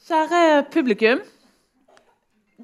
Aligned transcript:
Kjære 0.00 0.62
publikum. 0.72 1.18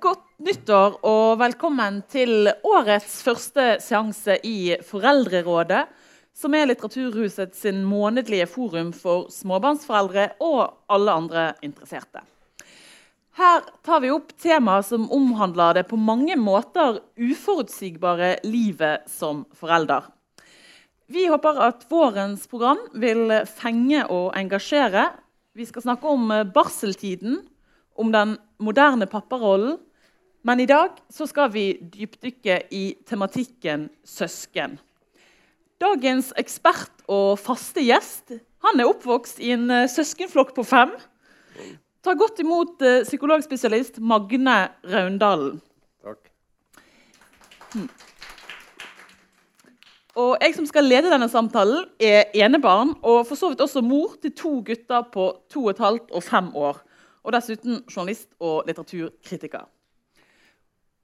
Godt 0.00 0.22
nyttår 0.40 0.94
og 1.04 1.34
velkommen 1.36 1.98
til 2.08 2.48
årets 2.64 3.18
første 3.26 3.66
seanse 3.84 4.38
i 4.40 4.78
Foreldrerådet, 4.80 5.82
som 6.32 6.56
er 6.56 6.70
Litteraturhuset 6.70 7.52
sin 7.52 7.82
månedlige 7.84 8.46
forum 8.48 8.94
for 8.96 9.28
småbarnsforeldre 9.28 10.30
og 10.40 10.78
alle 10.88 11.18
andre 11.20 11.44
interesserte. 11.60 12.24
Her 13.36 13.68
tar 13.84 14.00
vi 14.00 14.14
opp 14.16 14.32
temaer 14.40 14.88
som 14.88 15.04
omhandler 15.12 15.76
det 15.76 15.84
på 15.92 16.00
mange 16.00 16.38
måter 16.40 17.02
uforutsigbare 17.20 18.38
livet 18.48 19.04
som 19.12 19.44
forelder. 19.52 20.08
Vi 21.12 21.28
håper 21.28 21.60
at 21.68 21.84
vårens 21.92 22.48
program 22.48 22.80
vil 22.96 23.42
fenge 23.60 24.06
og 24.08 24.32
engasjere. 24.40 25.10
Vi 25.56 25.64
skal 25.64 25.86
snakke 25.86 26.04
om 26.12 26.28
barseltiden, 26.52 27.38
om 27.96 28.10
den 28.12 28.34
moderne 28.60 29.06
papparollen. 29.08 29.78
Men 30.44 30.60
i 30.60 30.66
dag 30.68 30.98
skal 31.08 31.48
vi 31.54 31.78
dypdykke 31.80 32.58
i 32.76 32.82
tematikken 33.08 33.86
søsken. 34.04 34.76
Dagens 35.80 36.28
ekspert 36.36 37.00
og 37.08 37.38
faste 37.40 37.80
gjest 37.80 38.36
han 38.66 38.82
er 38.82 38.90
oppvokst 38.90 39.40
i 39.40 39.54
en 39.56 39.72
søskenflokk 39.88 40.52
på 40.56 40.64
fem. 40.66 40.92
Ta 42.04 42.12
godt 42.12 42.44
imot 42.44 42.84
psykologspesialist 43.08 43.96
Magne 43.98 44.58
Raundalen. 44.84 45.62
Takk. 46.04 46.32
Og 50.16 50.38
jeg 50.40 50.54
som 50.56 50.64
skal 50.64 50.86
lede 50.88 51.10
denne 51.12 51.28
samtalen, 51.28 51.84
er 52.00 52.30
enebarn 52.32 52.94
og 53.02 53.26
for 53.28 53.36
så 53.36 53.50
vidt 53.52 53.60
også 53.60 53.82
mor 53.84 54.14
til 54.22 54.32
to 54.32 54.52
gutter 54.64 55.08
på 55.12 55.28
to 55.52 55.66
og 55.66 55.74
et 55.74 55.82
halvt 55.82 56.14
og 56.16 56.24
fem 56.24 56.48
år. 56.56 56.78
Og 57.26 57.34
dessuten 57.34 57.82
journalist 57.90 58.30
og 58.40 58.64
litteraturkritiker. 58.68 59.66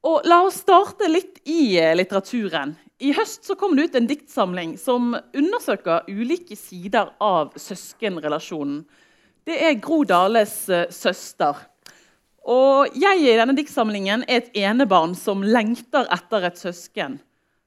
Og 0.02 0.24
La 0.26 0.40
oss 0.42 0.62
starte 0.64 1.06
litt 1.10 1.42
i 1.46 1.76
litteraturen. 1.94 2.72
I 3.02 3.12
høst 3.14 3.44
så 3.46 3.54
kom 3.58 3.76
det 3.76 3.90
ut 3.90 3.98
en 3.98 4.08
diktsamling 4.08 4.74
som 4.80 5.12
undersøker 5.14 6.08
ulike 6.08 6.56
sider 6.58 7.12
av 7.22 7.52
søskenrelasjonen. 7.58 8.80
Det 9.46 9.58
er 9.66 9.78
Gro 9.82 10.00
Dales 10.06 10.54
søster. 10.94 11.58
Og 12.42 12.96
jeg 12.98 13.20
i 13.22 13.36
denne 13.38 13.54
diktsamlingen 13.58 14.24
er 14.26 14.40
et 14.40 14.56
enebarn 14.58 15.14
som 15.18 15.44
lengter 15.46 16.08
etter 16.14 16.48
et 16.48 16.58
søsken. 16.58 17.20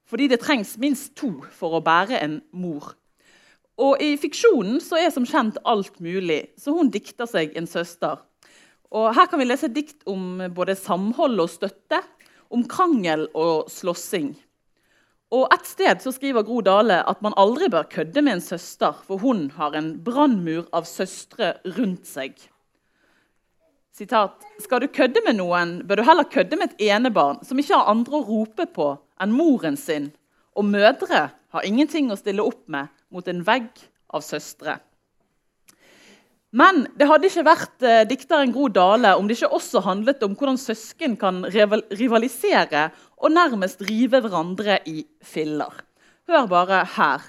Fordi 0.05 0.27
det 0.29 0.41
trengs 0.43 0.75
minst 0.77 1.15
to 1.17 1.31
for 1.55 1.77
å 1.77 1.83
bære 1.83 2.19
en 2.21 2.39
mor. 2.53 2.93
Og 3.81 3.99
I 3.99 4.13
fiksjonen 4.19 4.79
så 4.83 4.99
er 5.01 5.11
som 5.11 5.25
kjent 5.27 5.57
alt 5.67 5.97
mulig, 6.03 6.45
så 6.61 6.75
hun 6.77 6.91
dikter 6.93 7.27
seg 7.27 7.57
en 7.57 7.67
søster. 7.67 8.21
Og 8.95 9.09
Her 9.17 9.27
kan 9.27 9.41
vi 9.41 9.49
lese 9.49 9.71
dikt 9.73 10.05
om 10.07 10.45
både 10.55 10.77
samhold 10.79 11.41
og 11.43 11.51
støtte, 11.51 11.99
om 12.53 12.63
krangel 12.69 13.27
og 13.33 13.71
slåssing. 13.73 14.35
Og 15.35 15.49
Et 15.51 15.67
sted 15.67 15.99
så 15.99 16.13
skriver 16.13 16.45
Gro 16.45 16.61
Dale 16.63 17.01
at 17.09 17.21
man 17.25 17.35
aldri 17.35 17.67
bør 17.73 17.89
kødde 17.91 18.21
med 18.21 18.37
en 18.37 18.45
søster, 18.45 18.93
for 19.03 19.17
hun 19.17 19.49
har 19.57 19.75
en 19.75 19.95
brannmur 20.05 20.69
av 20.71 20.85
søstre 20.87 21.55
rundt 21.75 22.05
seg. 22.07 22.37
Sitat, 23.95 24.41
Skal 24.59 24.81
du 24.83 24.89
kødde 24.91 25.21
med 25.23 25.37
noen, 25.37 25.77
bør 25.87 26.01
du 26.01 26.03
heller 26.03 26.27
kødde 26.27 26.57
med 26.59 26.73
et 26.73 26.81
enebarn 26.91 27.37
som 27.47 27.59
ikke 27.61 27.77
har 27.77 27.91
andre 27.93 28.17
å 28.17 28.25
rope 28.27 28.65
på 28.75 28.87
enn 29.23 29.31
moren 29.31 29.77
sin. 29.79 30.09
Og 30.51 30.67
mødre 30.67 31.21
har 31.31 31.67
ingenting 31.67 32.09
å 32.11 32.17
stille 32.19 32.43
opp 32.43 32.65
med 32.67 32.91
mot 33.07 33.27
en 33.31 33.39
vegg 33.47 33.69
av 34.11 34.25
søstre. 34.25 34.81
Men 36.55 36.85
det 36.99 37.07
hadde 37.07 37.29
ikke 37.29 37.45
vært 37.47 37.85
eh, 37.87 38.01
dikteren 38.07 38.51
Gro 38.55 38.67
Dale 38.71 39.13
om 39.15 39.29
det 39.29 39.37
ikke 39.37 39.55
også 39.55 39.85
handlet 39.87 40.27
om 40.27 40.35
hvordan 40.35 40.59
søsken 40.59 41.15
kan 41.19 41.45
rivalisere 41.47 42.89
og 43.15 43.31
nærmest 43.31 43.83
rive 43.87 44.19
hverandre 44.23 44.81
i 44.91 45.05
filler. 45.23 45.71
Hør 46.27 46.51
bare 46.51 46.83
her. 46.97 47.23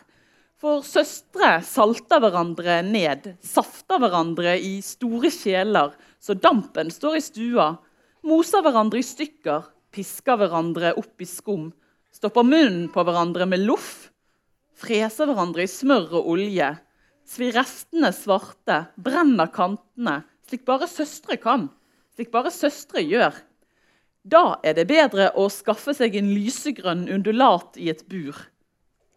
For 0.59 0.83
søstre 0.87 1.61
salter 1.63 2.23
hverandre 2.23 2.81
ned, 2.87 3.35
safter 3.45 4.03
hverandre 4.03 4.59
i 4.59 4.79
store 4.83 5.31
kjeler, 5.31 5.95
så 6.27 6.35
dampen 6.35 6.91
står 6.91 7.21
i 7.21 7.23
stua, 7.23 7.69
moser 8.27 8.65
hverandre 8.67 8.99
i 8.99 9.07
stykker, 9.07 9.69
pisker 9.95 10.41
hverandre 10.41 10.97
opp 10.99 11.23
i 11.23 11.29
skum, 11.31 11.69
stopper 12.11 12.47
munnen 12.47 12.89
på 12.91 13.05
hverandre 13.07 13.47
med 13.47 13.63
loff, 13.63 14.09
freser 14.75 15.31
hverandre 15.31 15.63
i 15.63 15.71
smør 15.71 16.19
og 16.19 16.33
olje, 16.35 16.73
svir 17.27 17.55
restene 17.55 18.11
svarte, 18.15 18.87
brenner 18.99 19.53
kantene, 19.55 20.25
slik 20.49 20.67
bare 20.67 20.91
søstre 20.91 21.39
kan, 21.43 21.69
slik 22.17 22.33
bare 22.35 22.51
søstre 22.55 23.05
gjør. 23.07 23.39
Da 24.27 24.59
er 24.67 24.75
det 24.75 24.89
bedre 24.91 25.31
å 25.39 25.47
skaffe 25.53 25.95
seg 25.95 26.19
en 26.19 26.33
lysegrønn 26.35 27.07
undulat 27.15 27.79
i 27.79 27.93
et 27.93 28.03
bur. 28.11 28.35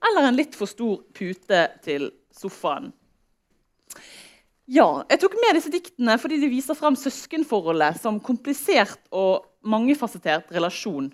Eller 0.05 0.29
en 0.29 0.37
litt 0.37 0.53
for 0.55 0.69
stor 0.69 1.01
pute 1.17 1.65
til 1.81 2.11
sofaen. 2.37 2.91
Ja, 4.69 5.01
jeg 5.09 5.17
tok 5.23 5.33
med 5.41 5.55
disse 5.57 5.71
diktene 5.73 6.13
fordi 6.21 6.37
de 6.43 6.47
viser 6.51 6.77
frem 6.77 6.93
søskenforholdet 6.99 7.97
som 8.03 8.19
komplisert 8.21 8.99
og 9.09 9.47
mangefasettert 9.65 10.51
relasjon. 10.53 11.07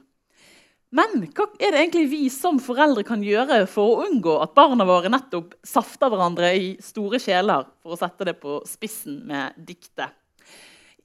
Men 0.96 1.22
hva 1.24 1.46
er 1.64 1.72
det 1.72 1.80
egentlig 1.80 2.10
vi 2.12 2.20
som 2.32 2.60
foreldre 2.60 3.06
kan 3.08 3.24
gjøre 3.24 3.62
for 3.72 3.94
å 3.94 4.10
unngå 4.10 4.34
at 4.44 4.52
barna 4.58 4.84
våre 4.88 5.12
nettopp 5.12 5.54
safter 5.64 6.12
hverandre 6.12 6.50
i 6.52 6.68
store 6.84 7.20
kjeler, 7.24 7.64
for 7.80 7.96
å 7.96 8.00
sette 8.00 8.28
det 8.28 8.36
på 8.42 8.58
spissen 8.68 9.22
med 9.30 9.56
diktet? 9.56 10.12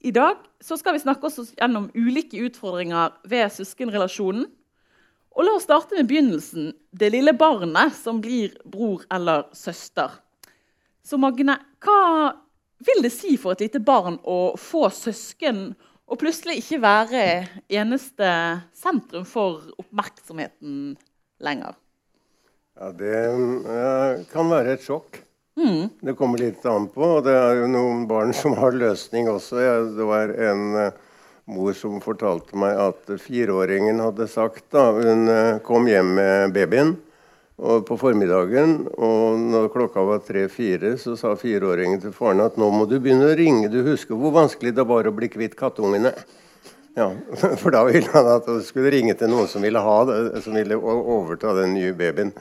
I 0.03 0.11
dag 0.11 0.41
skal 0.59 0.97
vi 0.97 1.03
snakke 1.05 1.29
oss 1.29 1.53
gjennom 1.55 1.87
ulike 1.95 2.41
utfordringer 2.49 3.15
ved 3.31 3.47
søskenrelasjonen. 3.55 4.43
Og 5.39 5.47
La 5.47 5.55
oss 5.55 5.69
starte 5.69 5.95
med 5.95 6.11
begynnelsen. 6.11 6.73
Det 6.91 7.13
lille 7.13 7.31
barnet 7.31 7.95
som 7.95 8.19
blir 8.19 8.57
bror 8.67 9.05
eller 9.13 9.47
søster. 9.55 10.19
Så 11.11 11.17
Magne, 11.19 11.57
hva 11.83 12.31
vil 12.87 13.01
det 13.03 13.09
si 13.11 13.33
for 13.35 13.51
et 13.51 13.65
lite 13.65 13.81
barn 13.83 14.15
å 14.23 14.53
få 14.55 14.85
søsken 14.95 15.73
og 16.07 16.19
plutselig 16.21 16.61
ikke 16.61 16.79
være 16.85 17.23
eneste 17.67 18.29
sentrum 18.79 19.25
for 19.27 19.73
oppmerksomheten 19.81 20.93
lenger? 21.43 21.75
Ja, 22.79 22.93
Det 22.95 23.19
uh, 23.27 24.23
kan 24.31 24.53
være 24.55 24.77
et 24.77 24.87
sjokk. 24.87 25.19
Mm. 25.59 25.91
Det 25.99 26.15
kommer 26.15 26.45
litt 26.45 26.63
an 26.63 26.87
på. 26.87 27.03
og 27.17 27.27
Det 27.27 27.35
er 27.35 27.59
jo 27.59 27.67
noen 27.75 28.07
barn 28.07 28.31
som 28.31 28.55
har 28.61 28.71
løsning 28.71 29.27
også. 29.27 29.59
Det 29.99 30.07
var 30.07 30.31
en 30.31 30.65
uh, 30.79 30.99
mor 31.51 31.75
som 31.75 31.99
fortalte 31.99 32.55
meg 32.55 32.79
at 32.87 33.17
fireåringen 33.19 33.99
hadde 33.99 34.31
sagt 34.31 34.69
da 34.71 34.93
hun 34.95 35.27
uh, 35.27 35.59
kom 35.67 35.91
hjem 35.91 36.15
med 36.23 36.55
babyen 36.55 36.95
og 37.61 37.83
på 37.85 37.97
formiddagen, 38.01 38.87
og 38.97 39.41
når 39.53 39.67
klokka 39.73 40.01
var 40.05 40.23
tre-fire, 40.25 40.95
så 40.97 41.13
sa 41.19 41.35
fireåringen 41.37 42.01
til 42.01 42.13
faren 42.15 42.41
at 42.41 42.57
nå 42.57 42.71
må 42.73 42.87
du 42.89 42.95
begynne 42.97 43.27
å 43.29 43.35
ringe. 43.37 43.69
Du 43.69 43.83
husker 43.85 44.17
hvor 44.17 44.33
vanskelig 44.33 44.73
det 44.77 44.85
var 44.89 45.05
å 45.05 45.13
bli 45.13 45.29
kvitt 45.29 45.53
kattungene? 45.59 46.15
Ja, 46.97 47.11
For 47.61 47.71
da 47.71 47.83
ville 47.87 48.09
han 48.11 48.29
at 48.33 48.49
du 48.49 48.63
skulle 48.65 48.91
ringe 48.95 49.13
til 49.19 49.29
noen 49.31 49.47
som 49.47 49.63
ville 49.63 49.83
ha 49.83 49.97
det, 50.09 50.17
som 50.43 50.57
ville 50.57 50.79
overta 50.81 51.53
den 51.61 51.75
nye 51.77 51.93
babyen. 51.95 52.33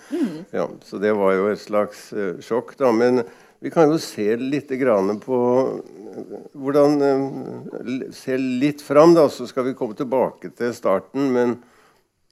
Ja, 0.57 0.67
så 0.89 0.99
det 1.03 1.13
var 1.19 1.37
jo 1.37 1.51
et 1.53 1.63
slags 1.63 2.09
uh, 2.17 2.41
sjokk. 2.43 2.73
da, 2.81 2.91
Men 2.91 3.23
vi 3.61 3.71
kan 3.71 3.93
jo 3.93 4.01
se 4.01 4.33
litt 4.41 4.73
på 5.23 5.43
hvordan 6.57 6.97
uh, 7.05 8.09
Se 8.17 8.41
litt 8.41 8.81
fram, 8.83 9.13
da, 9.15 9.29
så 9.29 9.47
skal 9.47 9.69
vi 9.69 9.77
komme 9.77 9.95
tilbake 9.95 10.51
til 10.57 10.73
starten. 10.75 11.29
Men, 11.37 11.61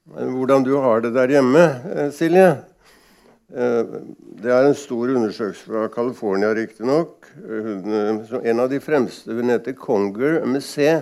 hvordan 0.09 0.65
du 0.65 0.73
har 0.81 1.05
det 1.05 1.13
der 1.13 1.37
hjemme, 1.37 1.63
Silje? 2.17 2.49
Eh, 3.49 3.85
det 4.41 4.51
er 4.53 4.67
en 4.67 4.75
stor 4.77 5.09
undersøkelse 5.15 5.65
fra 5.65 5.87
California, 5.89 6.51
riktignok. 6.53 7.25
En 8.43 8.59
av 8.59 8.69
de 8.69 8.79
fremste 8.83 9.33
hun 9.33 9.49
heter 9.49 9.73
Conger 9.73 10.43
med 10.45 10.63
C. 10.63 11.01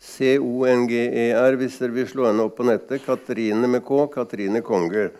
C-O-N-G-E-R, 0.00 1.56
hvis 1.60 1.76
dere 1.80 1.92
vil 1.92 2.08
slå 2.08 2.30
henne 2.30 2.46
opp 2.46 2.56
på 2.56 2.64
nettet. 2.68 3.04
Katrine 3.04 3.68
med 3.68 3.84
K. 3.84 4.06
Katrine 4.12 4.62
Conger. 4.64 5.10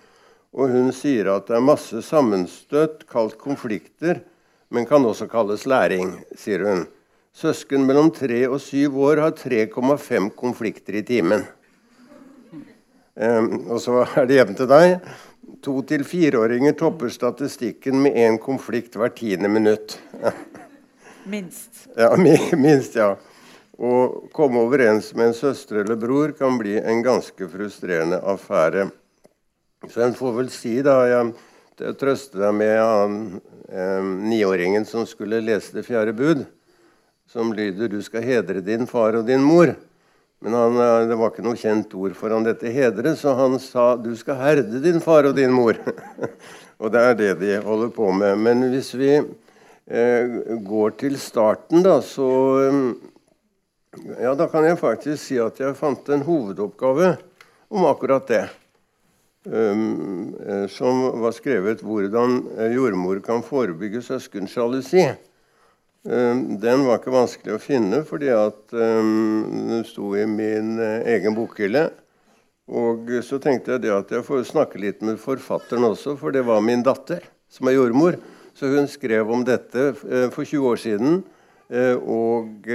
Og 0.56 0.72
hun 0.72 0.88
sier 0.96 1.28
at 1.34 1.48
det 1.48 1.58
er 1.58 1.64
masse 1.64 2.00
sammenstøt, 2.02 3.04
kalt 3.10 3.36
konflikter, 3.38 4.22
men 4.70 4.88
kan 4.88 5.04
også 5.06 5.28
kalles 5.30 5.66
læring, 5.68 6.16
sier 6.38 6.64
hun. 6.66 6.84
Søsken 7.36 7.84
mellom 7.86 8.10
tre 8.10 8.42
og 8.48 8.58
syv 8.62 8.98
år 9.04 9.22
har 9.22 9.36
3,5 9.38 10.30
konflikter 10.38 10.98
i 10.98 11.04
timen. 11.06 11.44
Um, 13.20 13.68
og 13.70 13.78
så 13.82 14.00
er 14.16 14.26
det 14.26 14.38
hjemme 14.40 14.56
til 14.58 14.70
deg. 14.70 14.96
To- 15.60 15.82
til 15.84 16.04
fireåringer 16.08 16.72
topper 16.72 17.10
statistikken 17.12 17.98
med 18.00 18.16
én 18.16 18.38
konflikt 18.40 18.96
hvert 18.96 19.18
tiende 19.18 19.48
minutt. 19.52 19.98
minst. 21.32 21.82
Ja, 21.96 22.14
minst, 22.56 22.96
ja. 22.96 23.16
Å 23.80 23.90
komme 24.36 24.60
overens 24.64 25.10
med 25.16 25.30
en 25.30 25.36
søster 25.36 25.82
eller 25.82 25.96
bror 26.00 26.32
kan 26.36 26.56
bli 26.60 26.78
en 26.80 27.02
ganske 27.04 27.48
frustrerende 27.48 28.20
affære. 28.24 28.88
Så 29.88 30.02
en 30.04 30.16
får 30.16 30.34
vel 30.36 30.50
si, 30.52 30.74
da 30.84 30.96
Jeg, 31.08 31.30
trøste 31.76 32.00
trøster 32.00 32.42
deg 32.44 32.56
med 32.56 32.74
han 32.76 33.20
eh, 33.68 34.10
niåringen 34.32 34.84
som 34.84 35.06
skulle 35.08 35.40
lese 35.40 35.76
Det 35.76 35.86
fjerde 35.86 36.12
bud. 36.12 36.44
som 37.30 37.52
lyder 37.52 37.88
'Du 37.88 38.02
skal 38.02 38.22
hedre 38.22 38.60
din 38.60 38.86
far 38.86 39.14
og 39.14 39.26
din 39.26 39.40
mor'. 39.40 39.76
Men 40.40 40.54
han, 40.56 40.76
eh, 40.76 41.06
det 41.08 41.18
var 41.20 41.32
ikke 41.32 41.44
noe 41.44 41.58
kjent 41.60 41.92
ord 42.00 42.14
for 42.16 42.32
han 42.32 42.46
dette 42.46 42.72
hedre, 42.72 43.12
så 43.16 43.34
han 43.36 43.58
sa 43.60 43.96
'Du 43.96 44.14
skal 44.16 44.40
herde 44.40 44.80
din 44.80 45.00
far 45.00 45.28
og 45.28 45.36
din 45.36 45.52
mor'. 45.52 45.80
og 46.80 46.92
det 46.92 47.00
er 47.00 47.14
det 47.14 47.34
de 47.40 47.60
holder 47.60 47.92
på 47.92 48.10
med. 48.12 48.38
Men 48.38 48.64
hvis 48.72 48.94
vi 48.94 49.12
eh, 49.20 50.40
går 50.64 50.96
til 50.96 51.18
starten, 51.20 51.82
da, 51.82 52.00
så 52.00 52.28
Ja, 54.20 54.36
da 54.38 54.46
kan 54.46 54.62
jeg 54.64 54.78
faktisk 54.78 55.18
si 55.18 55.36
at 55.42 55.58
jeg 55.58 55.74
fant 55.74 56.08
en 56.08 56.22
hovedoppgave 56.22 57.16
om 57.68 57.84
akkurat 57.84 58.28
det. 58.28 58.44
Um, 59.44 60.36
som 60.68 61.20
var 61.20 61.32
skrevet 61.32 61.82
'Hvordan 61.82 62.44
jordmor 62.70 63.18
kan 63.20 63.42
forebygge 63.42 63.98
søskensjalusi'. 63.98 65.16
Um, 66.04 66.56
den 66.62 66.86
var 66.86 67.00
ikke 67.00 67.12
vanskelig 67.12 67.56
å 67.56 67.62
finne, 67.62 68.02
fordi 68.08 68.30
at 68.32 68.72
um, 68.72 69.42
den 69.68 69.82
sto 69.88 70.14
i 70.16 70.24
min 70.28 70.78
uh, 70.80 71.02
egen 71.12 71.36
bokhylle. 71.36 71.90
Og 72.70 73.10
så 73.26 73.40
tenkte 73.42 73.76
jeg 73.76 73.92
at 73.92 74.14
jeg 74.14 74.24
får 74.24 74.46
snakke 74.52 74.80
litt 74.80 75.02
med 75.04 75.18
forfatteren 75.20 75.88
også, 75.90 76.14
for 76.20 76.32
det 76.32 76.44
var 76.46 76.62
min 76.64 76.84
datter 76.86 77.26
som 77.50 77.68
er 77.68 77.76
jordmor. 77.76 78.20
Så 78.54 78.70
hun 78.70 78.86
skrev 78.90 79.30
om 79.32 79.42
dette 79.46 79.90
for 79.96 80.44
20 80.44 80.68
år 80.70 80.78
siden. 80.78 81.20
Og 82.06 82.66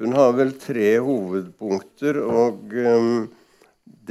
hun 0.00 0.16
har 0.16 0.34
vel 0.36 0.52
tre 0.60 0.90
hovedpunkter. 1.04 2.20
og 2.20 2.74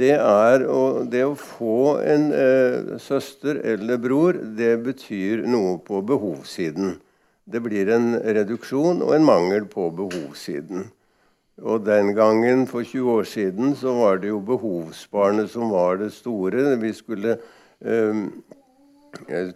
det 0.00 0.14
er 0.16 0.64
å, 0.70 0.80
det 1.04 1.22
å 1.26 1.36
få 1.36 1.98
en 2.00 2.30
eh, 2.32 2.96
søster 3.02 3.60
eller 3.72 4.00
bror, 4.00 4.38
det 4.56 4.74
betyr 4.84 5.44
noe 5.50 5.76
på 5.84 6.00
behovssiden. 6.06 6.94
Det 7.50 7.58
blir 7.64 7.88
en 7.90 8.14
reduksjon 8.14 9.00
og 9.02 9.14
en 9.16 9.24
mangel 9.26 9.64
på 9.66 9.88
behovssiden. 9.98 10.84
Og 11.60 11.82
den 11.84 12.14
gangen, 12.14 12.62
for 12.70 12.86
20 12.86 13.10
år 13.10 13.26
siden, 13.28 13.74
så 13.76 13.92
var 13.98 14.20
det 14.22 14.30
jo 14.30 14.38
behovsbarnet 14.40 15.50
som 15.50 15.72
var 15.74 15.98
det 16.00 16.12
store. 16.14 16.76
Vi 16.80 16.92
skulle 16.96 17.34
eh, 17.82 18.20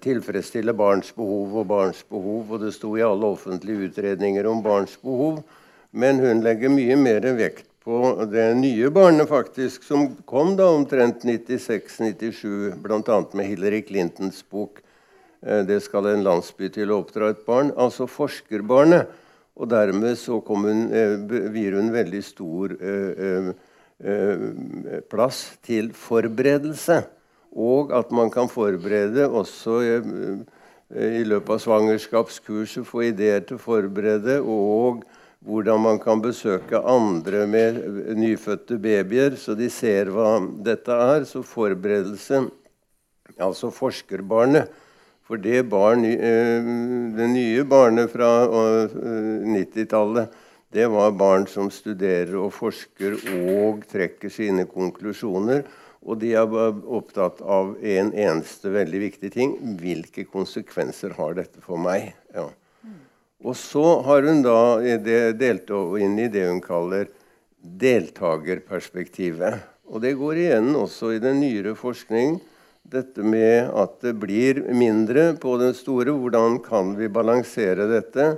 tilfredsstille 0.02 0.74
barns 0.76 1.12
behov 1.14 1.54
og 1.62 1.68
barns 1.70 2.02
behov, 2.10 2.50
og 2.50 2.64
det 2.64 2.74
sto 2.74 2.96
i 2.98 3.04
alle 3.06 3.30
offentlige 3.36 3.88
utredninger 3.88 4.46
om 4.50 4.62
barns 4.62 4.98
behov. 5.00 5.44
Men 5.92 6.18
hun 6.18 6.42
legger 6.42 6.74
mye 6.74 6.98
mer 6.98 7.30
vekt 7.38 7.70
på 7.84 8.26
det 8.32 8.48
nye 8.58 8.90
barnet 8.90 9.30
faktisk, 9.30 9.84
som 9.86 10.08
kom 10.26 10.56
da 10.58 10.66
omtrent 10.74 11.22
96-97, 11.22 12.74
bl.a. 12.82 13.20
med 13.32 13.46
Hillary 13.46 13.84
Clintons 13.86 14.42
bok 14.50 14.82
'Det 15.44 15.82
skal 15.82 16.06
en 16.06 16.24
landsby 16.24 16.70
til 16.72 16.88
å 16.90 17.02
oppdra 17.02 17.30
et 17.30 17.44
barn', 17.44 17.72
altså 17.76 18.06
forskerbarnet. 18.08 19.06
Og 19.54 19.68
dermed 19.70 20.16
så 20.18 20.40
hun, 20.40 20.90
eh, 20.92 21.16
vier 21.52 21.76
hun 21.76 21.92
veldig 21.92 22.22
stor 22.24 22.72
eh, 22.80 23.52
eh, 24.02 25.00
plass 25.10 25.58
til 25.62 25.92
forberedelse. 25.92 27.04
Og 27.54 27.92
at 27.92 28.10
man 28.10 28.30
kan 28.30 28.48
forberede 28.48 29.28
også 29.28 29.80
eh, 29.82 31.20
i 31.20 31.24
løpet 31.24 31.50
av 31.50 31.60
svangerskapskurset, 31.62 32.86
få 32.86 33.10
ideer 33.12 33.40
til 33.40 33.56
å 33.56 33.62
forberede. 33.62 34.40
og 34.40 35.04
hvordan 35.44 35.80
man 35.80 35.98
kan 36.00 36.22
besøke 36.24 36.78
andre 36.88 37.46
med 37.46 37.80
nyfødte 38.16 38.78
babyer, 38.80 39.36
så 39.36 39.52
de 39.54 39.68
ser 39.68 40.08
hva 40.08 40.38
dette 40.64 40.88
er. 40.88 41.26
Så 41.28 41.42
forberedelse, 41.44 42.46
altså 43.36 43.68
forskerbarnet 43.70 44.72
For 45.24 45.40
det, 45.40 45.62
barn, 45.72 46.04
eh, 46.04 46.66
det 47.16 47.28
nye 47.32 47.64
barnet 47.64 48.12
fra 48.12 48.30
90-tallet, 48.44 50.28
eh, 50.28 50.34
det 50.74 50.86
var 50.90 51.14
barn 51.16 51.46
som 51.46 51.70
studerer 51.70 52.34
og 52.36 52.52
forsker 52.52 53.14
og 53.46 53.86
trekker 53.88 54.28
sine 54.28 54.66
konklusjoner. 54.68 55.62
Og 56.04 56.18
de 56.20 56.34
er 56.36 56.44
opptatt 56.44 57.40
av 57.40 57.76
en 57.80 58.10
eneste 58.12 58.68
veldig 58.74 59.00
viktig 59.06 59.30
ting. 59.32 59.54
Hvilke 59.80 60.26
konsekvenser 60.28 61.14
har 61.16 61.38
dette 61.38 61.62
for 61.64 61.80
meg? 61.80 62.12
Ja. 62.34 62.50
Og 63.44 63.56
så 63.56 64.02
har 64.04 64.26
hun 64.28 64.42
da 64.44 64.80
delt 65.36 65.70
inn 66.00 66.18
i 66.18 66.28
det 66.32 66.44
hun 66.48 66.60
kaller 66.64 67.08
deltakerperspektivet. 67.64 69.62
Og 69.88 70.00
det 70.04 70.14
går 70.20 70.34
igjen 70.42 70.74
også 70.76 71.14
i 71.14 71.22
den 71.22 71.40
nyere 71.40 71.74
forskning. 71.78 72.40
Dette 72.84 73.24
med 73.24 73.70
at 73.72 73.96
det 74.04 74.12
blir 74.20 74.60
mindre 74.76 75.32
på 75.40 75.56
den 75.60 75.72
store. 75.76 76.12
Hvordan 76.12 76.58
kan 76.64 76.92
vi 76.98 77.08
balansere 77.08 77.88
dette? 77.90 78.28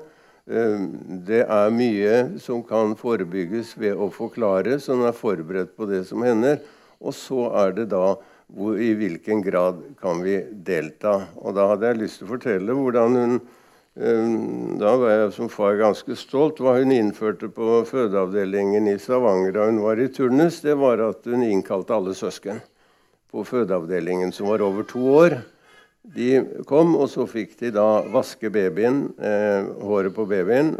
Eh, 0.46 0.87
det 1.26 1.43
er 1.43 1.75
mye 1.75 2.38
som 2.43 2.62
kan 2.66 2.94
forebygges 2.98 3.75
ved 3.81 3.98
å 3.98 4.08
forklare, 4.14 4.78
så 4.78 4.94
en 4.94 5.04
er 5.08 5.16
forberedt 5.16 5.75
på 5.76 5.90
det 5.90 6.04
som 6.08 6.22
hender. 6.22 6.60
Og 7.02 7.14
så 7.14 7.50
er 7.64 7.76
det 7.76 7.90
da 7.93 8.14
hvor, 8.46 8.78
i 8.78 8.93
hvilken 8.96 9.43
grad 9.43 9.82
kan 10.00 10.22
vi 10.22 10.38
delta. 10.64 11.19
Og 11.42 11.58
da 11.58 11.66
hadde 11.72 11.90
jeg 11.90 12.04
lyst 12.04 12.22
til 12.22 12.28
å 12.28 12.37
fortelle 12.37 12.78
hvordan 12.78 13.20
hun 13.20 13.38
Ehm, 13.96 14.76
da 14.78 14.92
var 15.00 15.10
jeg 15.10 15.32
som 15.32 15.49
far 15.49 15.78
ganske 15.81 16.16
stolt. 16.20 16.60
Hva 16.60 16.76
hun 16.76 16.92
innførte 16.92 17.49
på 17.49 17.81
fødeavdelingen 17.88 18.90
i 18.92 18.99
Stavanger 19.00 19.54
da 19.56 19.69
hun 19.70 19.81
var 19.84 20.00
i 20.00 20.10
turnus, 20.12 20.60
det 20.60 20.76
var 20.76 21.00
at 21.00 21.25
hun 21.25 21.44
innkalte 21.46 21.96
alle 21.96 22.12
søsken 22.16 22.60
på 23.32 23.44
fødeavdelingen 23.46 24.32
som 24.34 24.50
var 24.50 24.64
over 24.64 24.87
to 24.88 25.02
år. 25.12 25.38
De 26.17 26.62
kom, 26.69 26.94
og 26.94 27.08
så 27.11 27.26
fikk 27.26 27.56
de 27.61 27.73
da 27.75 28.05
vaske 28.14 28.50
babyen, 28.52 29.08
eh, 29.19 29.67
håret 29.82 30.14
på 30.14 30.26
babyen 30.31 30.76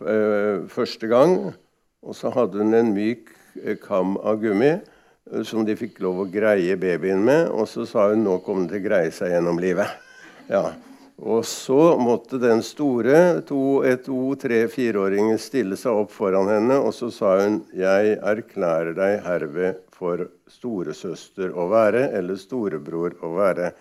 eh, 0.00 0.64
første 0.72 1.10
gang. 1.10 1.36
Og 2.04 2.16
så 2.16 2.32
hadde 2.32 2.60
hun 2.60 2.72
en 2.76 2.94
myk 2.96 3.28
eh, 3.60 3.76
kam 3.80 4.16
av 4.24 4.40
gummi 4.40 4.72
eh, 4.72 5.44
som 5.44 5.66
de 5.68 5.76
fikk 5.76 6.00
lov 6.04 6.24
å 6.24 6.30
greie 6.32 6.78
babyen 6.80 7.20
med. 7.24 7.52
Og 7.52 7.68
så 7.68 7.84
sa 7.88 8.08
hun 8.12 8.24
nå 8.24 8.38
kommer 8.44 8.64
den 8.64 8.72
til 8.72 8.82
å 8.82 8.88
greie 8.88 9.12
seg 9.12 9.36
gjennom 9.36 9.60
livet. 9.60 9.92
Ja. 10.48 10.70
Og 11.20 11.44
så 11.46 11.94
måtte 12.00 12.40
den 12.42 12.64
store 12.66 13.42
to, 13.46 13.84
to 14.02 14.20
tre, 14.40 14.64
fireåringen 14.72 15.38
stille 15.38 15.76
seg 15.78 16.00
opp 16.02 16.10
foran 16.10 16.50
henne, 16.50 16.80
og 16.82 16.90
så 16.96 17.10
sa 17.14 17.36
hun, 17.38 17.60
'Jeg 17.70 18.18
erklærer 18.18 18.96
deg 18.98 19.22
herved 19.22 19.83
for 19.94 20.26
storesøster 20.50 21.52
å 21.54 21.68
være, 21.70 22.08
eller 22.18 22.38
storebror 22.40 23.16
å 23.22 23.34
være'. 23.38 23.72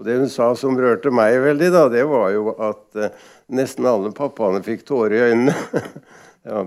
Og 0.00 0.06
Det 0.06 0.16
hun 0.16 0.30
sa 0.32 0.46
som 0.56 0.78
rørte 0.80 1.10
meg 1.12 1.34
veldig, 1.44 1.66
da, 1.74 1.82
det 1.92 2.06
var 2.08 2.30
jo 2.32 2.54
at 2.56 2.96
eh, 2.96 3.16
nesten 3.52 3.84
alle 3.84 4.12
pappaene 4.16 4.62
fikk 4.64 4.86
tårer 4.88 5.12
i 5.12 5.24
øynene. 5.28 5.82
ja, 6.48 6.62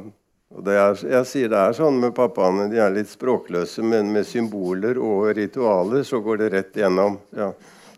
og 0.54 0.70
er, 0.70 1.00
jeg 1.16 1.26
sier 1.26 1.50
det 1.50 1.58
er 1.58 1.74
sånn 1.74 1.98
med 1.98 2.14
pappaene, 2.14 2.68
de 2.70 2.78
er 2.78 2.94
litt 2.94 3.10
språkløse, 3.10 3.82
men 3.82 4.12
med 4.14 4.28
symboler 4.30 5.00
og 5.02 5.32
ritualer 5.34 6.06
så 6.06 6.22
går 6.22 6.44
det 6.44 6.52
rett 6.54 6.78
gjennom. 6.78 7.18
Ja, 7.34 7.50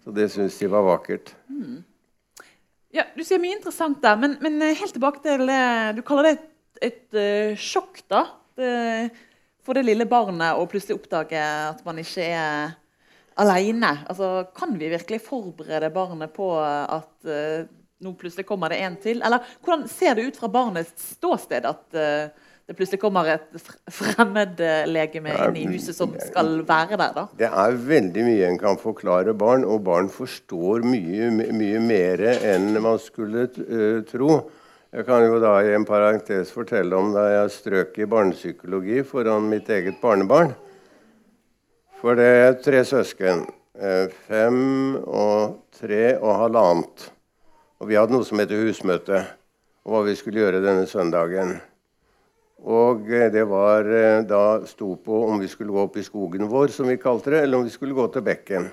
så 0.05 0.15
det 0.15 0.29
syns 0.31 0.55
de 0.61 0.71
var 0.71 0.87
vakkert. 0.87 1.35
Mm. 1.51 1.83
Ja, 2.95 3.03
Du 3.11 3.25
sier 3.27 3.43
mye 3.43 3.57
interessant 3.57 3.99
der, 4.05 4.15
men, 4.15 4.37
men 4.39 4.61
eh, 4.63 4.77
helt 4.79 4.95
tilbake 4.95 5.19
til 5.25 5.51
Du 5.97 6.03
kaller 6.07 6.29
det 6.29 6.37
et, 6.37 6.47
et 6.79 7.01
et 7.15 7.59
sjokk 7.59 8.01
da, 8.11 8.23
det, 8.59 9.11
for 9.65 9.77
det 9.77 9.85
lille 9.87 10.05
barnet 10.09 10.57
å 10.57 10.67
plutselig 10.69 10.99
oppdage 10.99 11.41
at 11.41 11.81
man 11.87 11.99
ikke 12.01 12.25
er 12.29 12.75
alene. 13.41 13.91
Altså, 14.09 14.45
kan 14.55 14.75
vi 14.79 14.91
virkelig 14.93 15.23
forberede 15.25 15.91
barnet 15.93 16.33
på 16.35 16.51
at 16.61 17.27
uh, 17.27 17.65
nå 18.05 18.13
plutselig 18.19 18.47
kommer 18.47 18.71
det 18.71 18.81
en 18.85 18.97
til? 19.01 19.23
Eller 19.25 19.43
hvordan 19.61 19.87
ser 19.91 20.15
det 20.15 20.29
ut 20.29 20.39
fra 20.39 20.51
barnets 20.51 21.15
ståsted 21.15 21.67
at 21.67 21.97
uh, 21.97 22.51
det 22.65 22.73
plutselig 22.73 23.01
kommer 23.01 23.27
et 23.29 23.57
fremmedlegeme 23.93 25.33
inn 25.33 25.57
i 25.59 25.65
huset 25.69 25.97
som 25.97 26.15
skal 26.17 26.63
være 26.65 26.97
der? 26.97 27.11
da? 27.13 27.25
Det 27.37 27.49
er 27.49 27.79
veldig 27.91 28.25
mye 28.25 28.47
en 28.47 28.61
kan 28.61 28.79
forklare 28.81 29.35
barn, 29.37 29.65
og 29.69 29.83
barn 29.85 30.09
forstår 30.09 30.85
mye, 30.85 31.29
mye 31.53 31.81
mer 31.83 32.23
enn 32.39 32.71
man 32.81 32.97
skulle 33.01 33.49
tro. 34.09 34.39
Jeg 34.93 35.05
kan 35.07 35.25
jo 35.25 35.39
da 35.41 35.57
i 35.65 35.73
en 35.75 35.85
parentes 35.87 36.51
fortelle 36.53 36.95
om 36.95 37.09
da 37.15 37.25
jeg 37.31 37.53
strøk 37.55 37.97
i 37.99 38.07
barnepsykologi 38.09 39.01
foran 39.07 39.49
mitt 39.49 39.69
eget 39.73 39.97
barnebarn. 40.01 40.53
For 42.01 42.17
det 42.19 42.29
er 42.43 42.57
tre 42.61 42.83
søsken. 42.85 43.45
Uh, 43.75 44.07
fem 44.29 44.95
og 45.03 45.65
tre 45.75 46.15
og 46.15 46.31
halvannet. 46.45 47.09
Og 47.81 47.89
vi 47.89 47.97
hadde 47.99 48.15
noe 48.15 48.23
som 48.27 48.39
heter 48.39 48.61
husmøte, 48.61 49.23
og 49.83 49.95
hva 49.95 50.03
vi 50.05 50.15
skulle 50.15 50.39
gjøre 50.39 50.61
denne 50.63 50.85
søndagen. 50.87 51.57
Og 52.65 53.09
eh, 53.11 53.27
det 53.33 53.43
var 53.49 53.85
eh, 53.85 54.23
da 54.25 54.63
sto 54.65 54.95
på 54.95 55.25
om 55.27 55.41
vi 55.41 55.49
skulle 55.51 55.75
gå 55.75 55.83
opp 55.83 55.99
i 55.99 56.05
skogen 56.05 56.47
vår, 56.49 56.71
som 56.73 56.87
vi 56.89 56.95
kalte 57.01 57.33
det, 57.33 57.43
eller 57.43 57.59
om 57.59 57.67
vi 57.67 57.73
skulle 57.73 57.97
gå 57.97 58.07
til 58.13 58.23
bekken. 58.25 58.69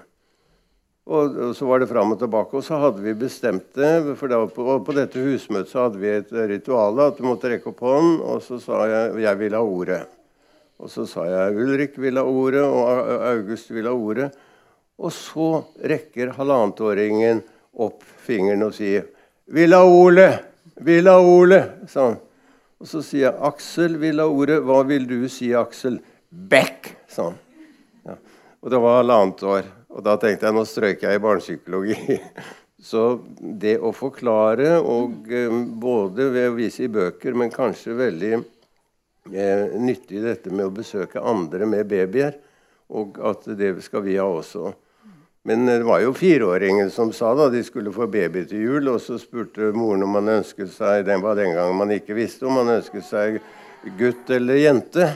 Og, 1.02 1.34
og 1.48 1.54
så 1.58 1.66
var 1.66 1.82
det 1.82 1.88
fram 1.90 2.14
og 2.14 2.20
tilbake. 2.20 2.56
Og 2.58 2.64
så 2.64 2.78
hadde 2.78 3.02
vi 3.02 3.14
bestemt 3.18 3.72
det. 3.74 3.92
For 4.20 4.30
da, 4.30 4.38
på, 4.46 4.78
på, 4.86 4.94
dette 4.96 5.22
husmøtet 5.22 5.72
så 5.72 5.86
hadde 5.86 6.02
vi 6.02 6.12
et 6.14 6.30
ritual 6.54 7.00
at 7.02 7.18
du 7.18 7.26
måtte 7.26 7.50
rekke 7.50 7.72
opp 7.72 7.82
hånden, 7.82 8.20
og 8.22 8.42
så 8.44 8.60
sa 8.62 8.84
jeg 8.90 9.24
jeg 9.24 9.40
vil 9.40 9.58
ha 9.58 9.62
ordet. 9.62 10.02
Og 10.82 10.90
så 10.90 11.06
sa 11.06 11.26
jeg 11.28 11.58
Ulrik 11.62 11.98
vil 12.02 12.18
ha 12.18 12.24
ordet, 12.26 12.62
og 12.62 13.10
August 13.32 13.70
vil 13.74 13.86
ha 13.90 13.94
ordet. 13.94 14.30
Og 15.02 15.10
så 15.14 15.48
rekker 15.90 16.34
halvannetåringen 16.36 17.42
opp 17.82 18.02
fingeren 18.22 18.66
og 18.68 18.74
sier 18.76 19.06
'Vil 19.52 19.74
ha 19.74 19.82
ordet'. 19.82 20.42
vil 20.80 21.06
ha 21.06 21.18
ordet, 21.18 21.88
sa 21.88 22.06
han. 22.06 22.16
Og 22.80 22.86
så 22.86 23.02
sier 23.02 23.30
jeg, 23.30 23.40
'Aksel 23.40 23.98
vil 24.00 24.18
ha 24.18 24.26
ordet. 24.26 24.62
Hva 24.62 24.82
vil 24.86 25.06
du 25.06 25.28
si, 25.28 25.52
Aksel?' 25.52 26.00
'Bekk', 26.32 26.94
sa 27.08 27.22
han. 27.22 27.38
Ja. 28.06 28.14
Og 28.62 28.70
det 28.70 28.80
var 28.80 29.02
halvannet 29.02 29.42
år. 29.42 29.62
Og 29.92 30.04
da 30.04 30.16
tenkte 30.20 30.48
jeg 30.48 30.56
nå 30.56 30.64
strøyker 30.68 31.10
jeg 31.10 31.20
i 31.20 31.22
barnepsykologi. 31.22 32.18
Så 32.92 33.02
det 33.38 33.76
å 33.78 33.92
forklare, 33.94 34.74
og 34.80 35.28
eh, 35.30 35.52
både 35.78 36.30
ved 36.34 36.48
å 36.50 36.56
vise 36.56 36.88
i 36.88 36.90
bøker, 36.90 37.36
men 37.38 37.52
kanskje 37.52 37.94
veldig 37.94 38.32
eh, 38.34 39.76
nyttig 39.78 40.24
dette 40.24 40.50
med 40.50 40.66
å 40.66 40.74
besøke 40.74 41.22
andre 41.22 41.68
med 41.68 41.86
babyer, 41.92 42.40
og 42.90 43.20
at 43.22 43.46
det 43.58 43.76
skal 43.86 44.02
vi 44.08 44.16
ha 44.18 44.26
også. 44.26 44.72
Men 45.46 45.66
det 45.66 45.80
var 45.86 46.02
jo 46.02 46.12
fireåringen 46.14 46.90
som 46.90 47.10
sa 47.14 47.32
da 47.34 47.48
de 47.50 47.62
skulle 47.66 47.94
få 47.94 48.06
baby 48.10 48.44
til 48.46 48.62
jul. 48.62 48.90
Og 48.92 49.00
så 49.02 49.18
spurte 49.18 49.72
moren 49.74 50.04
om 50.06 50.14
han 50.20 50.36
ønsket 50.36 50.70
seg 50.70 51.06
Den 51.08 51.22
var 51.24 51.34
den 51.38 51.56
gangen 51.56 51.80
man 51.80 51.90
ikke 51.90 52.14
visste 52.14 52.46
om 52.46 52.60
han 52.60 52.76
ønsket 52.76 53.06
seg 53.08 53.40
gutt 53.98 54.30
eller 54.30 54.60
jente. 54.60 55.08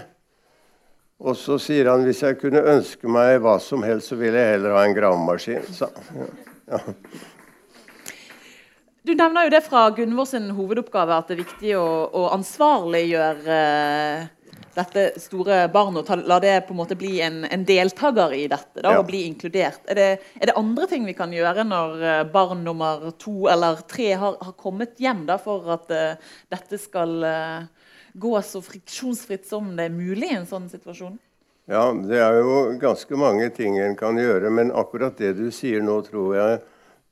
Og 1.16 1.36
så 1.40 1.56
sier 1.62 1.88
han 1.88 2.04
hvis 2.04 2.20
jeg 2.24 2.36
kunne 2.40 2.60
ønske 2.74 3.08
meg 3.08 3.38
hva 3.44 3.56
som 3.62 3.84
helst, 3.86 4.10
så 4.12 4.18
ville 4.20 4.36
jeg 4.36 4.58
heller 4.58 4.76
ha 4.76 4.84
en 4.84 4.96
gravemaskin. 4.96 5.64
Ja. 5.80 5.88
ja. 6.74 6.80
Du 9.06 9.14
nevner 9.14 9.46
jo 9.46 9.52
det 9.54 9.62
fra 9.64 9.86
Gunvor 9.94 10.26
sin 10.28 10.50
hovedoppgave 10.52 11.14
at 11.16 11.28
det 11.30 11.36
er 11.36 11.44
viktig 11.44 11.76
å, 11.78 11.86
å 12.10 12.24
ansvarliggjøre 12.34 13.58
eh, 13.62 14.24
dette 14.76 15.04
store 15.22 15.60
barnet 15.72 16.10
og 16.10 16.24
la 16.28 16.38
det 16.42 16.56
på 16.66 16.74
en 16.74 16.80
måte 16.80 16.98
bli 16.98 17.14
en, 17.24 17.44
en 17.48 17.64
deltaker 17.64 18.34
i 18.36 18.44
dette 18.50 18.82
da, 18.82 18.92
ja. 18.92 19.00
og 19.00 19.08
bli 19.08 19.22
inkludert. 19.28 19.80
Er 19.88 19.98
det, 20.00 20.08
er 20.40 20.50
det, 20.50 20.56
andre 20.58 20.88
ting 20.90 21.06
vi 21.08 21.16
kan 21.16 21.32
gjøre 21.32 21.64
når 21.68 22.02
eh, 22.02 22.24
barn 22.34 22.64
nummer 22.66 23.08
to 23.20 23.46
eller 23.52 23.80
tre 23.88 24.12
har, 24.18 24.36
har 24.42 24.56
kommet 24.60 25.00
hjem, 25.00 25.24
da, 25.30 25.38
for 25.40 25.70
at 25.78 25.92
uh, 25.94 26.34
dette 26.52 26.80
skal 26.82 27.16
uh, 27.24 27.85
gå 28.16 28.34
så 28.42 28.62
friksjonsfritt 28.64 29.46
som 29.48 29.74
det 29.76 29.88
er 29.88 29.94
mulig 29.94 30.30
i 30.32 30.38
en 30.38 30.48
sånn 30.48 30.70
situasjon? 30.72 31.18
Ja, 31.66 31.90
det 31.90 32.20
er 32.22 32.38
jo 32.38 32.78
ganske 32.78 33.18
mange 33.18 33.48
ting 33.54 33.76
en 33.82 33.96
kan 33.98 34.18
gjøre, 34.20 34.52
men 34.54 34.70
akkurat 34.70 35.18
det 35.18 35.34
du 35.38 35.48
sier 35.54 35.82
nå, 35.82 35.98
tror 36.06 36.36
jeg 36.36 36.64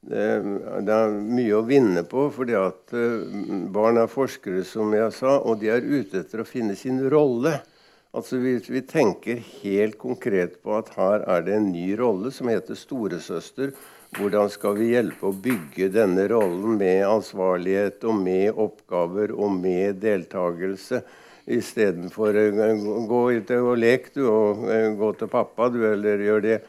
det 0.05 0.95
er 0.95 1.15
mye 1.17 1.55
å 1.57 1.65
vinne 1.65 2.03
på, 2.09 2.27
fordi 2.35 2.57
at 2.59 2.93
eh, 2.93 3.23
barn 3.73 3.97
er 4.03 4.11
forskere, 4.11 4.65
som 4.69 4.93
jeg 4.93 5.13
sa, 5.17 5.39
og 5.41 5.63
de 5.63 5.71
er 5.73 5.87
ute 5.87 6.21
etter 6.21 6.43
å 6.43 6.49
finne 6.49 6.77
sin 6.77 7.01
rolle. 7.09 7.57
Altså 8.15 8.39
vi, 8.39 8.59
vi, 8.69 8.83
tenker 8.87 9.41
helt 9.63 9.97
konkret 9.99 10.61
på 10.63 10.77
at 10.77 10.93
her 10.99 11.25
er 11.25 11.47
det 11.47 11.57
en 11.57 11.73
ny 11.73 11.95
rolle 11.99 12.31
som 12.35 12.51
heter 12.53 12.79
storesøster. 12.79 13.73
Hvordan 14.15 14.51
skal 14.53 14.77
vi 14.79 14.93
hjelpe 14.93 15.27
å 15.27 15.35
bygge 15.35 15.89
denne 15.91 16.29
rollen 16.31 16.77
med 16.79 17.01
ansvarlighet 17.09 18.05
og 18.07 18.21
med 18.23 18.61
oppgaver 18.63 19.33
og 19.35 19.57
med 19.57 19.99
deltakelse? 20.05 21.01
Istedenfor 21.51 22.39
eh, 22.39 22.85
gå 23.09 23.23
ut 23.35 23.51
og 23.57 23.73
leke, 23.83 24.13
du, 24.15 24.23
og 24.31 24.63
eh, 24.71 24.93
gå 24.97 25.11
til 25.19 25.31
pappa, 25.33 25.67
du, 25.73 25.81
eller 25.89 26.23
gjør 26.23 26.45
det. 26.47 26.61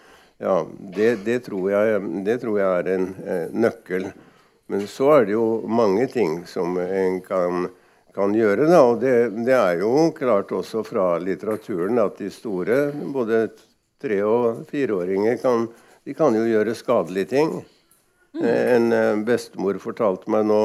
Ja, 0.42 0.58
det, 0.98 1.12
det, 1.28 1.38
tror 1.46 1.70
jeg, 1.72 2.02
det, 2.26 2.40
tror 2.42 2.60
jeg, 2.60 2.82
er 2.82 2.92
en 2.96 3.08
eh, 3.24 3.54
nøkkel. 3.54 4.10
Men 4.72 4.90
så 4.90 5.12
er 5.20 5.30
det 5.30 5.38
jo 5.38 5.46
mange 5.70 6.10
ting 6.12 6.42
som 6.50 6.80
en 6.82 7.22
kan, 7.24 7.70
kan 8.16 8.34
gjøre. 8.36 8.66
Da. 8.72 8.82
Og 8.90 9.00
det, 9.06 9.16
det, 9.46 9.54
er 9.54 9.86
jo 9.86 10.10
klart 10.18 10.52
også 10.56 10.82
fra 10.88 11.14
litteraturen 11.22 12.02
at 12.02 12.18
de 12.20 12.34
store, 12.34 12.90
både 13.14 13.46
tre- 14.02 14.24
og 14.26 14.66
fireåringer, 14.72 15.38
kan, 15.46 15.70
de 16.06 16.14
kan 16.14 16.36
jo 16.38 16.46
gjøre 16.46 16.76
skadelige 16.78 17.32
ting. 17.34 17.52
Mm. 18.36 18.46
En 18.46 18.94
eh, 18.94 19.24
bestemor 19.28 19.80
fortalte 19.82 20.32
meg 20.32 20.46
nå 20.48 20.62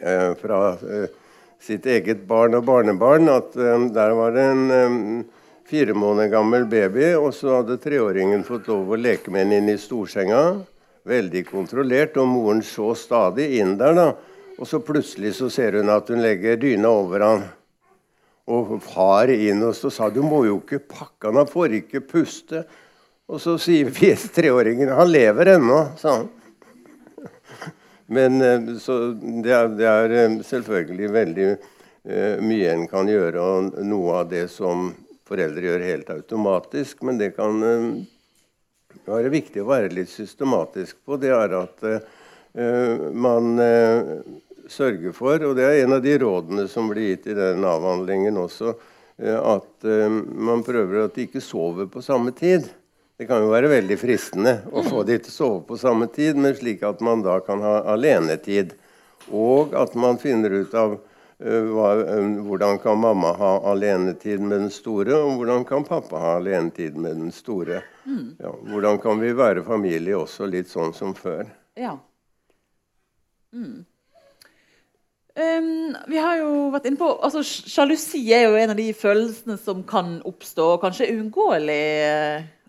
eh, 0.00 0.32
fra 0.40 0.76
sitt 1.62 1.86
eget 1.86 2.26
barn 2.28 2.58
og 2.58 2.66
barnebarn 2.68 3.30
at 3.32 3.54
der 3.56 4.12
var 4.14 4.34
det 4.34 4.44
en 4.52 5.24
fire 5.66 5.94
måneder 5.94 6.30
gammel 6.30 6.66
baby, 6.70 7.08
og 7.18 7.32
så 7.34 7.58
hadde 7.58 7.78
treåringen 7.82 8.44
fått 8.46 8.68
lov 8.70 8.92
å 8.92 8.98
leke 9.00 9.32
med 9.32 9.46
henne 9.46 9.58
inn 9.60 9.72
i 9.72 9.80
storsenga. 9.80 10.42
Veldig 11.06 11.42
kontrollert, 11.48 12.18
og 12.20 12.28
moren 12.30 12.62
så 12.66 12.92
stadig 12.98 13.48
inn 13.58 13.74
der. 13.78 13.94
da. 13.96 14.08
Og 14.56 14.68
så 14.68 14.80
plutselig 14.80 15.34
så 15.36 15.50
ser 15.52 15.78
hun 15.80 15.90
at 15.92 16.08
hun 16.10 16.22
legger 16.22 16.58
dyna 16.60 16.90
over 17.02 17.24
han. 17.24 17.44
Og 18.46 18.76
far 18.82 19.30
inn 19.34 19.64
og 19.66 19.74
så 19.74 19.90
sa 19.90 20.08
du 20.10 20.22
må 20.22 20.44
jo 20.46 20.60
ikke 20.60 20.84
pakke 20.86 21.28
han, 21.28 21.40
han 21.42 21.50
får 21.50 21.80
ikke 21.82 22.04
puste. 22.06 22.62
Og 23.26 23.40
så 23.42 23.56
sier 23.58 23.90
vi 23.90 24.12
treåringen 24.14 24.92
han 24.94 25.10
lever 25.10 25.56
ennå, 25.56 25.80
sa 25.98 26.20
han. 26.20 26.28
Men 28.06 28.42
eh, 28.42 28.60
det 29.42 29.50
er, 29.50 29.72
det 29.74 29.88
er 29.90 30.12
eh, 30.14 30.36
selvfølgelig 30.46 31.08
veldig 31.10 31.46
uh, 31.56 32.36
mye 32.38 32.68
en 32.70 32.84
kan 32.86 33.08
gjøre, 33.10 33.42
og 33.42 33.80
noe 33.82 34.20
av 34.20 34.28
det 34.30 34.44
som 34.52 34.92
foreldre 35.26 35.66
gjør 35.66 35.86
helt 35.88 36.12
automatisk. 36.14 37.02
Men 37.02 37.18
det 37.18 37.32
kan 37.34 37.58
være 39.06 39.32
viktig 39.34 39.64
å 39.64 39.70
være 39.72 39.90
litt 39.90 40.12
systematisk 40.12 41.00
på. 41.02 41.18
Det 41.18 41.34
er 41.34 41.56
at 41.58 41.82
man 43.12 43.58
sørger 44.70 45.12
for, 45.12 45.42
og 45.44 45.58
det 45.58 45.66
er 45.66 45.80
en 45.82 45.96
av 45.98 46.00
de 46.04 46.14
rådene 46.22 46.64
som 46.70 46.86
blir 46.88 47.10
gitt 47.10 47.26
i 47.34 47.36
den 47.36 47.66
avhandlingen 47.66 48.38
også, 48.40 48.72
at 49.18 49.88
man 50.30 50.62
prøver 50.64 51.02
at 51.02 51.18
de 51.18 51.26
ikke 51.26 51.42
sover 51.44 51.90
på 51.90 52.00
samme 52.06 52.32
tid. 52.38 52.70
Det 53.16 53.26
kan 53.28 53.40
jo 53.40 53.52
være 53.52 53.72
veldig 53.72 53.96
fristende 53.96 54.58
å 54.68 54.82
få 54.84 55.02
de 55.08 55.16
til 55.18 55.32
å 55.32 55.36
sove 55.36 55.60
på 55.68 55.78
samme 55.80 56.08
tid, 56.12 56.36
men 56.36 56.52
slik 56.56 56.82
at 56.84 57.00
man 57.04 57.22
da 57.24 57.38
kan 57.44 57.62
ha 57.64 57.78
alenetid. 57.94 58.74
Og 59.32 59.72
at 59.74 59.96
man 59.96 60.20
finner 60.20 60.52
ut 60.60 60.74
av 60.76 60.98
Eh, 61.38 61.66
hva, 61.68 61.90
eh, 62.00 62.28
hvordan 62.48 62.78
kan 62.78 62.98
mamma 62.98 63.32
ha 63.36 63.58
alenetid 63.70 64.40
med 64.40 64.60
den 64.60 64.70
store, 64.70 65.12
og 65.20 65.36
hvordan 65.36 65.66
kan 65.68 65.84
pappa 65.84 66.16
ha 66.16 66.30
alenetid 66.38 66.96
med 66.96 67.18
den 67.20 67.32
store? 67.32 67.82
Mm. 68.06 68.36
Ja, 68.40 68.54
hvordan 68.70 69.00
kan 69.02 69.20
vi 69.20 69.34
være 69.36 69.64
familie 69.66 70.16
også 70.16 70.48
litt 70.48 70.72
sånn 70.72 70.94
som 70.96 71.12
før? 71.14 71.44
Ja. 71.76 71.98
Mm. 73.52 73.84
Um, 75.36 75.92
vi 76.08 76.16
har 76.16 76.38
jo 76.40 76.70
vært 76.72 76.86
inne 76.88 76.96
på 76.96 77.10
altså 77.20 77.42
Sjalusi 77.44 78.22
er 78.32 78.46
jo 78.46 78.54
en 78.56 78.72
av 78.72 78.78
de 78.78 78.86
følelsene 78.96 79.58
som 79.60 79.82
kan 79.84 80.22
oppstå, 80.24 80.70
og 80.78 80.80
kanskje 80.86 81.10
uunngåelig 81.12 81.82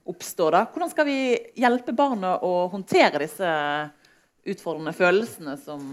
eh, 0.08 0.14
oppstå. 0.14 0.50
da. 0.56 0.66
Hvordan 0.72 0.94
skal 0.94 1.06
vi 1.06 1.20
hjelpe 1.60 1.94
barna 1.94 2.38
å 2.40 2.68
håndtere 2.72 3.26
disse 3.26 3.52
utfordrende 4.48 4.96
følelsene 4.96 5.58
som 5.60 5.84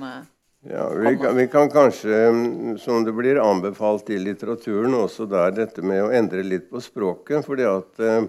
ja, 0.64 0.88
vi 0.88 1.16
kan, 1.16 1.36
vi 1.36 1.48
kan, 1.48 1.70
kanskje, 1.70 2.28
mm, 2.28 2.78
som 2.78 3.04
det 3.04 3.12
blir 3.12 3.36
anbefalt 3.36 4.08
i 4.10 4.16
litteraturen, 4.18 4.94
også 4.96 5.26
der 5.28 5.52
dette 5.52 5.82
med 5.84 6.00
å 6.06 6.12
endre 6.14 6.40
litt 6.46 6.70
på 6.70 6.80
språket. 6.80 7.44
fordi 7.44 7.66
at 7.68 8.00
eh, 8.00 8.24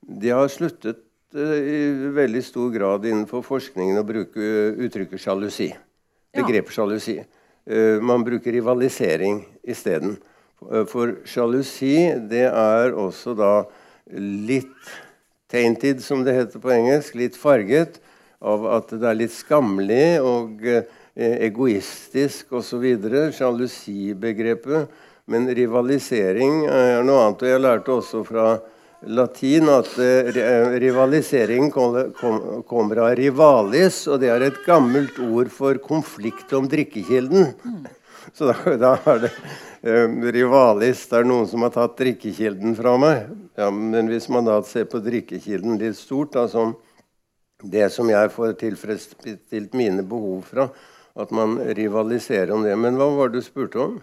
de 0.00 0.32
har 0.34 0.48
sluttet 0.50 1.04
eh, 1.34 1.54
i 1.54 2.10
veldig 2.16 2.42
stor 2.42 2.72
grad 2.74 3.06
innenfor 3.06 3.44
forskningen 3.46 4.00
å 4.00 4.06
bruke 4.08 4.48
uttrykket 4.88 5.22
sjalusi. 5.22 5.68
Begrepet 6.34 6.74
sjalusi. 6.74 7.20
Eh, 7.62 8.02
man 8.02 8.24
bruker 8.26 8.52
rivalisering 8.52 9.44
isteden. 9.62 10.16
Eh, 10.72 10.82
for 10.90 11.20
sjalusi, 11.30 12.10
det 12.26 12.48
er 12.50 12.90
også 12.90 13.36
da 13.38 13.52
litt 14.18 14.96
tainted, 15.50 16.04
som 16.04 16.22
det 16.24 16.36
heter 16.36 16.62
på 16.62 16.72
engelsk. 16.74 17.16
Litt 17.18 17.36
farget 17.36 18.00
av 18.38 18.66
at 18.76 18.94
det 18.94 19.08
er 19.08 19.20
litt 19.24 19.34
skammelig. 19.34 20.20
og 20.22 20.64
eh, 20.66 20.86
Eh, 21.18 21.34
egoistisk 21.48 22.52
osv. 22.52 22.84
Sjalusibegrepet. 23.34 24.86
Men 25.26 25.48
rivalisering 25.50 26.60
er 26.70 27.02
noe 27.02 27.24
annet. 27.24 27.42
Og 27.42 27.50
jeg 27.50 27.62
lærte 27.64 27.96
også 27.96 28.20
fra 28.26 28.44
latin 29.02 29.66
at 29.72 29.90
eh, 29.98 30.30
rivalisering 30.78 31.72
kommer 31.74 33.02
av 33.02 33.16
rivalis, 33.18 34.04
og 34.06 34.22
det 34.22 34.30
er 34.30 34.46
et 34.46 34.62
gammelt 34.66 35.18
ord 35.26 35.50
for 35.50 35.82
konflikt 35.82 36.54
om 36.54 36.70
drikkekilden. 36.70 37.50
Så 38.34 38.50
da, 38.50 38.56
da 38.80 38.92
er 39.12 39.22
det 39.24 39.30
eh, 39.82 40.18
rivalis. 40.34 41.06
Det 41.10 41.20
er 41.20 41.28
noen 41.28 41.48
som 41.50 41.64
har 41.66 41.72
tatt 41.74 41.96
drikkekilden 42.00 42.76
fra 42.78 42.96
meg. 43.00 43.30
Ja, 43.58 43.70
men 43.74 44.10
hvis 44.10 44.28
man 44.32 44.48
da 44.48 44.60
ser 44.66 44.88
på 44.90 45.00
drikkekilden 45.04 45.78
litt 45.80 45.98
stort, 45.98 46.34
da, 46.36 46.46
som 46.50 46.76
det 47.62 47.88
som 47.90 48.10
jeg 48.10 48.30
får 48.30 48.54
tilfredsstilt 48.60 49.72
mine 49.74 50.04
behov 50.06 50.44
fra, 50.46 50.68
at 51.18 51.32
man 51.34 51.56
rivaliserer 51.74 52.52
om 52.54 52.62
det. 52.62 52.76
Men 52.78 52.98
hva 52.98 53.08
var 53.16 53.32
det 53.32 53.40
du 53.40 53.46
spurte 53.46 53.82
om? 53.82 53.98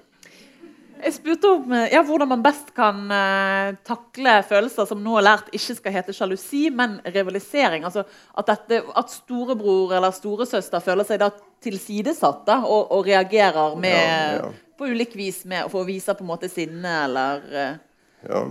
Jeg 1.06 1.14
spurte 1.20 1.50
om 1.52 1.74
eh, 1.76 1.92
ja, 1.94 2.02
hvordan 2.08 2.30
man 2.32 2.44
best 2.44 2.72
kan 2.76 3.04
uh, 3.12 3.76
takle 3.86 4.40
følelser 4.48 4.88
som 4.90 5.02
nå 5.04 5.18
er 5.20 5.26
lært 5.28 5.52
ikke 5.54 5.76
skal 5.78 5.94
hete 5.94 6.16
sjalusi, 6.16 6.64
men 6.74 6.98
rivalisering. 7.06 7.86
Altså 7.86 8.06
at, 8.08 8.48
dette, 8.48 8.82
at 8.96 9.12
storebror 9.14 9.94
eller 9.98 10.16
storesøster 10.16 10.84
føler 10.84 11.08
seg 11.08 11.22
da 11.22 11.30
tilsidesatt 11.66 12.46
da, 12.48 12.60
og, 12.64 12.92
og, 12.94 13.06
reagerer 13.08 13.76
med, 13.80 13.98
ja, 13.98 14.38
ja. 14.44 14.52
på 14.78 14.92
ulik 14.92 15.16
vis 15.18 15.44
med, 15.50 15.68
for 15.72 15.84
å 15.84 15.90
vise 15.90 16.14
på 16.16 16.26
en 16.26 16.32
måte 16.32 16.52
sinne 16.52 17.02
eller 17.06 17.50
uh... 17.50 17.82
Ja. 18.26 18.46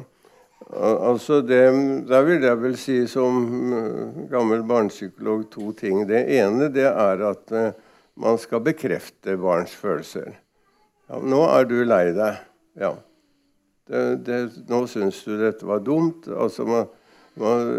Altså 0.74 1.42
det, 1.44 1.60
Der 2.08 2.22
vil 2.24 2.44
jeg 2.46 2.60
vel 2.62 2.76
si 2.80 2.94
som 3.10 3.34
gammel 4.30 4.62
barnepsykolog 4.66 5.44
to 5.52 5.72
ting. 5.76 6.06
Det 6.08 6.22
ene 6.38 6.70
det 6.72 6.86
er 6.88 7.24
at 7.28 7.52
uh, 7.52 7.74
man 8.16 8.38
skal 8.40 8.62
bekrefte 8.64 9.36
barns 9.36 9.74
følelser. 9.76 10.38
Ja, 11.10 11.20
'Nå 11.20 11.42
er 11.52 11.68
du 11.68 11.76
lei 11.84 12.14
deg.' 12.16 12.40
Ja. 12.80 12.94
Det, 13.84 14.24
det, 14.26 14.38
'Nå 14.68 14.86
syns 14.88 15.20
du 15.26 15.36
dette 15.38 15.66
var 15.66 15.84
dumt.' 15.84 16.28
Altså, 16.32 16.64
man, 16.64 16.88
man 17.40 17.70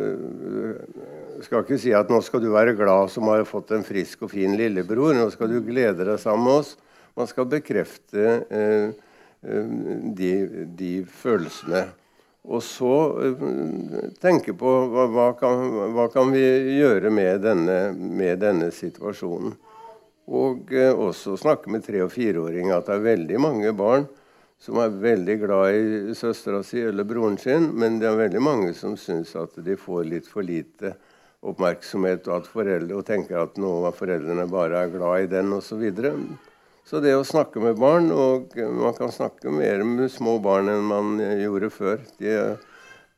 øh, 0.51 1.43
skal 1.45 1.63
ikke 1.63 1.79
si 1.79 1.93
at 1.95 2.09
'nå 2.11 2.21
skal 2.23 2.41
du 2.43 2.51
være 2.51 2.75
glad 2.75 3.09
som 3.11 3.29
har 3.31 3.45
fått 3.47 3.71
en 3.71 3.83
frisk 3.83 4.25
og 4.27 4.31
fin 4.31 4.55
lillebror'. 4.57 5.15
'Nå 5.15 5.29
skal 5.31 5.51
du 5.51 5.61
glede 5.61 6.05
deg 6.05 6.19
sammen 6.19 6.43
med 6.43 6.59
oss.' 6.63 6.77
Man 7.15 7.27
skal 7.27 7.45
bekrefte 7.47 8.23
eh, 8.51 8.89
de, 10.19 10.31
de, 10.75 11.05
følelsene. 11.07 11.85
Og 12.43 12.63
så 12.63 12.95
eh, 13.23 13.45
tenke 14.19 14.51
på 14.53 14.73
hva, 14.91 15.05
hva, 15.07 15.29
kan, 15.39 15.63
hva 15.95 16.09
kan 16.11 16.33
vi 16.35 16.43
gjøre 16.81 17.09
med 17.09 17.39
denne, 17.45 17.79
med 17.95 18.43
denne 18.43 18.67
situasjonen. 18.75 19.55
Og 20.27 20.73
eh, 20.75 20.91
også 20.91 21.37
snakke 21.39 21.71
med 21.71 21.85
tre- 21.87 22.03
og 22.03 22.11
fireåringer 22.11 22.75
at 22.75 22.91
det 22.91 22.97
er 22.97 23.07
veldig 23.07 23.41
mange 23.47 23.71
barn 23.77 24.09
som 24.61 24.79
er 24.79 24.93
veldig 25.01 25.35
glad 25.41 25.75
i 25.75 26.15
søstera 26.17 26.61
si 26.63 26.79
eller 26.81 27.07
broren 27.07 27.37
sin, 27.37 27.69
men 27.77 27.99
det 27.99 28.07
er 28.09 28.19
veldig 28.19 28.41
mange 28.43 28.73
som 28.77 28.95
syns 28.97 29.35
at 29.39 29.57
de 29.65 29.75
får 29.77 30.07
litt 30.09 30.29
for 30.31 30.45
lite 30.47 30.95
oppmerksomhet, 31.45 32.27
og 32.31 32.47
foreldre 32.49 32.97
og 32.97 33.05
tenker 33.05 33.37
at 33.43 33.59
noen 33.61 33.89
av 33.89 33.97
foreldrene 33.99 34.47
bare 34.49 34.85
er 34.85 34.93
glad 34.93 35.25
i 35.25 35.31
den 35.35 35.53
osv. 35.53 35.83
Så, 35.91 36.13
så 36.89 37.01
det 37.03 37.13
å 37.17 37.25
snakke 37.27 37.61
med 37.61 37.77
barn, 37.77 38.09
og 38.11 38.55
man 38.55 38.95
kan 38.97 39.13
snakke 39.13 39.53
mer 39.53 39.83
med 39.85 40.09
små 40.13 40.39
barn 40.41 40.71
enn 40.73 40.87
man 40.89 41.19
gjorde 41.19 41.69
før 41.73 42.01
de, 42.21 42.39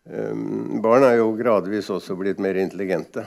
um, 0.10 0.82
Barn 0.84 1.06
er 1.08 1.22
jo 1.22 1.32
gradvis 1.40 1.92
også 1.94 2.18
blitt 2.20 2.42
mer 2.44 2.60
intelligente. 2.60 3.24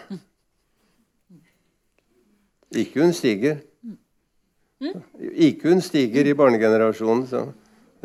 IQ-en 2.70 3.16
stiger. 3.16 3.62
IQ-en 4.80 5.80
stiger 5.84 6.28
i 6.28 6.36
barnegenerasjonen. 6.36 7.26
så 7.26 7.48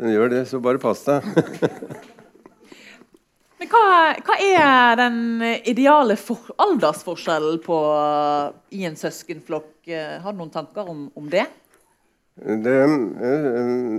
den 0.00 0.12
gjør 0.14 0.32
det, 0.32 0.44
så 0.50 0.60
bare 0.62 0.82
pass 0.82 1.04
deg. 1.08 1.26
Men 3.56 3.70
hva, 3.72 3.84
hva, 4.20 4.34
er 4.44 4.98
den 5.00 5.20
ideale 5.64 6.18
for, 6.20 6.50
aldersforskjellen 6.60 7.62
på, 7.64 7.78
i 8.76 8.84
en 8.84 8.98
søskenflokk? 9.00 9.70
Har 10.20 10.34
du 10.34 10.42
noen 10.42 10.52
tanker 10.52 10.90
om, 10.92 11.06
om 11.16 11.30
det? 11.32 11.46
Det 12.36 12.72
eh, 12.76 13.92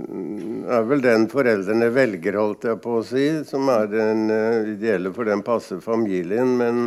er 0.70 0.84
vel 0.86 1.00
den 1.02 1.24
foreldrene 1.26 1.88
velger, 1.90 2.36
holdt 2.38 2.68
jeg 2.68 2.78
på 2.84 3.00
å 3.00 3.02
si, 3.02 3.24
som 3.48 3.66
er 3.74 3.88
den 3.90 4.28
eh, 4.30 4.68
ideelle 4.76 5.10
for 5.16 5.26
den 5.26 5.42
passe 5.42 5.80
familien. 5.82 6.52
Men 6.60 6.84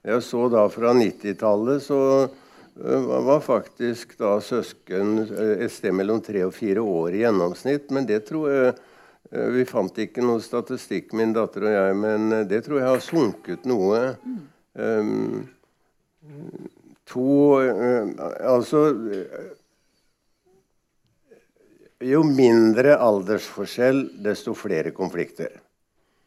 jeg 0.00 0.24
så 0.24 0.46
da 0.48 0.62
fra 0.72 0.94
90-tallet 0.96 1.84
så 1.84 1.98
var 2.74 3.40
faktisk 3.40 4.18
da 4.18 4.40
søsken 4.42 5.18
eh, 5.22 5.64
et 5.64 5.72
sted 5.72 5.94
mellom 5.94 6.20
tre 6.22 6.42
og 6.46 6.54
fire 6.54 6.82
år 6.82 7.14
i 7.14 7.22
gjennomsnitt. 7.22 7.90
Men 7.94 8.06
det 8.06 8.24
tror 8.28 8.50
jeg 8.50 8.74
eh, 9.30 9.50
Vi 9.54 9.64
fant 9.64 9.98
ikke 9.98 10.22
noe 10.22 10.42
statistikk, 10.42 11.12
min 11.12 11.32
datter 11.34 11.68
og 11.68 11.74
jeg, 11.74 11.96
men 11.96 12.46
det 12.50 12.64
tror 12.66 12.80
jeg 12.80 12.90
har 12.90 13.02
sunket 13.02 13.64
noe. 13.66 14.16
Um, 14.74 15.46
to 17.06 17.60
Altså 17.62 18.80
Jo 22.02 22.24
mindre 22.26 22.96
aldersforskjell, 22.98 24.02
desto 24.22 24.54
flere 24.58 24.90
konflikter. 24.90 25.60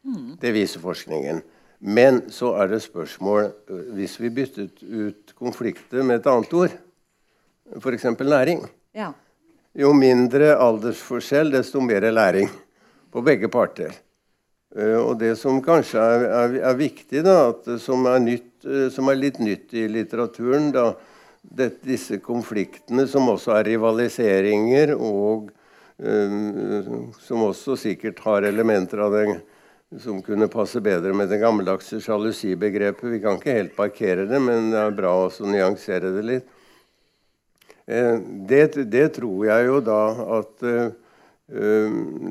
Mm. 0.04 0.38
Det 0.40 0.52
viser 0.56 0.80
forskningen. 0.80 1.42
Men 1.78 2.24
så 2.34 2.52
er 2.58 2.72
det 2.72 2.80
spørsmål 2.82 3.52
Hvis 3.94 4.16
vi 4.18 4.32
byttet 4.34 4.80
ut 4.82 5.34
konflikter 5.38 6.02
med 6.02 6.18
et 6.18 6.26
annet 6.26 6.54
ord, 6.58 6.74
f.eks. 7.78 8.06
læring 8.18 8.64
ja. 8.96 9.12
Jo 9.78 9.92
mindre 9.94 10.56
aldersforskjell, 10.58 11.52
desto 11.54 11.80
mer 11.84 12.08
læring 12.10 12.48
på 13.12 13.22
begge 13.22 13.50
parter. 13.52 13.92
Eh, 14.76 14.96
og 14.96 15.18
det 15.20 15.36
som 15.40 15.60
kanskje 15.64 16.00
er, 16.02 16.24
er, 16.26 16.56
er 16.70 16.78
viktig, 16.78 17.22
da, 17.24 17.36
at, 17.52 17.68
som, 17.80 18.06
er 18.10 18.18
nytt, 18.24 18.50
eh, 18.66 18.88
som, 18.92 19.08
er 19.08 19.20
litt 19.20 19.38
nytt 19.40 19.76
i 19.76 19.86
litteraturen 19.92 20.72
da, 20.74 20.90
det, 21.42 21.70
Disse 21.86 22.18
konfliktene, 22.24 23.06
som 23.08 23.30
også 23.32 23.54
er 23.56 23.70
rivaliseringer, 23.70 24.92
og 24.96 25.48
um, 25.96 27.06
som 27.22 27.46
også 27.46 27.78
sikkert 27.78 28.20
har 28.26 28.44
elementer 28.48 29.00
av 29.06 29.14
den 29.14 29.38
som 29.96 30.20
kunne 30.22 30.50
passe 30.52 30.80
bedre 30.84 31.14
med 31.16 31.30
det 31.32 31.40
gammeldagse 31.40 32.00
sjalusibegrepet. 32.04 33.08
Vi 33.08 33.20
kan 33.22 33.38
ikke 33.38 33.56
helt 33.56 33.76
parkere 33.76 34.26
det, 34.28 34.40
men 34.44 34.70
det 34.74 34.82
er 34.82 34.96
bra 34.96 35.14
å 35.24 35.48
nyansere 35.48 36.12
det 36.12 36.24
litt. 36.28 36.54
Eh, 37.88 38.20
det, 38.50 38.62
det, 38.92 39.06
tror 39.16 39.46
jeg 39.48 39.68
jo 39.70 39.80
da 39.80 40.02
at 40.36 40.66
uh, 40.68 40.90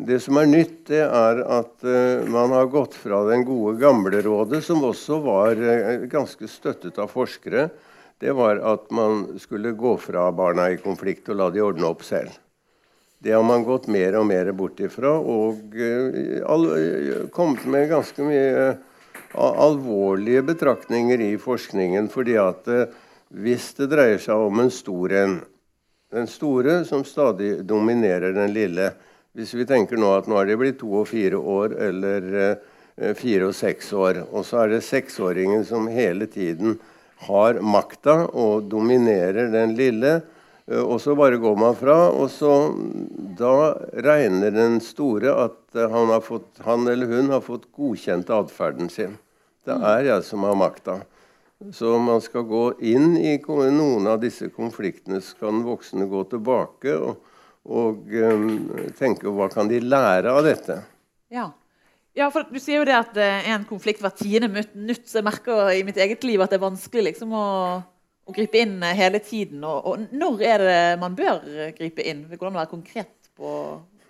Det 0.06 0.20
som 0.22 0.38
er 0.38 0.46
nytt, 0.46 0.76
det 0.92 1.02
er 1.02 1.40
at 1.42 1.86
man 2.30 2.52
har 2.54 2.68
gått 2.70 2.94
fra 2.94 3.24
den 3.26 3.48
gode 3.48 3.80
gamle 3.82 4.22
rådet, 4.22 4.60
som 4.62 4.84
også 4.86 5.18
var 5.26 5.58
ganske 6.06 6.46
støttet 6.46 7.00
av 7.02 7.10
forskere. 7.10 7.64
Det 8.22 8.36
var 8.38 8.62
at 8.62 8.92
man 8.94 9.40
skulle 9.42 9.74
gå 9.74 9.96
fra 9.98 10.30
barna 10.30 10.70
i 10.70 10.78
konflikt 10.78 11.34
og 11.34 11.42
la 11.42 11.50
de 11.50 11.66
ordne 11.66 11.90
opp 11.90 12.06
selv. 12.06 12.38
Det 13.20 13.32
har 13.32 13.44
man 13.44 13.64
gått 13.66 13.88
mer 13.90 14.16
og 14.20 14.28
mer 14.30 14.52
bort 14.54 14.80
ifra 14.84 15.16
og 15.18 15.74
uh, 15.74 17.26
kommet 17.34 17.66
med 17.66 17.90
ganske 17.90 18.26
mye 18.26 18.68
uh, 18.78 18.78
alvorlige 19.42 20.44
betraktninger 20.46 21.22
i 21.26 21.32
forskningen. 21.42 22.10
fordi 22.14 22.38
at 22.38 22.70
hvis 23.34 23.74
det 23.80 23.90
dreier 23.92 24.22
seg 24.22 24.46
om 24.48 24.62
en 24.62 24.72
stor 24.72 25.14
en, 25.14 25.40
den 26.14 26.30
store 26.30 26.84
som 26.86 27.04
stadig 27.04 27.66
dominerer 27.68 28.34
den 28.34 28.54
lille 28.54 28.94
Hvis 29.36 29.54
vi 29.54 29.66
tenker 29.68 29.98
nå 29.98 30.14
at 30.16 30.28
nå 30.28 30.38
er 30.40 30.48
de 30.48 30.56
blitt 30.58 30.80
to 30.80 30.88
og 31.02 31.10
fire 31.10 31.38
år 31.38 31.76
eller 31.90 32.56
fire 33.14 33.50
og 33.52 33.54
seks 33.54 33.92
år, 33.94 34.24
og 34.32 34.46
så 34.46 34.64
er 34.64 34.72
det 34.72 34.80
seksåringen 34.88 35.66
som 35.66 35.86
hele 35.86 36.26
tiden 36.26 36.80
har 37.28 37.60
makta 37.62 38.24
og 38.34 38.66
dominerer 38.72 39.52
den 39.54 39.76
lille, 39.78 40.16
Eh, 40.16 40.37
og 40.68 40.98
så 41.00 41.16
bare 41.16 41.40
går 41.40 41.56
man 41.56 41.76
fra, 41.80 41.96
og 42.12 42.28
så 42.32 42.52
da 43.40 43.72
regner 44.04 44.52
den 44.52 44.82
store 44.84 45.32
at 45.46 45.78
eh, 45.80 45.88
han, 45.94 46.12
fått, 46.22 46.50
han 46.66 46.88
eller 46.92 47.08
hun 47.08 47.32
har 47.32 47.44
fått 47.46 47.70
godkjent 47.72 48.32
atferden 48.36 48.92
sin. 48.92 49.16
Det 49.64 49.78
mm. 49.78 49.86
er 49.94 50.10
jeg 50.10 50.26
som 50.28 50.44
har 50.44 50.58
makta. 50.60 51.00
Så 51.74 51.96
man 52.04 52.20
skal 52.22 52.44
gå 52.46 52.66
inn 52.86 53.16
i 53.18 53.38
noen 53.48 54.12
av 54.12 54.20
disse 54.22 54.50
konfliktene. 54.54 55.22
Så 55.24 55.40
kan 55.40 55.64
voksne 55.66 56.06
gå 56.12 56.26
tilbake 56.30 56.94
og, 57.00 57.24
og 57.66 58.12
um, 58.14 58.52
tenke 59.00 59.32
hva 59.34 59.48
kan 59.50 59.72
de 59.72 59.80
lære 59.82 60.36
av 60.36 60.44
dette. 60.46 60.78
Ja. 61.34 61.50
ja. 62.14 62.30
for 62.30 62.46
Du 62.52 62.60
sier 62.60 62.84
jo 62.84 62.88
det 62.88 63.00
at 63.00 63.18
er 63.18 63.56
en 63.56 63.66
konflikt 63.66 64.04
hvert 64.04 64.20
tiende 64.20 64.52
minutt. 64.52 65.08
Så 65.10 65.18
jeg 65.18 65.28
merker 65.32 65.72
i 65.74 65.82
mitt 65.88 65.98
eget 65.98 66.28
liv 66.28 66.44
at 66.44 66.54
det 66.54 66.60
er 66.60 66.68
vanskelig 66.68 67.08
liksom 67.10 67.34
å 67.34 67.48
å 68.28 68.36
gripe 68.36 68.60
inn 68.62 68.82
eh, 68.84 68.98
hele 68.98 69.22
tiden. 69.24 69.64
Og, 69.64 69.86
og, 69.88 70.10
når 70.16 70.44
er 70.46 70.66
det 70.66 70.82
man 71.02 71.16
bør 71.18 71.46
eh, 71.48 71.72
gripe 71.78 72.04
inn? 72.04 72.26
Det 72.30 72.40
går 72.40 72.50
an 72.50 72.60
å 72.60 72.62
være 72.62 72.74
konkret 72.74 73.32
på, 73.38 73.54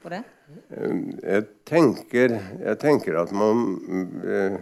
på 0.01 0.13
det? 0.13 0.23
Um, 0.71 1.03
jeg 1.21 1.45
tenker, 1.67 2.37
jeg 2.63 2.79
tenker, 2.81 3.19
at 3.19 3.33
man 3.35 3.63
uh, 4.23 4.57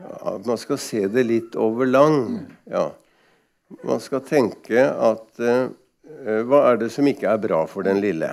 At 0.00 0.46
man 0.48 0.56
skal 0.56 0.78
se 0.80 1.02
det 1.12 1.26
litt 1.28 1.56
over 1.60 1.84
lang. 1.84 2.46
Ja. 2.72 2.86
Man 3.84 4.00
skal 4.00 4.22
tenke 4.24 4.86
at 4.88 5.36
Hva 5.36 6.60
er 6.70 6.78
det 6.80 6.88
som 6.94 7.04
ikke 7.06 7.28
er 7.28 7.42
bra 7.42 7.58
for 7.68 7.84
den 7.84 8.00
lille? 8.00 8.30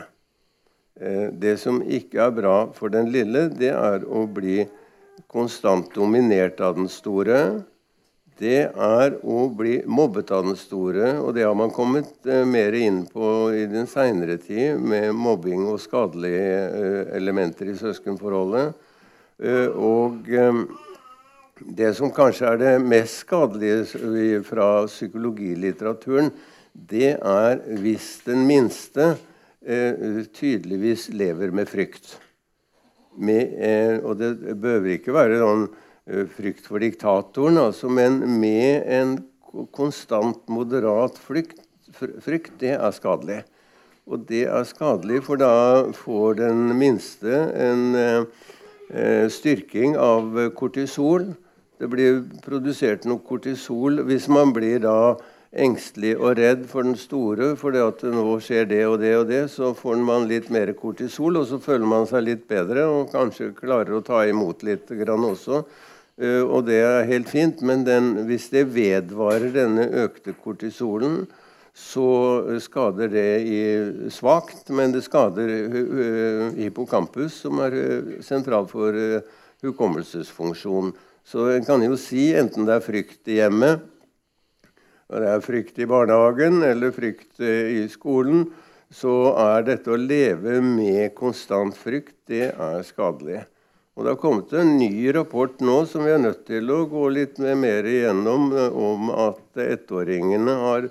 Det 0.95 1.57
som 1.59 1.81
ikke 1.83 2.23
er 2.23 2.31
bra 2.39 2.53
for 2.73 2.95
den 2.95 3.11
lille, 3.11 3.49
det 3.51 3.73
er 3.75 4.07
å 4.07 4.23
bli 4.31 4.63
konstant 5.27 5.91
dominert 5.93 6.63
av 6.63 6.79
den 6.79 6.87
store 6.87 7.41
det 8.37 8.69
er 8.69 9.15
å 9.25 9.45
bli 9.49 9.79
mobbet 9.89 10.31
av 10.35 10.45
den 10.45 10.57
store. 10.59 11.15
Og 11.23 11.33
det 11.37 11.45
har 11.47 11.55
man 11.57 11.73
kommet 11.73 12.11
eh, 12.29 12.45
mer 12.45 12.75
inn 12.77 13.03
på 13.09 13.49
i 13.55 13.65
den 13.69 13.89
seinere 13.89 14.37
tid, 14.41 14.77
med 14.77 15.15
mobbing 15.17 15.65
og 15.71 15.81
skadelige 15.81 16.51
eh, 16.67 16.99
elementer 17.17 17.71
i 17.71 17.77
søskenforholdet. 17.79 18.75
Eh, 19.41 19.73
og 19.73 20.29
det 21.57 21.89
som 21.97 22.13
kanskje 22.13 22.51
er 22.51 22.61
det 22.61 22.75
mest 22.85 23.23
skadelige 23.25 24.43
fra 24.45 24.85
psykologilitteraturen, 24.85 26.29
det 26.77 27.15
er 27.17 27.63
hvis 27.81 28.19
den 28.27 28.45
minste 28.45 29.15
tydeligvis 30.37 31.07
lever 31.17 31.49
med 31.51 31.67
frykt. 31.67 32.13
Med, 33.17 33.57
og 34.05 34.19
det 34.19 34.29
behøver 34.61 34.93
ikke 34.93 35.15
være 35.15 35.39
sånn 35.41 35.65
frykt 36.07 36.67
for 36.69 36.79
diktatoren, 36.79 37.59
altså, 37.59 37.89
men 37.91 38.21
med 38.39 38.83
en 38.87 39.17
konstant 39.75 40.39
moderat 40.51 41.17
frykt, 41.19 41.59
frykt, 42.23 42.53
det 42.61 42.75
er 42.77 42.91
skadelig. 42.95 43.41
Og 44.07 44.23
det 44.29 44.45
er 44.47 44.63
skadelig, 44.67 45.23
for 45.27 45.39
da 45.39 45.87
får 45.95 46.39
den 46.39 46.69
minste 46.79 47.41
en 47.59 47.97
eh, 47.99 49.27
styrking 49.31 49.97
av 49.99 50.37
kortisol. 50.55 51.33
Det 51.77 51.89
blir 51.91 52.21
produsert 52.45 53.03
noe 53.05 53.19
kortisol 53.27 53.99
hvis 54.07 54.29
man 54.31 54.53
blir 54.55 54.79
da 54.85 55.17
engstelig 55.57 56.13
og 56.19 56.37
redd 56.39 56.63
for 56.69 56.85
den 56.87 56.97
store 56.99 57.53
for 57.59 57.75
det 57.75 57.83
at 57.83 58.01
nå 58.11 58.37
skjer 58.43 58.67
det 58.69 58.81
og 58.87 58.97
det 59.01 59.13
og 59.17 59.27
det, 59.29 59.43
så 59.51 59.73
får 59.75 59.99
man 60.07 60.27
litt 60.29 60.49
mer 60.53 60.71
kortisol, 60.77 61.39
og 61.39 61.47
så 61.49 61.59
føler 61.61 61.87
man 61.87 62.07
seg 62.09 62.25
litt 62.27 62.47
bedre 62.49 62.87
og 62.87 63.11
kanskje 63.13 63.53
klarer 63.57 63.97
å 63.97 64.03
ta 64.05 64.23
imot 64.27 64.65
litt 64.67 64.91
grann 65.03 65.27
også. 65.27 65.63
Uh, 66.17 66.43
og 66.43 66.65
det 66.69 66.79
er 66.81 67.09
helt 67.09 67.29
fint, 67.29 67.61
men 67.61 67.83
den, 67.85 68.13
hvis 68.29 68.49
det 68.53 68.67
vedvarer 68.73 69.51
denne 69.53 69.85
økte 70.05 70.33
kortisolen, 70.33 71.25
så 71.77 72.07
skader 72.63 73.11
det 73.13 73.27
svakt, 74.15 74.71
men 74.73 74.95
det 74.95 75.03
skader 75.05 75.51
uh, 75.69 76.55
hippocampus, 76.57 77.43
som 77.43 77.61
er 77.61 77.77
sentral 78.25 78.65
for 78.71 78.97
hukommelsesfunksjon. 79.61 80.95
Så 81.27 81.49
en 81.53 81.67
kan 81.67 81.83
jo 81.85 81.99
si, 81.99 82.31
enten 82.39 82.65
det 82.65 82.77
er 82.77 82.85
frykt 82.85 83.29
i 83.29 83.37
hjemmet, 83.41 83.83
det 85.07 85.27
er 85.31 85.43
frykt 85.43 85.77
i 85.79 85.87
barnehagen 85.87 86.63
eller 86.67 86.91
frykt 86.95 87.39
i 87.39 87.85
skolen, 87.91 88.47
så 88.91 89.33
er 89.35 89.65
dette 89.67 89.91
å 89.91 89.99
leve 89.99 90.59
med 90.63 91.13
konstant 91.15 91.75
frykt, 91.75 92.15
det 92.31 92.49
er 92.51 92.83
skadelig. 92.87 93.43
Og 93.97 94.05
Det 94.05 94.11
har 94.13 94.19
kommet 94.21 94.53
en 94.53 94.75
ny 94.77 95.09
rapport 95.15 95.57
nå 95.65 95.79
som 95.89 96.05
vi 96.05 96.13
er 96.13 96.21
nødt 96.21 96.43
til 96.45 96.69
å 96.69 96.83
gå 96.85 97.07
litt 97.09 97.39
mer 97.41 97.87
igjennom, 97.89 98.51
om 98.77 99.09
at 99.09 99.57
ettåringene 99.63 100.53
har 100.61 100.87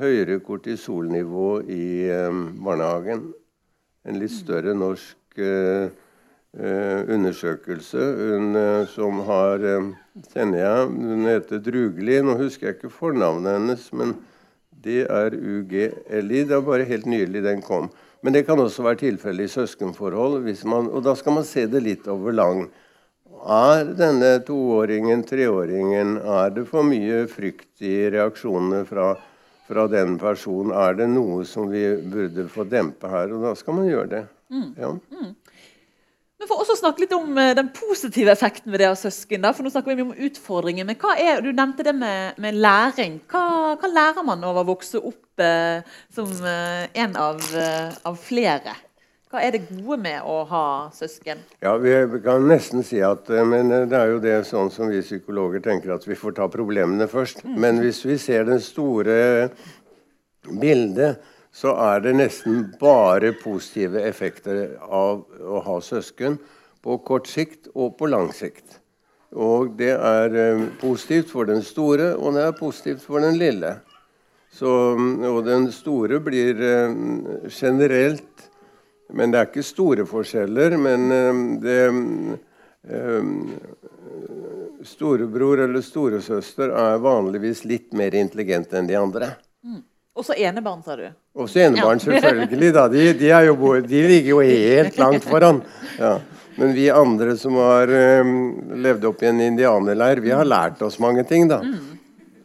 høyere 0.00 0.40
kortisolnivå 0.44 1.50
i 1.68 2.08
eh, 2.08 2.40
barnehagen. 2.64 3.28
En 4.08 4.18
litt 4.20 4.32
større 4.32 4.72
norsk 4.76 5.40
eh, 5.40 5.92
Eh, 6.56 7.02
undersøkelse 7.12 8.00
hun, 8.16 8.54
eh, 8.56 8.86
som 8.88 9.18
har 9.28 9.60
eh, 9.60 9.88
kjenner 10.32 10.62
jeg, 10.62 10.86
Hun 10.88 11.26
heter 11.28 11.58
Drugli. 11.60 12.14
Nå 12.24 12.38
husker 12.40 12.70
jeg 12.70 12.78
ikke 12.78 12.88
fornavnet 12.96 13.58
hennes, 13.58 13.82
men 13.92 14.14
det 14.70 15.02
er 15.04 15.36
UGLI. 15.36 16.46
Det 16.48 16.56
er 16.56 16.64
bare 16.64 16.88
helt 16.88 17.04
nylig 17.04 17.42
den 17.44 17.60
kom. 17.60 17.90
Men 18.24 18.32
det 18.32 18.46
kan 18.46 18.60
også 18.60 18.84
være 18.86 19.00
tilfellet 19.04 19.48
i 19.48 19.52
søskenforhold. 19.52 20.40
Man, 20.64 20.88
og 20.90 21.04
da 21.04 21.14
skal 21.18 21.36
man 21.36 21.46
se 21.46 21.66
det 21.70 21.82
litt 21.84 22.08
over 22.10 22.34
lang. 22.34 22.66
Er 23.46 23.92
denne 23.98 24.32
toåringen, 24.46 25.22
treåringen, 25.26 26.16
er 26.18 26.50
det 26.56 26.64
for 26.70 26.86
mye 26.86 27.26
frykt 27.30 27.84
i 27.84 28.08
reaksjonene 28.10 28.82
fra, 28.88 29.12
fra 29.68 29.86
den 29.92 30.16
personen? 30.18 30.72
Er 30.74 30.96
det 30.98 31.10
noe 31.12 31.44
som 31.46 31.68
vi 31.70 31.84
burde 32.02 32.48
få 32.50 32.66
dempe 32.66 33.10
her? 33.12 33.34
Og 33.36 33.44
da 33.46 33.54
skal 33.58 33.78
man 33.78 33.90
gjøre 33.90 34.08
det. 34.14 34.24
Mm. 34.50 34.70
Ja. 34.80 34.90
Mm. 35.12 35.34
Men 36.46 36.52
for 36.52 36.62
også 36.62 36.76
snakke 36.78 37.02
litt 37.02 37.14
om 37.16 37.38
eh, 37.42 37.56
den 37.58 37.72
positive 37.74 38.30
effekten 38.30 38.70
ved 38.70 38.78
det 38.78 38.86
ha 38.86 38.94
søsken. 38.94 39.42
Da. 39.42 39.50
For 39.50 39.66
nå 39.66 39.72
snakker 39.74 39.90
vi 39.90 39.96
mye 39.98 40.12
om 40.12 40.26
utfordringer. 40.28 40.86
Men 40.86 40.98
hva 41.02 41.16
er, 41.18 41.40
du 41.42 41.50
nevnte 41.50 41.82
det 41.82 41.94
med, 41.98 42.38
med 42.38 42.60
læring. 42.62 43.16
Hva, 43.32 43.74
hva, 43.74 43.90
lærer 43.90 44.22
man 44.22 44.46
av 44.46 44.60
å 44.60 44.66
vokse 44.68 45.00
opp 45.02 45.42
eh, 45.42 45.82
som 46.14 46.30
eh, 46.46 46.86
en 47.02 47.18
av, 47.18 47.42
eh, 47.58 47.98
av, 48.06 48.20
flere? 48.22 48.76
Hva 49.26 49.42
er 49.42 49.56
det 49.56 49.64
gode 49.72 49.98
med 50.04 50.22
å 50.22 50.38
ha 50.46 50.64
søsken? 50.94 51.42
Ja, 51.66 51.74
Vi 51.82 52.22
kan 52.22 52.46
nesten 52.46 52.86
si 52.86 53.02
at 53.02 53.26
Men 53.26 53.74
det 53.90 53.98
er 53.98 54.12
jo 54.12 54.22
det 54.22 54.36
sånn 54.46 54.70
som 54.70 54.86
vi 54.92 55.02
psykologer 55.02 55.64
tenker 55.66 55.96
at 55.96 56.06
vi 56.06 56.14
får 56.14 56.38
ta 56.38 56.46
problemene 56.46 57.10
først. 57.10 57.42
Mm. 57.42 57.56
Men 57.64 57.82
hvis 57.82 58.04
vi 58.06 58.20
ser 58.22 58.46
det 58.46 58.62
store 58.62 59.48
bildet 60.46 61.34
så 61.56 61.72
er 61.80 62.02
det 62.04 62.12
nesten 62.18 62.66
bare 62.80 63.32
positive 63.40 64.02
effekter 64.04 64.76
av 64.82 65.22
å 65.40 65.62
ha 65.64 65.76
søsken 65.80 66.36
på 66.84 66.98
kort 67.06 67.30
sikt 67.30 67.70
og 67.72 67.96
på 67.96 68.10
lang 68.12 68.28
sikt. 68.36 68.80
Og 69.32 69.72
det 69.78 69.94
er 69.94 70.36
eh, 70.36 70.66
positivt 70.80 71.32
for 71.32 71.48
den 71.48 71.62
store, 71.64 72.12
og 72.16 72.36
det 72.36 72.44
er 72.44 72.58
positivt 72.60 73.02
for 73.04 73.24
den 73.24 73.38
lille. 73.40 73.72
Så, 74.52 74.68
og 74.96 75.40
den 75.48 75.70
store 75.74 76.20
blir 76.24 76.60
eh, 76.62 76.94
generelt 77.50 78.44
Men 79.14 79.30
det 79.30 79.38
er 79.38 79.46
ikke 79.46 79.62
store 79.62 80.02
forskjeller. 80.06 80.76
Men 80.82 81.12
eh, 81.14 81.42
det 81.62 81.80
Storebror 84.86 85.58
eller 85.64 85.82
storesøster 85.82 86.70
er 86.70 87.00
vanligvis 87.02 87.64
litt 87.66 87.94
mer 87.98 88.14
intelligent 88.14 88.74
enn 88.74 88.86
de 88.86 88.98
andre. 88.98 89.32
Også 90.16 90.32
enebarn, 90.32 90.80
sa 90.80 90.94
du? 90.96 91.10
Også 91.36 91.60
enebarn, 91.60 92.00
selvfølgelig. 92.00 92.72
da. 92.72 92.86
De, 92.88 93.02
de, 93.18 93.28
jo, 93.44 93.56
de, 93.84 93.98
ligger 94.08 94.30
jo 94.30 94.38
helt 94.40 94.96
langt 94.98 95.26
foran. 95.28 95.60
Ja. 96.00 96.14
Men 96.56 96.72
vi 96.72 96.86
andre 96.90 97.34
som 97.36 97.58
har 97.60 97.90
um, 98.24 98.30
levd 98.80 99.04
opp 99.10 99.20
i 99.20 99.28
en 99.28 99.42
indianerleir, 99.44 100.22
vi 100.24 100.32
har 100.32 100.48
lært 100.48 100.80
oss 100.86 100.96
mange 101.04 101.26
ting, 101.28 101.44
da. 101.50 101.58
Mm. 101.60 101.98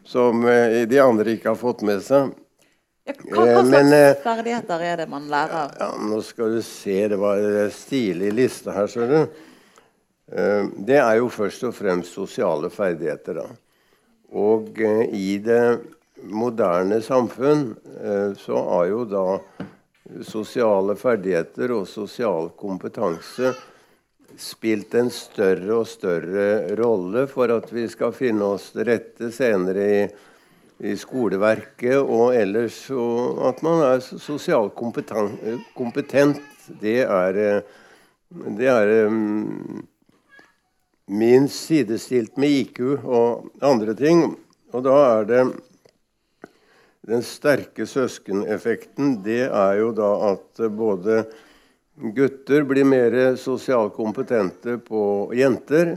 Som 0.04 0.44
uh, 0.44 0.82
de 0.88 0.98
andre 1.00 1.32
ikke 1.32 1.54
har 1.54 1.56
fått 1.56 1.80
med 1.88 2.04
seg. 2.04 2.34
Ja, 3.08 3.16
hva, 3.16 3.38
hva, 3.38 3.46
eh, 3.46 3.54
slags 3.54 3.72
Men, 3.72 3.94
uh, 3.96 4.20
ferdigheter 4.26 4.84
er 4.90 5.00
det 5.00 5.08
man 5.14 5.32
lærer? 5.32 5.72
Ja, 5.80 5.88
nå 6.12 6.20
skal 6.28 6.58
du 6.58 6.60
se, 6.66 6.98
det 7.08 7.20
var 7.24 7.40
en 7.40 7.72
stilig 7.72 8.34
liste 8.36 8.76
her, 8.76 8.92
ser 8.92 9.08
du. 9.08 9.18
Uh, 10.28 10.68
det 10.76 11.00
er 11.00 11.16
jo 11.22 11.32
først 11.32 11.64
og 11.70 11.72
fremst 11.80 12.20
sosiale 12.20 12.68
ferdigheter, 12.74 13.40
da. 13.40 13.48
Og 14.36 14.76
i 14.76 15.38
det 15.44 15.64
moderne 16.22 17.00
samfunn 17.02 17.74
eh, 18.04 18.32
så 18.38 18.62
har 18.70 18.86
jo 18.90 19.04
da 19.08 19.26
sosiale 20.26 20.96
ferdigheter 20.98 21.72
og 21.74 21.86
sosial 21.88 22.50
kompetanse 22.58 23.52
spilt 24.38 24.94
en 24.96 25.10
større 25.12 25.74
og 25.76 25.88
større 25.88 26.74
rolle 26.78 27.26
for 27.30 27.52
at 27.52 27.72
vi 27.72 27.86
skal 27.90 28.14
finne 28.16 28.54
oss 28.54 28.70
til 28.74 28.86
rette 28.88 29.30
senere 29.34 29.86
i, 29.86 30.02
i 30.92 30.96
skoleverket 30.98 31.98
og 32.00 32.34
ellers. 32.36 32.78
Og 32.90 33.42
at 33.50 33.62
man 33.64 33.84
er 33.86 34.00
sosialt 34.02 34.74
kompetent, 34.76 36.40
det 36.80 37.02
er, 37.04 37.40
det 38.58 38.70
er 38.70 38.94
um, 39.08 39.82
minst 41.12 41.68
sidestilt 41.68 42.38
med 42.40 42.62
IQ 42.62 42.80
og 43.02 43.50
andre 43.60 43.94
ting. 43.98 44.24
Og 44.72 44.86
da 44.86 44.96
er 45.18 45.28
det 45.28 45.42
den 47.06 47.22
sterke 47.26 47.86
søskeneffekten 47.88 49.16
det 49.24 49.48
er 49.48 49.78
jo 49.80 49.90
da 49.96 50.10
at 50.32 50.62
både 50.70 51.24
gutter 52.14 52.62
blir 52.68 52.86
mer 52.86 53.16
sosialt 53.36 53.94
kompetente 53.96 54.78
på 54.78 55.32
jenter. 55.36 55.96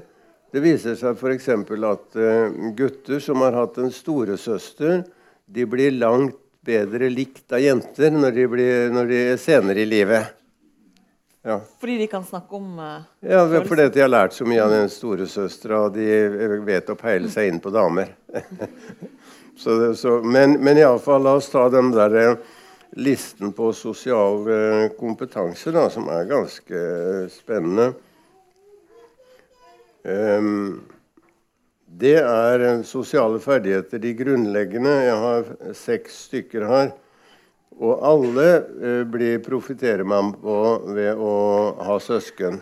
Det 0.51 0.63
viser 0.63 0.95
seg 0.97 1.19
f.eks. 1.19 1.49
at 1.51 2.17
eh, 2.17 2.57
gutter 2.77 3.21
som 3.21 3.43
har 3.45 3.57
hatt 3.57 3.77
en 3.81 3.91
storesøster, 3.93 5.03
de 5.45 5.65
blir 5.69 5.93
langt 5.93 6.39
bedre 6.65 7.09
likt 7.11 7.53
av 7.53 7.61
jenter 7.61 8.13
når 8.13 8.31
de, 8.33 8.47
blir, 8.49 8.89
når 8.93 9.11
de 9.11 9.21
er 9.35 9.41
senere 9.41 9.83
i 9.83 9.89
livet. 9.89 10.33
Ja. 11.45 11.59
Fordi 11.79 11.99
de 12.01 12.07
kan 12.09 12.23
snakke 12.25 12.57
om 12.57 12.79
uh, 12.81 13.03
Ja, 13.21 13.43
fordi 13.45 13.85
de 13.93 14.01
har 14.01 14.09
lært 14.09 14.33
så 14.33 14.47
mye 14.49 14.63
av 14.63 14.71
den 14.73 14.89
storesøstera, 14.89 15.83
og 15.85 15.93
de 15.93 16.57
vet 16.65 16.89
å 16.89 16.97
peile 16.97 17.29
seg 17.29 17.51
inn 17.51 17.61
på 17.61 17.69
damer. 17.75 18.15
Så 19.57 19.79
det, 19.79 19.95
så, 19.95 20.19
men, 20.23 20.57
men 20.63 20.77
iallfall, 20.77 21.23
la 21.23 21.37
oss 21.39 21.47
ta 21.51 21.69
den 21.71 21.93
der 21.95 22.15
eh, 22.19 22.35
listen 22.99 23.53
på 23.55 23.71
sosial 23.73 24.43
eh, 24.51 24.89
kompetanse, 24.99 25.71
da, 25.71 25.87
som 25.89 26.09
er 26.11 26.27
ganske 26.29 26.81
eh, 26.81 27.23
spennende. 27.31 27.93
Um, 30.05 30.83
det 31.85 32.19
er 32.19 32.83
sosiale 32.85 33.39
ferdigheter, 33.41 34.01
de 34.03 34.11
grunnleggende. 34.19 34.91
Jeg 35.07 35.17
har 35.23 35.49
seks 35.73 36.19
stykker 36.27 36.67
her. 36.69 36.91
Og 37.75 38.03
alle 38.07 38.45
uh, 38.67 39.01
blir 39.11 39.41
profitterer 39.43 40.05
man 40.07 40.29
på 40.39 40.59
ved 40.93 41.15
å 41.19 41.33
ha 41.87 41.97
søsken. 42.03 42.61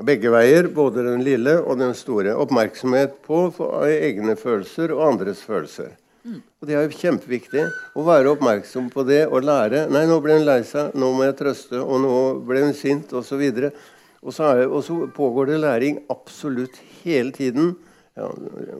Begge 0.00 0.30
veier, 0.32 0.70
både 0.72 1.02
den 1.04 1.20
lille 1.24 1.58
og 1.60 1.76
den 1.76 1.92
store. 1.94 2.32
Oppmerksomhet 2.40 3.18
på 3.26 3.44
egne 3.84 4.36
følelser 4.40 4.94
og 4.96 5.02
andres 5.10 5.42
følelser. 5.44 5.90
Mm. 6.24 6.38
Og 6.40 6.68
Det 6.68 6.76
er 6.78 6.86
jo 6.86 6.96
kjempeviktig 6.96 7.64
å 7.98 8.04
være 8.06 8.30
oppmerksom 8.32 8.88
på 8.94 9.04
det 9.04 9.26
og 9.26 9.44
lære. 9.44 9.84
Nei, 9.92 10.06
nå 10.08 10.16
ble 10.24 10.38
hun 10.38 10.46
lei 10.48 10.62
seg, 10.64 10.94
nå 10.96 11.10
må 11.12 11.26
jeg 11.26 11.36
trøste, 11.42 11.82
og 11.82 12.00
nå 12.00 12.14
ble 12.48 12.62
hun 12.64 12.76
sint. 12.78 13.12
Og, 13.12 13.26
og, 13.26 14.32
så 14.32 14.52
og 14.64 14.78
så 14.86 14.98
pågår 15.12 15.52
det 15.52 15.60
læring 15.60 16.00
absolutt 16.14 16.80
hele 17.02 17.34
tiden. 17.36 17.74
Ja, 18.16 18.30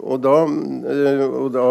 og, 0.00 0.16
da, 0.24 0.38
og 0.46 1.52
da 1.52 1.66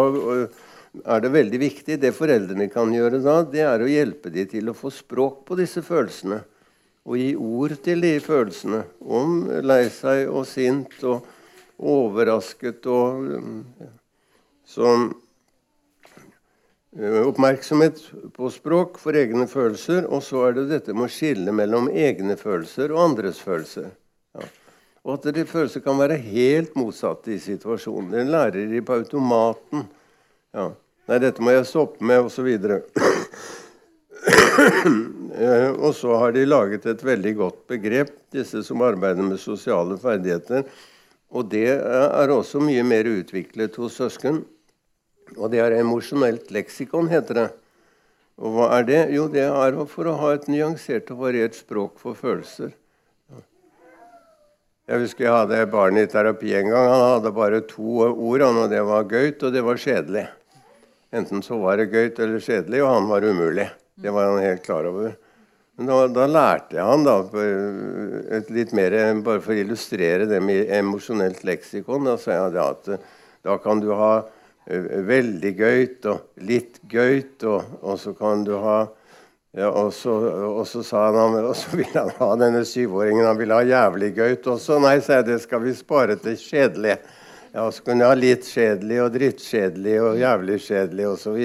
er 1.06 1.20
det 1.22 1.28
veldig 1.30 1.60
viktig 1.62 1.94
Det 2.02 2.10
foreldrene 2.10 2.66
kan 2.72 2.90
gjøre 2.90 3.20
da, 3.22 3.36
det 3.46 3.62
er 3.62 3.84
å 3.84 3.86
hjelpe 3.86 4.32
dem 4.34 4.48
til 4.50 4.66
å 4.66 4.74
få 4.74 4.90
språk 4.90 5.44
på 5.46 5.54
disse 5.60 5.78
følelsene 5.86 6.40
og 7.02 7.18
gi 7.18 7.32
ord 7.34 7.74
til 7.82 8.02
de 8.04 8.12
følelsene. 8.22 8.84
Om 9.00 9.50
lei 9.66 9.88
seg 9.92 10.30
og 10.30 10.46
sint 10.46 11.02
og 11.02 11.26
overrasket 11.82 12.86
og 12.86 13.26
Så 14.72 14.88
eh, 16.96 17.18
oppmerksomhet 17.26 17.98
på 18.32 18.50
språk 18.54 18.98
for 19.02 19.18
egne 19.18 19.48
følelser. 19.50 20.06
Og 20.06 20.22
så 20.24 20.46
er 20.46 20.54
det 20.56 20.68
dette 20.70 20.94
med 20.94 21.10
å 21.10 21.12
skille 21.12 21.52
mellom 21.52 21.90
egne 21.90 22.38
følelser 22.40 22.94
og 22.94 23.02
andres 23.10 23.42
følelser. 23.42 23.90
Ja. 24.38 24.46
Og 25.02 25.18
at 25.18 25.34
de 25.34 25.44
følelser 25.44 25.82
kan 25.84 25.98
være 25.98 26.16
helt 26.22 26.76
motsatte 26.78 27.34
i 27.34 27.42
situasjonen. 27.42 28.14
Det 28.14 28.30
lærer 28.30 28.70
de 28.70 28.80
på 28.86 28.96
automaten. 29.02 29.84
Ja. 30.54 30.70
Nei, 31.10 31.18
dette 31.18 31.42
må 31.42 31.50
jeg 31.50 31.66
stoppe 31.68 32.06
med, 32.06 32.30
osv. 32.30 32.48
Eh, 35.32 35.70
og 35.72 35.94
så 35.96 36.16
har 36.20 36.34
de 36.34 36.44
laget 36.44 36.86
et 36.90 37.04
veldig 37.04 37.34
godt 37.38 37.60
begrep, 37.70 38.12
disse 38.34 38.60
som 38.66 38.82
arbeider 38.84 39.24
med 39.24 39.40
sosiale 39.40 39.96
ferdigheter. 40.00 40.66
Og 41.32 41.48
det 41.48 41.68
er 41.72 42.32
også 42.32 42.60
mye 42.60 42.82
mer 42.84 43.08
utviklet 43.08 43.76
hos 43.80 43.96
søsken. 44.00 44.42
Og 45.38 45.48
det 45.52 45.62
er 45.64 45.78
emosjonelt 45.78 46.52
leksikon, 46.52 47.08
heter 47.08 47.38
det. 47.38 47.48
Og 48.42 48.56
hva 48.56 48.68
er 48.78 48.84
det? 48.88 49.00
Jo, 49.14 49.26
det 49.32 49.46
er 49.48 49.78
for 49.88 50.08
å 50.08 50.18
ha 50.20 50.34
et 50.36 50.48
nyansert 50.50 51.08
og 51.14 51.24
variert 51.24 51.56
språk 51.56 51.96
for 52.02 52.18
følelser. 52.18 52.74
Jeg 54.90 55.04
husker 55.04 55.24
jeg 55.24 55.32
hadde 55.32 55.64
barn 55.72 55.96
i 55.96 56.08
terapi 56.10 56.52
en 56.58 56.68
gang. 56.68 56.88
Han 56.90 57.04
hadde 57.14 57.32
bare 57.32 57.62
to 57.70 58.02
ord, 58.10 58.42
og 58.44 58.64
det 58.68 58.82
var 58.84 59.06
gøyt 59.08 59.44
og 59.46 59.54
det 59.54 59.62
var 59.64 59.80
kjedelig. 59.80 60.26
Enten 61.12 61.44
så 61.44 61.56
var 61.60 61.78
det 61.78 61.92
gøyt 61.92 62.18
eller 62.20 62.42
kjedelig, 62.42 62.82
og 62.82 62.90
han 62.90 63.08
var 63.08 63.24
umulig. 63.24 63.68
Det 63.94 64.12
var 64.12 64.32
han 64.32 64.42
helt 64.42 64.64
klar 64.66 64.88
over. 64.90 65.14
Da, 65.88 65.98
da 66.12 66.28
lærte 66.28 66.76
jeg 66.78 66.86
han 66.86 67.06
da, 67.06 67.16
et 68.38 68.50
litt 68.54 68.72
mer, 68.76 68.94
bare 69.24 69.42
for 69.42 69.54
å 69.54 69.60
illustrere 69.64 70.28
det 70.30 70.40
med 70.44 70.70
emosjonelt 70.72 71.42
leksikon. 71.48 72.06
Da 72.10 72.16
sa 72.20 72.36
jeg 72.36 72.58
at 72.62 72.90
da 73.42 73.58
kan 73.62 73.82
du 73.82 73.90
ha 73.98 74.14
veldig 74.62 75.52
gøyt 75.58 76.06
og 76.10 76.42
litt 76.46 76.78
gøyt, 76.90 77.42
og, 77.48 77.78
og 77.82 77.98
så 77.98 78.12
kan 78.18 78.44
du 78.46 78.54
ha 78.62 78.82
ja, 79.52 79.68
og, 79.68 79.90
så, 79.92 80.12
og 80.48 80.62
så 80.64 80.80
sa 80.86 81.10
han 81.10 81.34
og 81.42 81.50
så 81.58 81.76
ville 81.76 82.06
ha 82.16 82.28
denne 82.40 82.62
syvåringen 82.64 83.26
han 83.26 83.36
ville 83.36 83.58
ha 83.58 83.66
jævlig 83.68 84.14
gøyt 84.16 84.46
også. 84.48 84.78
Nei, 84.80 84.96
sa 85.04 85.18
jeg, 85.18 85.26
det 85.28 85.42
skal 85.42 85.60
vi 85.66 85.74
spare 85.76 86.16
til 86.22 86.38
kjedelig. 86.40 86.96
Ja, 87.52 87.66
så 87.68 87.82
kunne 87.84 88.00
jeg 88.00 88.08
ha 88.08 88.16
litt 88.16 88.46
kjedelig 88.48 88.98
og 89.04 89.08
drittkjedelig 89.12 89.96
og 90.00 90.20
jævlig 90.22 90.54
kjedelig 90.64 91.08
osv. 91.10 91.40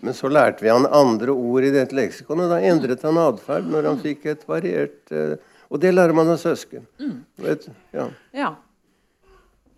Men 0.00 0.16
så 0.16 0.30
lærte 0.32 0.64
vi 0.64 0.70
han 0.72 0.86
andre 0.88 1.34
ord 1.36 1.66
i 1.68 1.72
dette 1.74 1.96
leksikonet. 1.96 2.48
Da 2.48 2.62
endret 2.64 3.04
han 3.04 3.20
atferd 3.20 3.68
når 3.68 3.90
han 3.90 4.00
fikk 4.00 4.24
et 4.32 4.46
variert 4.48 5.12
uh, 5.12 5.34
Og 5.68 5.80
det 5.82 5.92
lærer 5.92 6.16
man 6.16 6.32
av 6.32 6.38
søsken. 6.40 6.86
Mm. 7.00 7.18
Vet, 7.44 7.66
ja. 7.92 8.06
ja. 8.32 8.54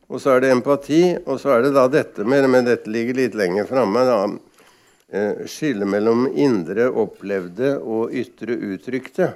Og 0.06 0.22
så 0.22 0.36
er 0.36 0.44
det 0.44 0.52
empati, 0.54 1.00
og 1.26 1.40
så 1.42 1.56
er 1.56 1.66
det 1.66 1.74
da 1.74 1.88
dette 1.90 2.22
med 2.22 2.46
Men 2.50 2.68
dette 2.68 2.90
ligger 2.90 3.18
litt 3.18 3.34
lenger 3.34 3.66
framme. 3.66 4.06
Skillet 4.06 5.50
skille 5.50 5.86
mellom 5.86 6.26
indre 6.34 6.88
opplevde 6.90 7.76
og 7.78 8.14
ytre 8.14 8.54
uttrykte. 8.70 9.32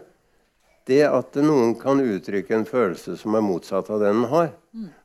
Det 0.86 1.02
at 1.06 1.38
noen 1.42 1.76
kan 1.78 2.02
uttrykke 2.02 2.54
en 2.54 2.66
følelse 2.66 3.16
som 3.18 3.34
er 3.38 3.46
motsatt 3.46 3.90
av 3.90 4.02
den 4.02 4.22
den 4.22 4.30
har. 4.30 4.50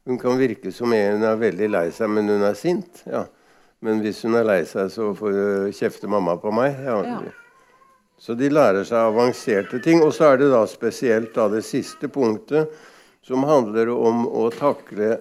Hun 0.06 0.20
kan 0.22 0.38
virke 0.38 0.72
som 0.72 0.94
en 0.94 1.24
er 1.26 1.40
veldig 1.42 1.70
lei 1.74 1.88
seg, 1.94 2.12
men 2.14 2.30
hun 2.30 2.44
er 2.46 2.58
sint. 2.58 3.02
Ja. 3.10 3.26
Men 3.82 4.02
hvis 4.04 4.22
hun 4.26 4.38
er 4.38 4.46
lei 4.46 4.62
seg, 4.70 4.92
så 4.94 5.10
får 5.18 5.40
hun 5.40 5.74
kjefte 5.76 6.10
mamma 6.10 6.38
på 6.42 6.54
meg. 6.54 6.78
Ja. 6.86 7.00
Ja. 7.06 7.22
Så 8.22 8.36
de 8.38 8.50
lærer 8.50 8.86
seg 8.88 9.00
avanserte 9.02 9.82
ting. 9.84 10.04
Og 10.06 10.14
så 10.16 10.32
er 10.32 10.42
det 10.42 10.52
da 10.54 10.64
spesielt 10.70 11.34
da 11.36 11.48
det 11.52 11.66
siste 11.68 12.10
punktet, 12.12 12.72
som 13.26 13.46
handler 13.50 13.90
om 13.94 14.28
å 14.30 14.50
takle 14.54 15.18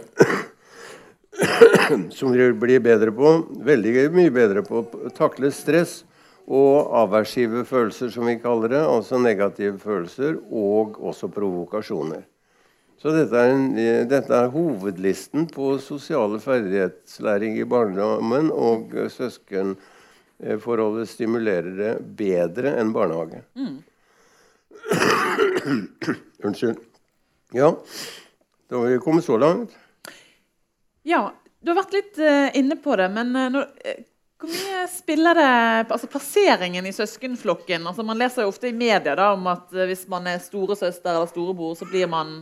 Som 2.15 2.31
de 2.31 2.53
blir 2.55 2.79
bedre 2.79 3.11
på, 3.11 3.31
veldig 3.67 4.05
mye 4.15 4.31
bedre 4.31 4.63
på, 4.63 4.85
å 4.87 5.11
takle 5.17 5.51
stress 5.51 6.05
og 6.47 6.93
aversive 6.95 7.65
følelser, 7.67 8.13
som 8.15 8.29
vi 8.31 8.37
kaller 8.39 8.71
det. 8.71 8.85
Altså 8.87 9.19
negative 9.19 9.81
følelser, 9.83 10.39
og 10.53 11.01
også 11.03 11.33
provokasjoner. 11.35 12.23
Så 13.05 13.13
dette 13.13 13.37
er, 13.37 13.51
en, 13.53 13.65
dette 14.09 14.33
er, 14.33 14.47
hovedlisten 14.49 15.43
på 15.53 15.75
sosiale 15.77 16.39
ferdighetslæring 16.41 17.59
i 17.61 17.67
barndommen. 17.69 18.49
Og 18.49 18.95
søskenforholdet 19.13 21.11
stimulerer 21.11 21.69
det 21.77 21.91
bedre 22.17 22.73
enn 22.81 22.95
barnehage. 22.97 23.43
Mm. 23.61 23.77
Unnskyld. 26.49 26.81
Ja, 27.53 27.75
da 28.73 28.81
har 28.81 28.89
vi 28.89 29.05
kommet 29.05 29.29
så 29.29 29.37
langt. 29.37 29.77
Ja, 31.05 31.27
du 31.61 31.75
har 31.75 31.83
vært 31.83 32.01
litt 32.01 32.25
uh, 32.25 32.49
inne 32.57 32.81
på 32.81 32.97
det, 32.97 33.13
men 33.13 33.37
når, 33.37 33.69
hvor 34.41 34.49
mye 34.49 34.89
spiller 34.89 35.37
det 35.37 35.55
altså 35.93 36.09
plasseringen 36.09 36.89
i 36.89 36.97
søskenflokken? 36.97 37.85
Altså, 37.85 38.01
man 38.01 38.17
leser 38.17 38.49
jo 38.49 38.57
ofte 38.57 38.73
i 38.73 38.77
media 38.77 39.13
da, 39.13 39.35
om 39.37 39.45
at 39.53 39.77
hvis 39.93 40.09
man 40.09 40.33
er 40.33 40.41
storesøster 40.41 41.13
eller 41.13 41.29
storebror, 41.29 41.77
så 41.77 41.85
blir 41.93 42.09
man 42.09 42.39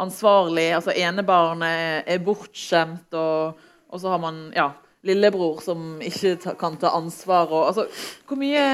ansvarlig. 0.00 0.70
altså 0.76 0.94
Enebarnet 0.96 2.08
er 2.10 2.24
bortskjemt, 2.24 3.12
og, 3.14 3.60
og, 3.88 4.00
så 4.00 4.12
har 4.14 4.20
man 4.22 4.40
ja, 4.56 4.70
lillebror 5.06 5.62
som 5.64 5.98
ikke 6.02 6.36
ta, 6.42 6.54
kan 6.58 6.78
ta 6.80 6.94
ansvar. 6.96 7.50
Og, 7.52 7.66
altså, 7.70 7.86
hvor 8.28 8.40
mye 8.40 8.64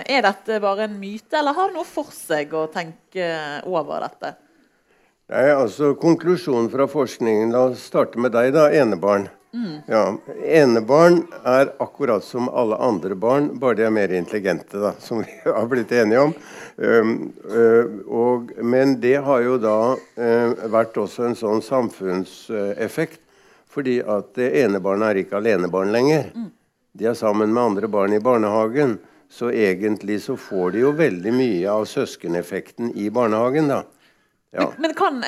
Er 0.00 0.22
dette 0.24 0.60
bare 0.62 0.86
en 0.88 1.00
myte, 1.00 1.36
eller 1.38 1.54
har 1.56 1.70
det 1.70 1.78
noe 1.78 1.88
for 1.88 2.10
seg 2.14 2.54
å 2.56 2.66
tenke 2.72 3.26
over 3.68 4.00
dette? 4.06 4.34
Nei, 5.30 5.46
altså 5.54 5.92
Konklusjonen 5.94 6.70
fra 6.72 6.88
forskningen 6.90 7.52
La 7.54 7.68
oss 7.68 7.84
starte 7.86 8.18
med 8.18 8.32
deg, 8.34 8.50
da. 8.56 8.66
Enebarn. 8.74 9.28
Mm. 9.54 9.80
Ja, 9.90 10.04
Enebarn 10.46 11.24
er 11.44 11.72
akkurat 11.82 12.24
som 12.24 12.48
alle 12.48 12.76
andre 12.76 13.16
barn, 13.18 13.48
bare 13.58 13.74
de 13.80 13.86
er 13.88 13.94
mer 13.94 14.12
intelligente, 14.14 14.78
da, 14.78 14.92
som 15.02 15.24
vi 15.24 15.40
har 15.50 15.66
blitt 15.70 15.92
enige 15.92 16.20
om. 16.28 16.34
Um, 16.76 17.16
uh, 17.50 17.98
og, 18.06 18.52
men 18.62 18.94
det 19.02 19.16
har 19.26 19.42
jo 19.42 19.58
da 19.60 19.78
uh, 19.96 20.68
vært 20.70 21.00
også 21.02 21.26
en 21.28 21.36
sånn 21.38 21.64
samfunnseffekt. 21.66 23.20
Fordi 23.70 24.00
at 24.02 24.38
enebarn 24.42 25.04
er 25.06 25.20
ikke 25.20 25.38
alenebarn 25.38 25.92
lenger. 25.94 26.32
Mm. 26.34 26.48
De 26.98 27.06
er 27.06 27.14
sammen 27.14 27.52
med 27.54 27.62
andre 27.62 27.86
barn 27.86 28.16
i 28.16 28.18
barnehagen. 28.22 28.96
Så 29.30 29.52
egentlig 29.54 30.16
så 30.24 30.34
får 30.34 30.72
de 30.74 30.80
jo 30.82 30.90
veldig 30.98 31.32
mye 31.36 31.70
av 31.70 31.86
søskeneffekten 31.86 32.90
i 32.98 33.06
barnehagen. 33.14 33.70
da. 33.70 33.84
Ja. 34.52 34.72
Men, 34.78 34.82
men 34.82 34.94
kan, 34.94 35.24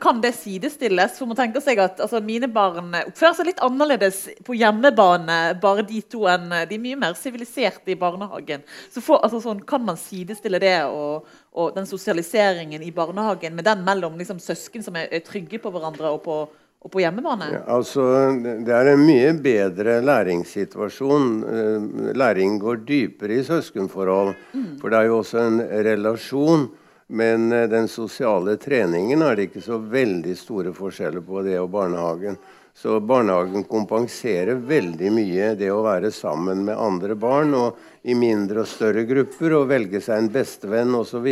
kan, 0.00 0.20
det 0.20 0.32
sidestilles? 0.32 1.16
For 1.18 1.26
man 1.30 1.38
tenker 1.38 1.62
seg 1.64 1.78
at 1.80 2.00
altså, 2.04 2.20
Mine 2.20 2.50
barn 2.52 2.92
oppfører 2.98 3.36
seg 3.38 3.48
litt 3.48 3.62
annerledes 3.64 4.26
på 4.44 4.56
hjemmebane, 4.60 5.38
bare 5.62 5.84
de 5.88 6.02
to, 6.04 6.26
enn 6.28 6.50
de 6.68 6.76
er 6.76 6.82
mye 6.82 6.98
mer 7.00 7.16
siviliserte 7.16 7.94
i 7.94 7.96
barnehagen. 7.96 8.66
Så 8.92 9.00
for, 9.00 9.22
altså, 9.24 9.40
sånn, 9.40 9.62
Kan 9.68 9.86
man 9.86 9.96
sidestille 9.96 10.60
det 10.60 10.82
og, 10.84 11.30
og, 11.56 11.70
den 11.78 11.88
sosialiseringen 11.88 12.84
i 12.84 12.92
barnehagen 12.92 13.56
med 13.56 13.64
den 13.64 13.86
mellom 13.86 14.20
liksom, 14.20 14.42
søsken 14.42 14.84
som 14.84 15.00
er, 15.00 15.08
er, 15.08 15.24
trygge 15.24 15.62
på 15.62 15.72
hverandre, 15.72 16.12
og 16.12 16.20
på, 16.26 16.36
og 16.84 16.92
på 16.92 17.00
hjemmebane? 17.00 17.48
Ja, 17.54 17.62
altså, 17.78 18.04
det 18.36 18.76
er 18.76 18.92
en 18.92 19.06
mye 19.06 19.32
bedre 19.40 19.96
læringssituasjon. 20.04 21.32
Eh, 21.40 22.12
læring 22.20 22.60
går 22.60 22.84
dypere 22.84 23.40
i 23.40 23.48
søskenforhold. 23.48 24.36
Mm. 24.52 24.70
For 24.84 24.92
det 24.92 25.00
er 25.00 25.08
jo 25.08 25.18
også 25.22 25.40
en 25.46 25.60
relasjon 25.88 26.68
men 27.12 27.52
eh, 27.52 27.68
den 27.68 27.88
sosiale 27.88 28.56
treningen 28.56 29.22
er 29.22 29.36
det 29.36 29.50
ikke 29.50 29.60
så 29.64 29.76
veldig 29.76 30.32
store 30.38 30.72
forskjeller 30.72 31.20
på 31.26 31.42
det 31.44 31.58
og 31.60 31.68
barnehagen. 31.74 32.38
Så 32.72 32.96
barnehagen 33.04 33.66
kompenserer 33.68 34.56
veldig 34.56 35.10
mye 35.12 35.50
det 35.60 35.68
å 35.68 35.82
være 35.84 36.08
sammen 36.14 36.64
med 36.64 36.80
andre 36.80 37.12
barn 37.20 37.52
og 37.58 37.82
i 38.08 38.16
mindre 38.16 38.64
og 38.64 38.70
større 38.70 39.04
grupper 39.04 39.58
og 39.58 39.68
velge 39.68 40.00
seg 40.00 40.22
en 40.22 40.30
bestevenn 40.32 40.96
osv. 40.96 41.28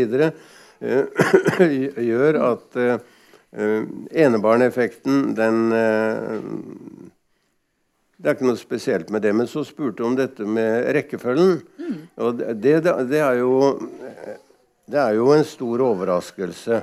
Uh, 0.85 1.09
gjør 2.11 2.39
at 2.45 2.77
uh, 2.77 3.01
enebarneffekten 4.13 5.33
den 5.35 5.73
Det 8.21 8.29
er 8.29 8.37
ikke 8.37 8.51
noe 8.51 8.61
spesielt 8.61 9.09
med 9.09 9.25
det. 9.25 9.33
Men 9.33 9.49
så 9.49 9.65
spurte 9.65 10.03
du 10.03 10.11
om 10.11 10.21
dette 10.21 10.45
med 10.45 10.93
rekkefølgen. 10.93 11.57
Mm. 11.81 11.99
Og 12.21 12.37
det, 12.37 12.77
det, 12.85 12.95
det 13.09 13.25
er 13.25 13.41
jo 13.41 13.55
det 14.91 14.99
er 14.99 15.19
jo 15.19 15.31
en 15.35 15.45
stor 15.47 15.83
overraskelse. 15.87 16.81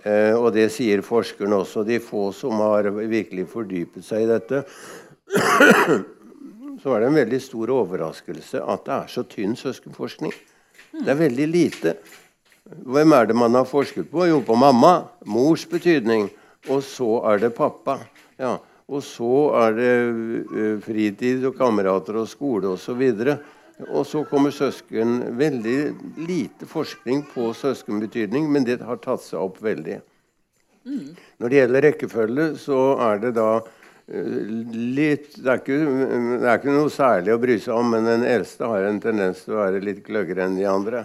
Eh, 0.00 0.32
og 0.32 0.52
det 0.56 0.70
sier 0.72 1.02
forskerne 1.04 1.58
også. 1.60 1.84
De 1.84 1.98
få 2.02 2.30
som 2.36 2.56
har 2.62 2.88
virkelig 2.96 3.46
fordypet 3.50 4.06
seg 4.06 4.24
i 4.24 4.30
dette. 4.30 4.64
Så 6.80 6.94
er 6.94 7.02
det 7.02 7.10
en 7.10 7.18
veldig 7.18 7.40
stor 7.44 7.70
overraskelse 7.74 8.62
at 8.72 8.86
det 8.86 8.94
er 8.94 9.08
så 9.12 9.20
tynn 9.28 9.52
søskenforskning. 9.52 10.32
Det 10.94 11.10
er 11.12 11.18
veldig 11.18 11.48
lite. 11.50 11.92
Hvem 12.64 13.12
er 13.12 13.28
det 13.28 13.36
man 13.36 13.58
har 13.58 13.66
forsket 13.68 14.08
på? 14.08 14.24
Jo, 14.24 14.38
på 14.40 14.56
mamma. 14.56 14.94
Mors 15.28 15.66
betydning. 15.68 16.30
Og 16.72 16.80
så 16.86 17.18
er 17.28 17.42
det 17.44 17.52
pappa. 17.52 17.98
Ja. 18.40 18.54
Og 18.88 19.04
så 19.04 19.34
er 19.60 19.76
det 19.76 19.92
uh, 20.48 20.80
fritid 20.80 21.44
og 21.50 21.58
kamerater 21.60 22.22
og 22.22 22.30
skole 22.32 22.72
osv. 22.72 23.04
Og 23.04 23.20
så 23.20 23.36
kommer 24.30 24.50
søsken. 24.50 25.36
Veldig 25.38 25.76
lite 26.28 26.66
forskning 26.66 27.24
på 27.34 27.52
søskenbetydning, 27.54 28.48
men 28.52 28.64
det 28.64 28.80
har 28.84 29.00
tatt 29.02 29.22
seg 29.24 29.40
opp 29.40 29.60
veldig. 29.62 30.00
Mm. 30.86 31.12
Når 31.38 31.48
det 31.48 31.60
gjelder 31.60 31.86
rekkefølge, 31.86 32.46
så 32.60 32.80
er 33.04 33.20
det 33.20 33.34
da 33.36 33.50
uh, 33.60 34.36
litt 34.72 35.36
det 35.36 35.50
er, 35.50 35.60
ikke, 35.60 35.78
det 35.78 36.46
er, 36.48 36.58
ikke, 36.58 36.74
noe 36.74 36.92
særlig 36.92 37.34
å 37.34 37.40
bry 37.42 37.58
seg 37.60 37.76
om, 37.76 37.90
men 37.94 38.08
den 38.08 38.24
eldste 38.28 38.68
har 38.70 38.88
en 38.88 39.00
tendens 39.02 39.44
til 39.44 39.56
å 39.56 39.64
være 39.64 39.82
litt 39.84 40.02
gløggere 40.06 40.46
enn 40.46 40.56
de 40.58 40.66
andre. 40.68 41.04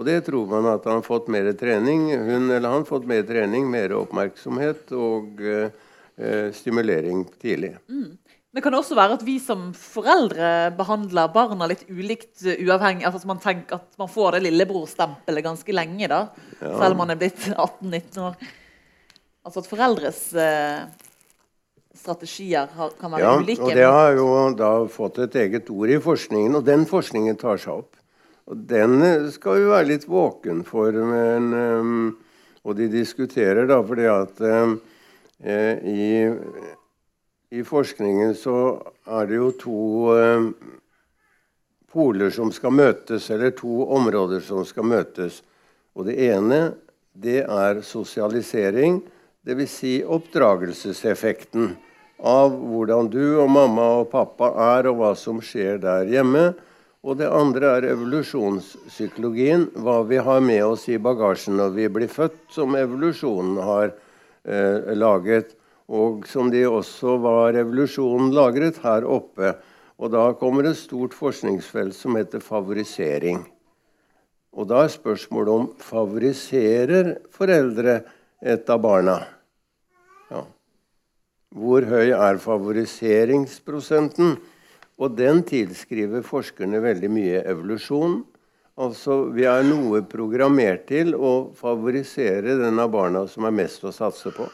Og 0.00 0.06
det 0.08 0.22
tror 0.24 0.48
man 0.48 0.70
at 0.70 0.86
han 0.88 1.02
har 1.02 1.04
fått 1.04 1.28
mer 1.28 1.50
trening. 1.60 2.06
Hun 2.16 2.48
eller 2.48 2.70
han 2.70 2.80
har 2.80 2.88
fått 2.88 3.08
mer 3.08 3.26
trening, 3.28 3.66
mer 3.68 3.92
oppmerksomhet 3.98 4.94
og 4.96 5.42
uh, 5.44 5.68
uh, 6.16 6.48
stimulering 6.56 7.26
tidlig. 7.42 7.74
Mm. 7.92 8.14
Det 8.50 8.62
kan 8.64 8.74
også 8.74 8.96
være 8.98 9.14
at 9.14 9.22
vi 9.22 9.36
som 9.38 9.68
foreldre 9.78 10.72
behandler 10.74 11.28
barna 11.30 11.68
litt 11.70 11.84
ulikt 11.86 12.40
uh, 12.42 12.56
uavhengig 12.66 13.04
altså 13.06 13.20
at 13.22 13.28
man 13.30 13.38
tenker 13.42 13.78
at 13.78 14.00
man 14.00 14.10
får 14.10 14.34
det 14.36 14.40
lillebrorstempelet 14.48 15.44
ganske 15.46 15.76
lenge, 15.76 16.08
da, 16.10 16.24
Ja. 16.60 16.72
selv 16.80 16.96
om 16.96 17.04
man 17.04 17.10
er 17.14 17.20
blitt 17.20 17.38
18-19 17.54 18.18
år. 18.26 18.34
Altså 19.46 19.62
at 19.62 19.68
foreldres 19.70 20.18
eh, 20.34 20.82
strategier 21.96 22.68
har, 22.76 22.90
kan 23.00 23.14
være 23.14 23.22
Ja, 23.22 23.36
ulike. 23.40 23.62
og 23.62 23.70
det 23.78 23.86
har 23.86 24.12
jo 24.18 24.26
da 24.58 24.72
fått 24.92 25.18
et 25.24 25.34
eget 25.40 25.70
ord 25.72 25.88
i 25.94 26.00
forskningen, 26.02 26.58
og 26.58 26.66
den 26.66 26.84
forskningen 26.90 27.38
tar 27.40 27.56
seg 27.60 27.80
opp. 27.84 27.96
Og 28.50 28.66
den 28.68 28.98
eh, 29.06 29.28
skal 29.32 29.60
vi 29.62 29.70
være 29.70 29.88
litt 29.92 30.04
våken 30.10 30.64
for, 30.66 30.90
men, 30.92 31.48
um, 31.54 32.18
og 32.66 32.76
de 32.76 32.90
diskuterer 32.92 33.66
da 33.70 33.78
fordi 33.86 34.06
at 34.10 34.42
eh, 34.44 34.74
eh, 35.44 35.88
i, 35.88 36.04
i 37.50 37.64
forskningen 37.66 38.34
så 38.38 38.56
er 39.10 39.26
det 39.26 39.38
jo 39.40 39.50
to 39.58 39.80
eh, 40.14 40.44
poler 41.90 42.30
som 42.30 42.52
skal 42.54 42.74
møtes, 42.78 43.26
eller 43.34 43.50
to 43.58 43.86
områder 43.90 44.42
som 44.44 44.62
skal 44.66 44.86
møtes. 44.86 45.40
Og 45.98 46.06
det 46.06 46.14
ene, 46.30 46.60
det 47.12 47.42
er 47.42 47.82
sosialisering, 47.82 49.00
dvs. 49.46 49.76
Si 49.80 49.94
oppdragelseseffekten 50.06 51.72
av 52.20 52.54
hvordan 52.54 53.08
du 53.10 53.40
og 53.40 53.50
mamma 53.50 53.86
og 53.98 54.10
pappa 54.12 54.52
er, 54.76 54.90
og 54.90 55.00
hva 55.00 55.14
som 55.18 55.40
skjer 55.42 55.80
der 55.82 56.06
hjemme. 56.06 56.52
Og 57.00 57.16
det 57.16 57.30
andre 57.32 57.78
er 57.78 57.88
evolusjonspsykologien, 57.94 59.70
hva 59.80 60.02
vi 60.06 60.20
har 60.20 60.42
med 60.44 60.62
oss 60.68 60.84
i 60.92 61.00
bagasjen 61.00 61.56
når 61.58 61.72
vi 61.78 61.88
blir 61.90 62.12
født, 62.12 62.44
som 62.52 62.76
evolusjonen 62.76 63.56
har 63.64 63.88
eh, 64.44 64.92
laget, 64.94 65.56
og 65.90 66.26
som 66.30 66.52
de 66.52 66.62
også 66.68 67.16
var 67.18 67.52
revolusjonen 67.56 68.30
lagret 68.34 68.78
her 68.84 69.06
oppe. 69.10 69.56
Og 69.98 70.12
da 70.14 70.30
kommer 70.38 70.68
et 70.68 70.78
stort 70.78 71.16
forskningsfelt 71.18 71.96
som 71.96 72.14
heter 72.16 72.40
favorisering. 72.44 73.42
Og 74.54 74.68
da 74.70 74.84
er 74.84 74.94
spørsmålet 74.94 75.50
om 75.50 75.66
favoriserer 75.82 77.16
foreldre 77.34 78.00
et 78.40 78.70
av 78.70 78.80
barna? 78.82 79.18
Ja. 80.30 80.46
Hvor 81.50 81.84
høy 81.90 82.14
er 82.14 82.40
favoriseringsprosenten? 82.40 84.38
Og 85.00 85.14
den 85.16 85.42
tilskriver 85.48 86.22
forskerne 86.22 86.80
veldig 86.84 87.10
mye 87.10 87.44
evolusjon. 87.50 88.20
Altså, 88.80 89.24
Vi 89.34 89.44
er 89.44 89.62
noe 89.66 90.02
programmert 90.06 90.86
til 90.88 91.14
å 91.16 91.52
favorisere 91.56 92.56
den 92.60 92.78
av 92.78 92.92
barna 92.92 93.26
som 93.28 93.44
er 93.44 93.56
mest 93.64 93.84
å 93.84 93.92
satse 93.92 94.30
på. 94.32 94.48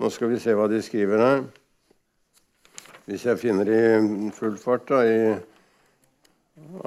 Nå 0.00 0.10
skal 0.10 0.32
vi 0.32 0.40
se 0.42 0.54
hva 0.58 0.66
de 0.70 0.80
skriver 0.82 1.20
her. 1.22 1.44
Hvis 3.06 3.26
jeg 3.28 3.38
finner 3.38 3.68
i 3.70 3.82
full 4.34 4.56
fart 4.58 4.88
da, 4.88 5.02
i 5.06 5.34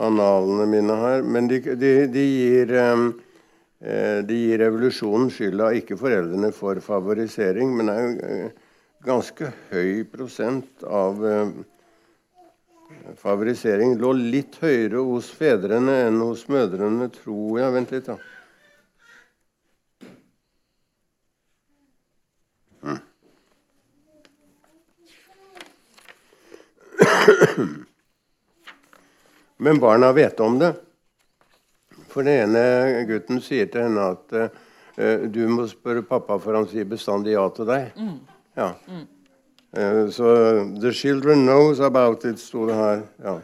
analene 0.01 0.65
mine 0.67 0.97
her. 0.99 1.23
Men 1.23 1.47
de, 1.47 1.61
de, 1.79 1.91
de, 2.11 2.25
gir, 2.25 2.73
eh, 2.75 4.19
de 4.27 4.39
gir 4.41 4.59
revolusjonen 4.63 5.31
skylda, 5.31 5.71
ikke 5.79 5.99
foreldrene, 5.99 6.51
for 6.55 6.81
favorisering. 6.83 7.71
Men 7.77 7.91
det 7.91 7.95
er 7.95 8.05
jo 8.05 8.13
eh, 8.27 8.61
ganske 9.07 9.53
høy 9.71 10.03
prosent 10.11 10.83
av 10.83 11.23
favorisering. 13.21 13.95
Lå 14.01 14.11
litt 14.17 14.57
høyere 14.59 15.03
hos 15.05 15.29
fedrene 15.31 16.01
enn 16.09 16.19
hos 16.25 16.47
mødrene, 16.51 17.07
tror 17.13 17.61
jeg. 17.61 17.75
Vent 17.77 17.95
litt, 17.95 18.11
da. 18.11 18.17
Men 29.57 29.79
barna 29.79 30.11
vet 30.13 30.39
om 30.39 30.59
det. 30.59 30.73
For 32.07 32.23
den 32.23 32.47
ene 32.47 33.05
gutten 33.09 33.41
sier 33.43 33.67
til 33.71 33.87
henne 33.87 34.05
at 34.13 34.35
uh, 34.37 35.25
du 35.29 35.43
må 35.51 35.67
spørre 35.69 36.05
pappa, 36.05 36.37
for 36.41 36.57
han 36.57 36.67
sier 36.69 36.87
bestandig 36.89 37.35
ja 37.35 37.45
til 37.53 37.69
deg. 37.69 37.91
Ja. 38.57 38.71
Uh, 39.77 40.09
så 40.13 40.33
'The 40.79 40.93
children 40.93 41.45
knows 41.45 41.79
about 41.79 42.25
it', 42.25 42.39
sto 42.39 42.67
det 42.67 42.75
her. 42.75 43.01
Ja. 43.23 43.39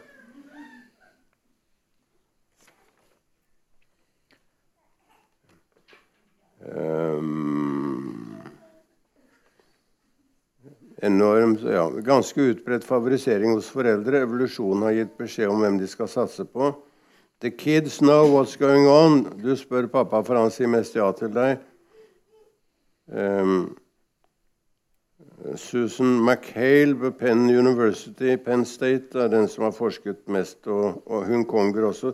Um, 6.65 7.62
enorm, 11.04 11.58
ja, 11.68 11.86
ganske 12.06 12.42
utbredt 12.54 12.86
favorisering 12.88 13.54
hos 13.58 13.70
foreldre. 13.72 14.24
Evolusjonen 14.24 14.88
har 14.88 14.98
gitt 14.98 15.13
beskjed 15.20 15.52
om 15.52 15.63
hvem 15.63 15.78
de 15.82 15.88
skal 15.92 16.10
satse 16.12 16.46
på. 16.48 16.72
The 17.44 17.52
kids 17.52 18.00
know 18.00 18.30
what's 18.32 18.56
going 18.60 18.88
on. 18.88 19.24
Du 19.44 19.56
spør 19.60 19.89
pappa, 19.92 20.24
for 20.24 20.39
han 20.39 20.52
sier 20.54 20.72
mest 20.72 20.96
ja 20.96 21.10
til 21.18 21.34
deg. 21.36 21.58
Um, 23.12 23.74
Susan 25.60 26.22
McHale 26.24 26.96
ved 27.02 27.18
Penn 27.20 27.50
University, 27.52 28.38
Penn 28.39 28.63
State, 28.66 29.20
er 29.20 29.28
den 29.28 29.50
som 29.52 29.68
har 29.68 29.76
forsket 29.76 30.22
mest, 30.32 30.62
og, 30.72 31.02
og 31.04 31.28
hun 31.28 31.44
konger 31.50 31.89
også. 31.89 32.13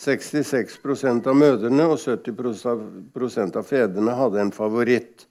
66% 0.00 1.28
av 1.30 1.36
mødrene 1.38 1.84
og 1.86 2.00
70% 2.00 3.60
av 3.60 3.68
fedrene 3.68 4.16
hadde 4.16 4.40
en 4.42 4.54
favoritt. 4.54 5.28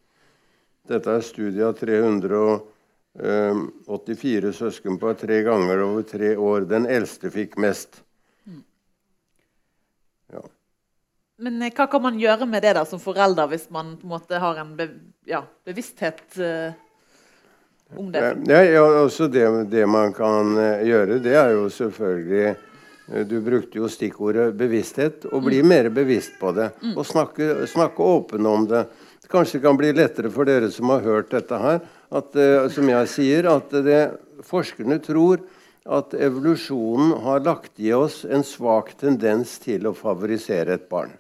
Dette 0.88 1.10
er 1.10 1.26
studiet 1.26 1.66
av 1.66 1.82
384 3.20 4.54
søskenpar 4.54 5.14
tre 5.14 5.42
ganger 5.42 5.82
over 5.86 6.02
tre 6.02 6.38
år. 6.38 6.66
Den 6.70 6.88
eldste 6.90 7.30
fikk 7.34 7.58
mest. 7.62 8.02
Ja. 10.34 10.42
Men 11.38 11.62
eh, 11.62 11.74
hva 11.76 11.88
kan 11.92 12.02
man 12.02 12.18
gjøre 12.22 12.48
med 12.50 12.66
det 12.66 12.74
da 12.78 12.86
som 12.90 13.02
forelder, 13.02 13.52
hvis 13.52 13.70
man 13.74 13.96
på 14.00 14.08
en 14.08 14.16
måte 14.16 14.42
har 14.42 14.62
en 14.62 14.74
be 14.78 14.90
ja, 15.30 15.44
bevissthet 15.66 16.26
uh, 16.42 16.74
om 17.98 18.10
det? 18.12 18.26
Ja, 18.50 18.64
ja, 18.66 18.84
også 19.04 19.30
det, 19.30 19.46
det 19.70 19.86
man 19.86 20.14
kan 20.18 20.58
eh, 20.58 20.86
gjøre, 20.90 21.22
det 21.22 21.38
er 21.38 21.58
jo 21.58 21.70
selvfølgelig 21.70 22.56
Du 23.28 23.42
brukte 23.44 23.78
jo 23.78 23.90
stikkordet 23.92 24.54
bevissthet. 24.56 25.26
Å 25.28 25.40
bli 25.44 25.58
mer 25.68 25.90
bevisst 25.92 26.38
på 26.40 26.54
det. 26.56 26.70
Og 26.96 27.04
snakke, 27.04 27.66
snakke 27.68 28.00
åpen 28.00 28.48
om 28.48 28.64
det. 28.64 28.86
Kanskje 29.28 29.58
det 29.58 29.64
kan 29.66 29.78
bli 29.78 29.90
lettere 29.92 30.32
for 30.32 30.48
dere 30.48 30.70
som 30.72 30.88
har 30.94 31.04
hørt 31.04 31.34
dette 31.34 31.58
her, 31.60 31.82
at, 32.14 32.36
eh, 32.36 32.70
som 32.70 32.90
jeg 32.90 33.10
sier, 33.10 33.50
at 33.50 33.74
det, 33.86 34.02
forskerne 34.46 35.00
tror 35.04 35.44
at 35.84 36.14
evolusjonen 36.16 37.18
har 37.26 37.44
lagt 37.44 37.80
i 37.82 37.92
oss 37.96 38.22
en 38.24 38.46
svak 38.48 38.94
tendens 39.00 39.58
til 39.64 39.90
å 39.90 39.96
favorisere 39.98 40.78
et 40.78 40.88
barn. 40.92 41.12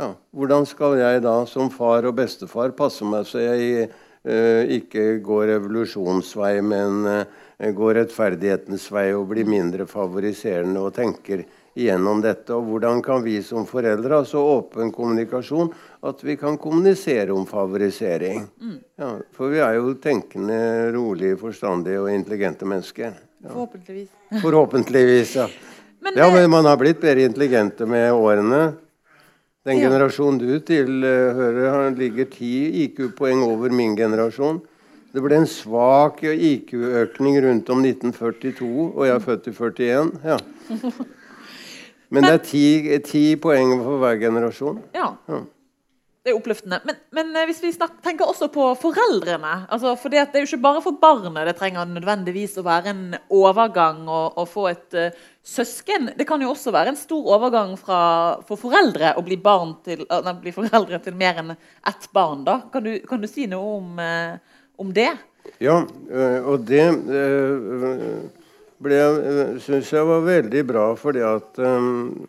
Ja, 0.00 0.14
hvordan 0.32 0.64
skal 0.66 0.96
jeg 0.98 1.22
da 1.22 1.42
som 1.46 1.70
far 1.70 2.08
og 2.08 2.16
bestefar 2.18 2.72
passe 2.74 3.04
meg 3.06 3.28
så 3.28 3.42
jeg 3.44 3.90
uh, 3.92 4.62
ikke 4.72 5.20
går 5.22 5.52
evolusjonsvei, 5.58 6.56
men 6.64 7.04
uh, 7.06 7.42
går 7.76 8.00
rettferdighetens 8.00 8.88
vei 8.90 9.10
og 9.14 9.28
blir 9.30 9.46
mindre 9.46 9.86
favoriserende 9.86 10.82
og 10.82 10.96
tenker 10.96 11.44
igjennom 11.74 12.20
dette? 12.24 12.52
Og 12.54 12.66
hvordan 12.68 13.02
kan 13.04 13.22
vi 13.24 13.38
som 13.42 13.66
foreldre 13.68 14.18
ha 14.20 14.24
så 14.28 14.42
åpen 14.58 14.92
kommunikasjon 14.92 15.72
at 16.08 16.22
vi 16.24 16.36
kan 16.40 16.58
kommunisere 16.60 17.32
om 17.32 17.46
favorisering? 17.48 18.44
Ja, 18.98 19.14
for 19.32 19.52
vi 19.54 19.60
er 19.64 19.78
jo 19.78 19.94
tenkende, 20.02 20.58
rolige, 20.94 21.38
forstandige 21.40 22.00
og 22.02 22.10
intelligente 22.12 22.68
mennesker. 22.68 23.14
Forhåpentligvis. 23.42 24.08
Forhåpentligvis, 24.42 25.36
ja. 25.36 25.48
Men, 26.02 26.16
Ja, 26.18 26.26
eh, 26.26 26.34
men 26.34 26.50
man 26.50 26.64
har 26.66 26.76
blitt 26.76 26.98
bedre 27.00 27.22
intelligente 27.28 27.86
med 27.86 28.10
årene. 28.12 28.72
Den 29.64 29.78
Ja. 29.78 29.88
generasjonen 29.88 30.38
du 30.40 30.58
tilhører, 30.58 31.68
han 31.70 31.94
ligger 31.94 32.24
ti 32.26 32.82
IQ-poeng 32.84 33.42
over 33.46 33.70
min 33.70 33.94
generasjon. 33.96 34.58
Det 35.14 35.22
ble 35.22 35.36
en 35.36 35.46
svak 35.46 36.22
IQ-økning 36.24 37.38
rundt 37.44 37.70
om 37.70 37.82
1942, 37.84 38.90
og 38.96 39.06
jeg 39.06 39.14
er 39.14 39.22
født 39.22 39.46
i 39.46 39.52
41. 39.52 40.10
Ja. 40.24 40.38
Men 42.12 42.28
det 42.28 42.36
er 42.36 42.44
ti, 42.44 42.66
ti 43.06 43.24
poeng 43.40 43.78
for 43.80 44.02
hver 44.02 44.20
generasjon. 44.20 44.82
Ja. 44.96 45.14
Ja. 45.30 45.42
Det 46.22 46.30
er 46.30 46.36
oppløftende. 46.38 46.78
Men, 46.86 46.98
men 47.10 47.30
eh, 47.34 47.48
hvis 47.48 47.58
vi 47.64 47.72
snakker, 47.74 47.98
tenker 48.04 48.28
også 48.30 48.46
på 48.54 48.68
foreldrene 48.78 49.54
altså 49.74 49.96
for 49.98 50.12
Det 50.12 50.20
er 50.22 50.44
jo 50.44 50.46
ikke 50.46 50.62
bare 50.62 50.82
for 50.84 50.94
barnet 51.02 51.48
det 51.48 51.56
trenger 51.58 51.88
nødvendigvis 51.90 52.54
å 52.60 52.66
være 52.66 52.92
en 52.92 53.16
overgang 53.26 54.04
og 54.06 54.44
få 54.46 54.68
et 54.70 54.94
uh, 54.94 55.24
søsken. 55.42 56.12
Det 56.14 56.26
kan 56.28 56.42
jo 56.44 56.52
også 56.52 56.70
være 56.74 56.92
en 56.92 57.00
stor 57.00 57.26
overgang 57.34 57.74
fra, 57.80 57.98
for 58.46 58.60
foreldre 58.60 59.16
å 59.18 59.24
bli, 59.26 59.40
barn 59.42 59.74
til, 59.82 60.04
nei, 60.06 60.36
bli 60.44 60.54
foreldre 60.54 61.02
til 61.02 61.18
mer 61.18 61.42
enn 61.42 61.56
ett 61.56 62.06
barn. 62.14 62.46
da. 62.46 62.60
Kan 62.70 62.86
du, 62.86 62.92
kan 63.08 63.24
du 63.24 63.26
si 63.26 63.48
noe 63.50 63.74
om, 63.80 63.98
uh, 63.98 64.62
om 64.78 64.94
det? 64.94 65.10
Ja, 65.58 65.80
og 66.46 66.68
det 66.68 66.84
ble 67.02 67.96
syns 69.62 69.92
jeg 69.92 70.06
var 70.08 70.24
veldig 70.26 70.62
bra, 70.66 70.86
fordi 70.98 71.22
at 71.22 71.58
um, 71.62 72.26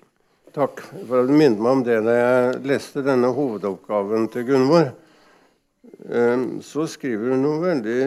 Takk 0.54 0.84
for 1.08 1.24
at 1.24 1.30
du 1.32 1.34
minnet 1.34 1.58
meg 1.58 1.72
om 1.72 1.80
det 1.82 1.96
da 2.06 2.14
jeg 2.14 2.58
leste 2.70 3.02
denne 3.02 3.32
hovedoppgaven 3.34 4.28
til 4.30 4.44
Gunvor. 4.46 4.92
eh, 6.06 6.44
så 6.62 6.86
skriver 6.86 7.34
hun 7.34 7.42
noe 7.42 7.62
veldig 7.64 8.04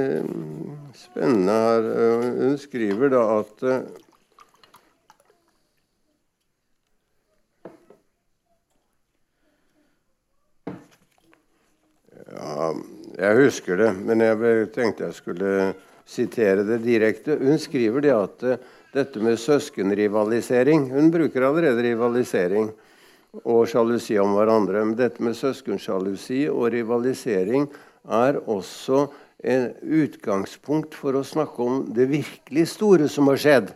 spennende 0.94 1.57
her. 1.64 1.88
Eh, 1.90 2.26
hun 2.44 2.55
skriver 2.62 3.11
da 3.11 3.24
at 3.40 3.66
eh, 3.66 3.80
Ja, 12.36 12.70
jeg 13.18 13.36
husker 13.42 13.76
det, 13.80 13.90
men 14.07 14.22
jeg 14.22 14.70
tenkte 14.74 15.09
jeg 15.09 15.18
skulle 15.18 15.53
sitere 16.07 16.64
det 16.66 16.80
direkte. 16.84 17.38
Hun 17.40 17.59
skriver 17.61 18.04
det 18.04 18.14
at 18.14 18.46
uh, 18.46 18.57
dette 18.96 19.20
med 19.20 19.38
søskenrivalisering 19.40 20.90
Hun 20.94 21.11
bruker 21.12 21.44
allerede 21.44 21.82
rivalisering 21.84 22.70
og 23.44 23.66
sjalusi 23.68 24.16
om 24.18 24.36
hverandre. 24.36 24.84
Men 24.84 24.96
dette 24.98 25.22
med 25.22 25.36
søskensjalusi 25.36 26.46
og 26.48 26.70
rivalisering 26.72 27.66
er 28.07 28.38
også 28.46 29.07
et 29.44 29.82
utgangspunkt 29.82 30.94
for 30.96 31.18
å 31.18 31.26
snakke 31.26 31.62
om 31.62 31.82
det 31.94 32.09
virkelig 32.11 32.70
store 32.72 33.11
som 33.12 33.28
har 33.30 33.42
skjedd. 33.42 33.74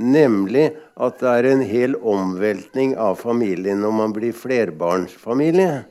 Nemlig 0.00 0.68
at 1.02 1.18
det 1.18 1.30
er 1.30 1.48
en 1.50 1.64
hel 1.66 1.96
omveltning 1.98 2.94
av 3.00 3.18
familien 3.18 3.82
når 3.82 3.96
man 3.96 4.14
blir 4.14 4.36
flerbarnsfamilie. 4.36 5.82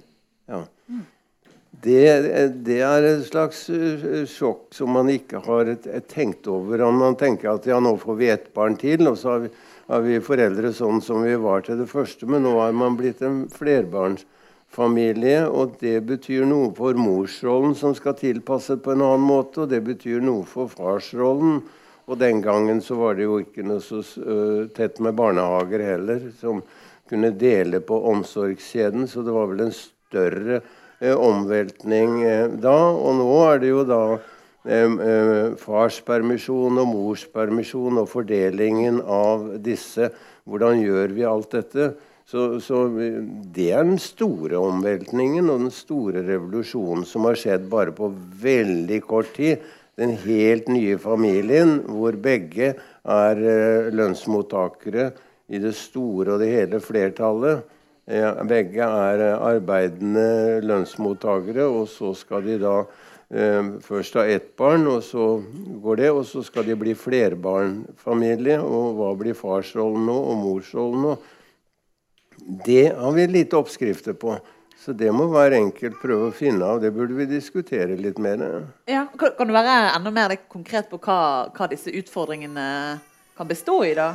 Det, 1.82 2.52
det, 2.66 2.82
er 2.84 3.06
et 3.08 3.22
slags 3.30 3.62
eh, 3.72 4.26
sjokk 4.28 4.74
som 4.76 4.92
man 4.98 5.08
ikke 5.12 5.40
har 5.46 5.70
tenkt 6.12 6.48
over. 6.52 6.82
Man 6.92 7.16
tenker 7.20 7.54
at 7.54 7.68
ja, 7.70 7.78
nå 7.80 7.94
får 8.02 8.18
vi 8.20 8.32
ett 8.34 8.50
barn 8.56 8.76
til, 8.80 9.06
og 9.08 9.16
så 9.20 9.30
har 9.32 9.46
vi, 9.46 9.52
har 9.88 10.04
vi, 10.04 10.18
foreldre 10.24 10.74
sånn 10.76 11.00
som 11.04 11.24
vi 11.24 11.38
var 11.40 11.64
til 11.64 11.80
det 11.80 11.88
første. 11.88 12.28
Men 12.28 12.44
nå 12.44 12.58
har 12.58 12.76
man 12.76 12.98
blitt 13.00 13.24
en 13.24 13.46
flerbarnsfamilie, 13.54 15.46
og 15.48 15.78
det 15.80 16.02
betyr 16.10 16.44
noe 16.50 16.74
for 16.76 17.00
morsrollen, 17.00 17.78
som 17.80 17.96
skal 17.96 18.18
tilpasses 18.20 18.82
på 18.84 18.98
en 18.98 19.06
annen 19.06 19.30
måte, 19.30 19.64
og 19.64 19.72
det 19.72 19.80
betyr 19.88 20.20
noe 20.26 20.44
for 20.50 20.68
farsrollen. 20.74 21.62
Og 22.10 22.20
den 22.20 22.44
gangen 22.44 22.84
så 22.84 22.98
var 23.00 23.16
det 23.16 23.30
jo 23.30 23.40
ikke 23.40 23.64
noe 23.64 23.80
så 23.86 24.02
tett 24.76 25.00
med 25.00 25.16
barnehager 25.16 25.86
heller, 25.94 26.28
som 26.42 26.60
kunne 27.08 27.32
dele 27.40 27.80
på 27.80 28.04
omsorgskjeden, 28.12 29.08
så 29.08 29.24
det 29.24 29.32
var 29.32 29.48
vel 29.54 29.70
en 29.70 29.76
større 29.78 30.60
omveltning 31.08 32.20
eh, 32.28 32.48
da. 32.60 32.76
Og 32.92 33.16
nå 33.20 33.32
er 33.46 33.62
det 33.62 33.72
jo 33.72 33.86
da 33.88 34.02
eh, 34.68 35.56
farspermisjon 35.60 36.82
og 36.82 36.92
morspermisjon 36.92 38.02
og 38.02 38.10
fordelingen 38.12 39.02
av 39.04 39.48
disse. 39.64 40.12
Hvordan 40.50 40.84
gjør 40.84 41.16
vi 41.16 41.28
alt 41.28 41.56
dette? 41.56 41.94
Så, 42.30 42.60
så, 42.62 42.84
Det 43.50 43.72
er 43.74 43.88
den 43.88 43.98
store 44.02 44.60
omveltningen 44.60 45.50
og 45.50 45.64
den 45.64 45.74
store 45.74 46.22
revolusjonen 46.28 47.08
som 47.10 47.26
har 47.26 47.40
skjedd 47.40 47.66
bare 47.72 47.96
på 47.96 48.12
veldig 48.44 49.00
kort 49.08 49.32
tid. 49.38 49.64
Den 49.98 50.14
helt 50.22 50.70
nye 50.70 51.00
familien 51.02 51.80
hvor 51.90 52.14
begge 52.22 52.76
er 53.10 53.42
lønnsmottakere 53.92 55.10
i 55.50 55.58
det 55.60 55.74
store 55.76 56.36
og 56.36 56.44
det 56.44 56.54
hele 56.54 56.80
flertallet. 56.84 57.66
Begge 58.10 58.82
er 58.82 59.22
eh, 59.22 59.44
arbeidende 59.52 60.60
lønnsmottakere, 60.66 61.68
og 61.70 61.86
så 61.92 62.16
skal 62.18 62.46
de 62.48 62.56
da 62.62 62.76
eh, 63.30 63.76
først 63.86 64.18
ha 64.18 64.24
ett 64.26 64.56
barn, 64.58 64.88
og 64.90 65.04
så 65.06 65.36
går 65.84 66.02
det, 66.02 66.12
og 66.12 66.24
så 66.26 66.42
skal 66.46 66.66
de 66.66 66.78
bli 66.80 66.96
flerbarnfamilie. 66.98 68.58
Og 68.66 68.96
hva 68.98 69.12
blir 69.20 69.38
farsrollen 69.38 70.10
nå, 70.10 70.16
og 70.32 70.40
morsrollen 70.42 71.06
nå? 71.06 71.18
Det 72.66 72.88
har 72.98 73.14
vi 73.14 73.28
lite 73.30 73.60
oppskrifter 73.60 74.18
på. 74.18 74.40
Så 74.80 74.94
det 74.96 75.12
må 75.12 75.28
hver 75.30 75.54
enkelt 75.58 76.00
prøve 76.02 76.30
å 76.30 76.34
finne 76.34 76.66
av. 76.66 76.80
Det 76.82 76.90
burde 76.96 77.14
vi 77.18 77.28
diskutere 77.30 78.00
litt 78.00 78.18
mer. 78.18 78.42
Ja, 78.90 79.04
kan 79.20 79.50
du 79.50 79.54
være 79.54 79.92
enda 79.92 80.14
mer 80.16 80.34
konkret 80.50 80.88
på 80.90 80.98
hva, 81.04 81.20
hva 81.54 81.68
disse 81.70 81.92
utfordringene 81.92 82.66
kan 83.38 83.52
bestå 83.52 83.82
i? 83.86 83.94
da? 84.00 84.14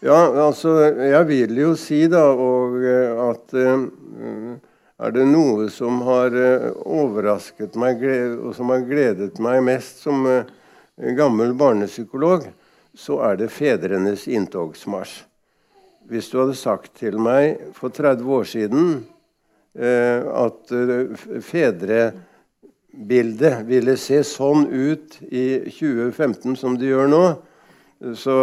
Ja, 0.00 0.16
altså, 0.46 0.70
jeg 0.96 1.26
vil 1.28 1.58
jo 1.60 1.74
si 1.76 2.06
da 2.08 2.22
og, 2.32 2.78
eh, 2.80 3.12
at 3.20 3.52
uh, 3.52 3.84
er 4.96 5.12
det 5.12 5.26
noe 5.28 5.68
som 5.68 6.00
har 6.06 6.32
uh, 6.32 6.72
overrasket 6.88 7.76
meg 7.76 8.00
og 8.38 8.54
som 8.56 8.72
har 8.72 8.80
gledet 8.88 9.36
meg 9.44 9.60
mest 9.66 10.00
som 10.06 10.24
gammel 10.96 11.52
barnepsykolog, 11.52 12.48
så 12.96 13.20
er 13.28 13.36
det 13.42 13.50
fedrenes 13.52 14.24
inntogsmarsj. 14.24 15.28
Hvis 16.08 16.32
du 16.32 16.40
hadde 16.40 16.56
sagt 16.56 16.96
til 16.96 17.20
meg 17.20 17.60
for 17.76 17.92
30 17.92 18.24
år 18.24 18.48
siden 18.48 19.04
at 19.76 20.72
fedrebildet 21.46 23.62
ville 23.68 23.94
se 24.00 24.24
sånn 24.26 24.66
ut 24.66 25.22
i 25.28 25.70
2015 25.70 26.56
som 26.58 26.74
det 26.80 26.88
gjør 26.90 27.06
nå, 27.12 27.22
så 28.18 28.34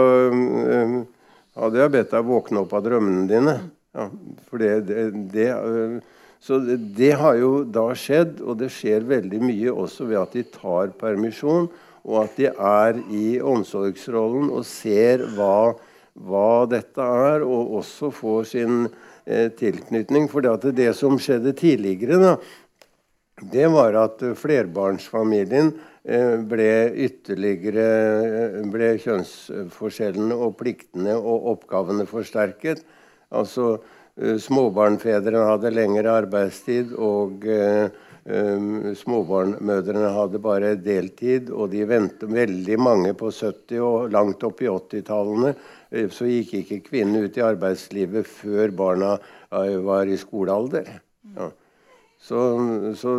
hadde 1.58 1.82
jeg 1.82 1.94
bedt 1.96 2.14
deg 2.14 2.28
våkne 2.28 2.62
opp 2.64 2.76
av 2.78 2.86
drømmene 2.86 3.26
dine. 3.30 3.58
Ja, 3.98 4.08
for 4.50 4.62
det, 4.62 4.72
det, 4.90 5.08
det, 5.34 5.50
øh, 5.56 5.98
så 6.44 6.60
det 6.62 7.12
har 7.18 7.38
jo 7.40 7.52
da 7.64 7.90
skjedd, 7.98 8.42
og 8.46 8.60
det 8.62 8.70
skjer 8.74 9.08
veldig 9.10 9.42
mye 9.42 9.74
også 9.74 10.08
ved 10.12 10.22
at 10.22 10.38
de 10.38 10.46
tar 10.54 10.94
permisjon, 11.00 11.70
og 12.08 12.18
at 12.24 12.38
de 12.40 12.52
er 12.54 13.02
i 13.12 13.26
omsorgsrollen 13.44 14.52
og 14.54 14.64
ser 14.68 15.26
hva, 15.36 15.74
hva 16.14 16.52
dette 16.70 17.04
er, 17.04 17.44
og 17.44 17.74
også 17.82 18.12
får 18.16 18.48
sin 18.54 18.86
eh, 19.26 19.50
tilknytning. 19.58 20.30
For 20.32 20.46
det, 20.46 20.76
det 20.78 20.94
som 20.96 21.18
skjedde 21.20 21.56
tidligere, 21.58 22.22
da, 22.22 22.36
det 23.42 23.68
var 23.70 23.94
at 24.02 24.24
flerbarnsfamilien 24.40 25.74
Eh, 26.08 26.38
ble 26.48 26.88
ytterligere 27.04 27.84
eh, 27.84 28.62
ble 28.72 28.94
kjønnsforskjellene 29.04 30.38
og 30.40 30.54
pliktene 30.56 31.18
og 31.18 31.50
oppgavene 31.52 32.06
forsterket. 32.08 32.80
Altså 33.36 33.74
eh, 34.16 34.38
Småbarnfedrene 34.40 35.42
hadde 35.50 35.74
lengre 35.76 36.14
arbeidstid, 36.24 36.96
og 36.96 37.44
småbarnmødrene 38.98 40.10
hadde 40.12 40.40
bare 40.44 40.74
deltid. 40.84 41.52
Og 41.52 41.70
de 41.72 41.84
ventet 41.88 42.32
veldig 42.32 42.80
mange 42.80 43.14
på 43.16 43.32
70- 43.32 43.84
og 43.84 44.10
langt 44.12 44.44
opp 44.48 44.64
i 44.64 44.68
80-tallene. 44.72 45.54
Så 46.12 46.28
gikk 46.28 46.58
ikke 46.62 46.82
kvinnen 46.90 47.24
ut 47.24 47.40
i 47.40 47.46
arbeidslivet 47.48 48.28
før 48.28 48.76
barna 48.76 49.14
var 49.88 50.12
i 50.12 50.20
skolealder. 50.20 50.92
Ja. 51.38 51.48
Så, 52.18 52.40
så, 52.98 53.14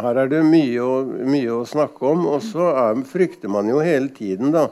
her 0.00 0.18
er 0.24 0.30
det 0.32 0.40
mye 0.48 0.80
å, 0.82 0.94
mye 1.28 1.52
å 1.52 1.66
snakke 1.68 2.06
om. 2.08 2.24
Og 2.32 2.40
så 2.44 2.70
frykter 3.08 3.52
man 3.52 3.68
jo 3.70 3.82
hele 3.84 4.10
tiden, 4.14 4.54
da. 4.54 4.68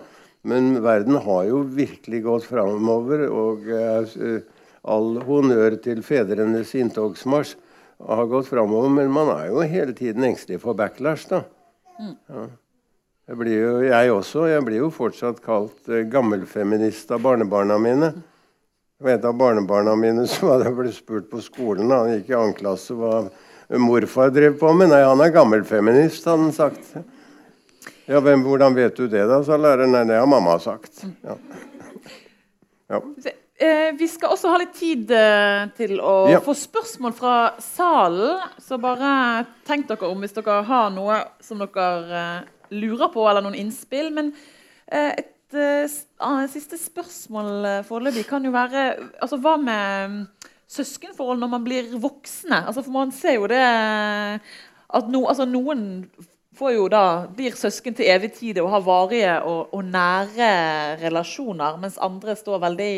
Men 0.48 0.74
verden 0.82 1.20
har 1.22 1.44
jo 1.46 1.60
virkelig 1.76 2.24
gått 2.24 2.48
framover. 2.48 3.26
Og 3.30 3.68
eh, 3.68 4.40
all 4.82 5.20
honnør 5.26 5.78
til 5.84 6.02
fedrenes 6.06 6.74
inntogsmarsj 6.78 7.54
har 8.02 8.26
gått 8.32 8.50
framover. 8.50 8.90
Men 8.96 9.14
man 9.14 9.30
er 9.36 9.52
jo 9.52 9.62
hele 9.62 9.94
tiden 9.98 10.26
engstelig 10.26 10.62
for 10.64 10.78
backlash, 10.78 11.28
da. 11.30 11.44
Ja. 12.02 12.48
Jeg 13.30 13.38
blir 13.38 13.54
jo, 13.54 13.74
jeg 13.86 14.10
også. 14.10 14.48
Jeg 14.50 14.64
blir 14.66 14.80
jo 14.82 14.90
fortsatt 14.92 15.38
kalt 15.44 15.86
eh, 15.92 16.02
gammelfeminist 16.10 17.12
av 17.14 17.22
barnebarna 17.22 17.78
mine. 17.78 18.10
Og 19.02 19.08
et 19.10 19.24
av 19.26 19.34
barnebarna 19.34 19.96
mine 19.98 20.28
som 20.30 20.52
hadde 20.52 20.70
blitt 20.76 20.94
spurt 20.94 21.26
på 21.30 21.42
skolen, 21.42 21.90
han 21.90 22.12
gikk 22.14 22.30
i 22.30 22.36
annen 22.38 22.54
klasse, 22.54 22.94
hva 22.94 23.24
morfar 23.82 24.30
drev 24.30 24.54
på 24.60 24.70
med. 24.78 24.92
Nei, 24.92 25.02
han 25.02 25.22
er 25.24 25.34
gammelfeminist, 25.34 26.28
hadde 26.28 26.46
han 26.46 26.54
sagt. 26.54 26.92
Ja, 28.06 28.20
hvem, 28.22 28.44
Hvordan 28.46 28.76
vet 28.78 28.96
du 28.98 29.08
det, 29.10 29.24
da, 29.30 29.40
sa 29.46 29.58
læreren. 29.58 29.94
Nei, 29.94 30.04
det 30.06 30.20
har 30.20 30.30
mamma 30.30 30.58
sagt. 30.62 31.02
Ja. 31.24 31.38
Ja. 32.92 33.00
Eh, 33.62 33.90
vi 33.98 34.08
skal 34.10 34.34
også 34.34 34.50
ha 34.52 34.58
litt 34.60 34.74
tid 34.76 35.10
eh, 35.14 35.64
til 35.78 36.00
å 36.02 36.14
ja. 36.30 36.40
få 36.44 36.54
spørsmål 36.58 37.14
fra 37.16 37.36
salen. 37.62 38.42
Så 38.62 38.78
bare 38.82 39.12
tenk 39.68 39.86
dere 39.90 40.10
om 40.10 40.22
hvis 40.22 40.34
dere 40.36 40.60
har 40.68 40.90
noe 40.94 41.20
som 41.42 41.62
dere 41.62 42.22
eh, 42.22 42.50
lurer 42.74 43.10
på, 43.14 43.26
eller 43.28 43.44
noen 43.44 43.58
innspill. 43.58 44.10
Men 44.14 44.34
et 44.92 45.31
siste 46.52 46.78
spørsmål 46.80 47.84
foreløpig 47.88 48.24
kan 48.28 48.44
jo 48.44 48.52
være 48.54 48.84
altså, 49.20 49.38
Hva 49.42 49.56
med 49.60 50.26
søskenforhold 50.72 51.40
når 51.42 51.50
man 51.52 51.64
blir 51.64 51.96
voksne. 52.00 52.62
Altså, 52.66 52.82
for 52.82 52.94
man 52.94 53.12
ser 53.14 53.36
jo 53.36 53.48
det 53.50 53.62
at 53.62 55.10
no, 55.12 55.24
altså, 55.28 55.46
noen 55.48 56.06
får 56.56 56.74
jo 56.76 56.88
da, 56.92 57.04
blir 57.32 57.56
søsken 57.56 57.96
til 57.96 58.10
evig 58.12 58.32
tid 58.36 58.60
og 58.62 58.70
har 58.74 58.86
varige 58.86 59.36
og, 59.48 59.72
og, 59.72 59.84
nære 59.88 60.48
relasjoner, 61.00 61.78
mens 61.80 62.00
andre 62.02 62.36
står 62.36 62.60
veldig 62.66 62.94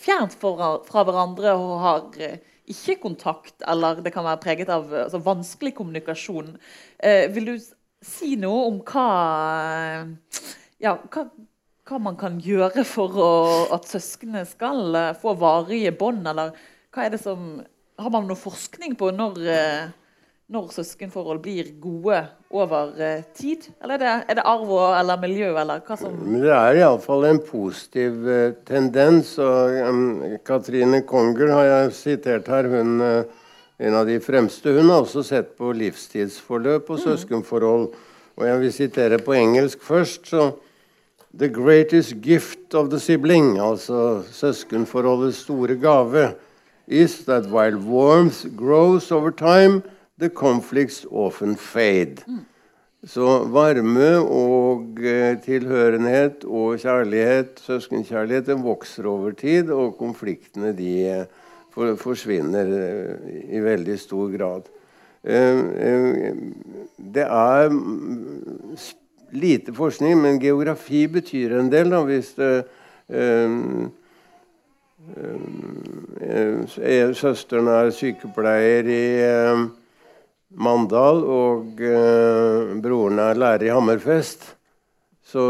fjernt 0.00 0.36
fra, 0.40 0.74
fra 0.86 1.04
hverandre 1.08 1.54
og 1.56 1.72
har 1.82 2.02
eh, 2.20 2.40
ikke 2.72 3.00
kontakt, 3.02 3.54
eller 3.68 4.00
det 4.04 4.12
kan 4.14 4.26
være 4.26 4.42
preget 4.44 4.72
av 4.72 4.92
altså, 5.06 5.20
vanskelig 5.24 5.74
kommunikasjon. 5.76 6.52
Eh, 7.00 7.26
vil 7.32 7.52
du 7.52 7.56
si 8.02 8.36
noe 8.40 8.68
om 8.68 8.78
hva, 8.86 9.08
ja, 10.82 10.96
hva, 11.12 11.26
hva 11.92 12.00
man 12.00 12.18
kan 12.20 12.38
gjøre 12.40 12.84
for 12.88 13.16
å, 13.20 13.32
at 13.74 13.88
søsknene 13.90 14.46
skal 14.48 14.96
eh, 14.96 15.10
få 15.20 15.34
varige 15.40 15.92
bånd, 15.98 16.24
eller 16.28 16.54
hva 16.92 17.06
er 17.06 17.14
det 17.14 17.22
som 17.22 17.62
Har 18.02 18.08
man 18.10 18.24
noe 18.26 18.40
forskning 18.40 18.94
på 18.98 19.10
når, 19.12 19.36
eh, 19.52 19.90
når 20.50 20.70
søskenforhold 20.72 21.42
blir 21.44 21.68
gode 21.78 22.22
over 22.50 22.96
eh, 22.96 23.26
tid? 23.36 23.68
Eller 23.84 24.00
er 24.00 24.00
det, 24.00 24.14
er 24.32 24.38
det 24.38 24.46
arv 24.48 24.72
og, 24.72 24.94
eller 24.96 25.20
miljø, 25.20 25.50
eller 25.60 25.84
hva 25.84 25.98
som 26.00 26.16
det 26.32 26.54
er 26.56 26.80
iallfall 26.80 27.28
en 27.28 27.42
positiv 27.44 28.26
tendens. 28.66 29.36
og 29.38 29.76
um, 29.86 30.24
Katrine 30.44 31.02
Konger 31.06 31.52
har 31.52 31.68
jeg 31.68 31.94
sitert 32.00 32.48
her. 32.50 32.70
Hun, 32.72 32.96
en 33.82 33.94
av 33.98 34.06
de 34.06 34.18
fremste. 34.22 34.72
Hun 34.72 34.90
har 34.90 35.02
også 35.02 35.24
sett 35.26 35.54
på 35.58 35.72
livstidsforløp 35.74 36.90
og 36.90 36.98
mm. 36.98 37.04
søskenforhold. 37.04 37.88
Og 38.38 38.44
jeg 38.48 38.60
vil 38.64 38.76
sitere 38.76 39.18
på 39.22 39.36
engelsk 39.36 39.82
først. 39.84 40.28
så 40.32 40.52
The 41.38 41.48
greatest 41.48 42.20
gift 42.20 42.74
of 42.74 42.90
the 42.90 43.00
sibling, 43.00 43.58
altså 43.58 44.22
søskenforholdets 44.32 45.38
store 45.38 45.76
gave, 45.76 46.34
is 46.86 47.24
that 47.24 47.46
while 47.46 47.78
warmth 47.78 48.56
grows 48.56 49.10
over 49.10 49.30
time, 49.30 49.82
the 50.18 50.28
conflicts 50.28 51.06
often 51.10 51.56
fade. 51.56 52.16
Mm. 52.26 52.44
Så 53.04 53.48
varme 53.50 54.18
og 54.18 54.98
eh, 55.02 55.40
tilhørenhet 55.42 56.44
og 56.44 56.78
kjærlighet, 56.78 57.58
søskenkjærlighet, 57.64 58.46
den 58.46 58.62
vokser 58.62 59.06
over 59.06 59.30
tid, 59.30 59.70
og 59.70 59.96
konfliktene 59.98 60.70
de 60.76 61.24
for, 61.74 61.96
forsvinner 61.98 62.70
eh, 62.76 63.56
i 63.56 63.62
veldig 63.64 63.98
stor 63.98 64.30
grad. 64.36 64.68
Eh, 65.24 66.36
det 67.14 67.26
er 67.26 67.74
lite 69.32 69.72
forskning, 69.76 70.20
men 70.22 70.40
geografi 70.42 71.06
betyr 71.10 71.56
en 71.58 71.70
del. 71.72 71.92
Da, 71.92 72.02
hvis 72.08 72.32
det, 72.38 72.52
Søsteren 77.18 77.68
er 77.68 77.90
sykepleier 77.92 78.88
i 78.88 79.04
Mandal, 80.52 81.22
og 81.24 81.80
eh, 81.80 82.74
broren 82.82 83.20
er 83.22 83.38
lærer 83.40 83.66
i 83.66 83.72
Hammerfest, 83.72 84.44
så, 85.24 85.44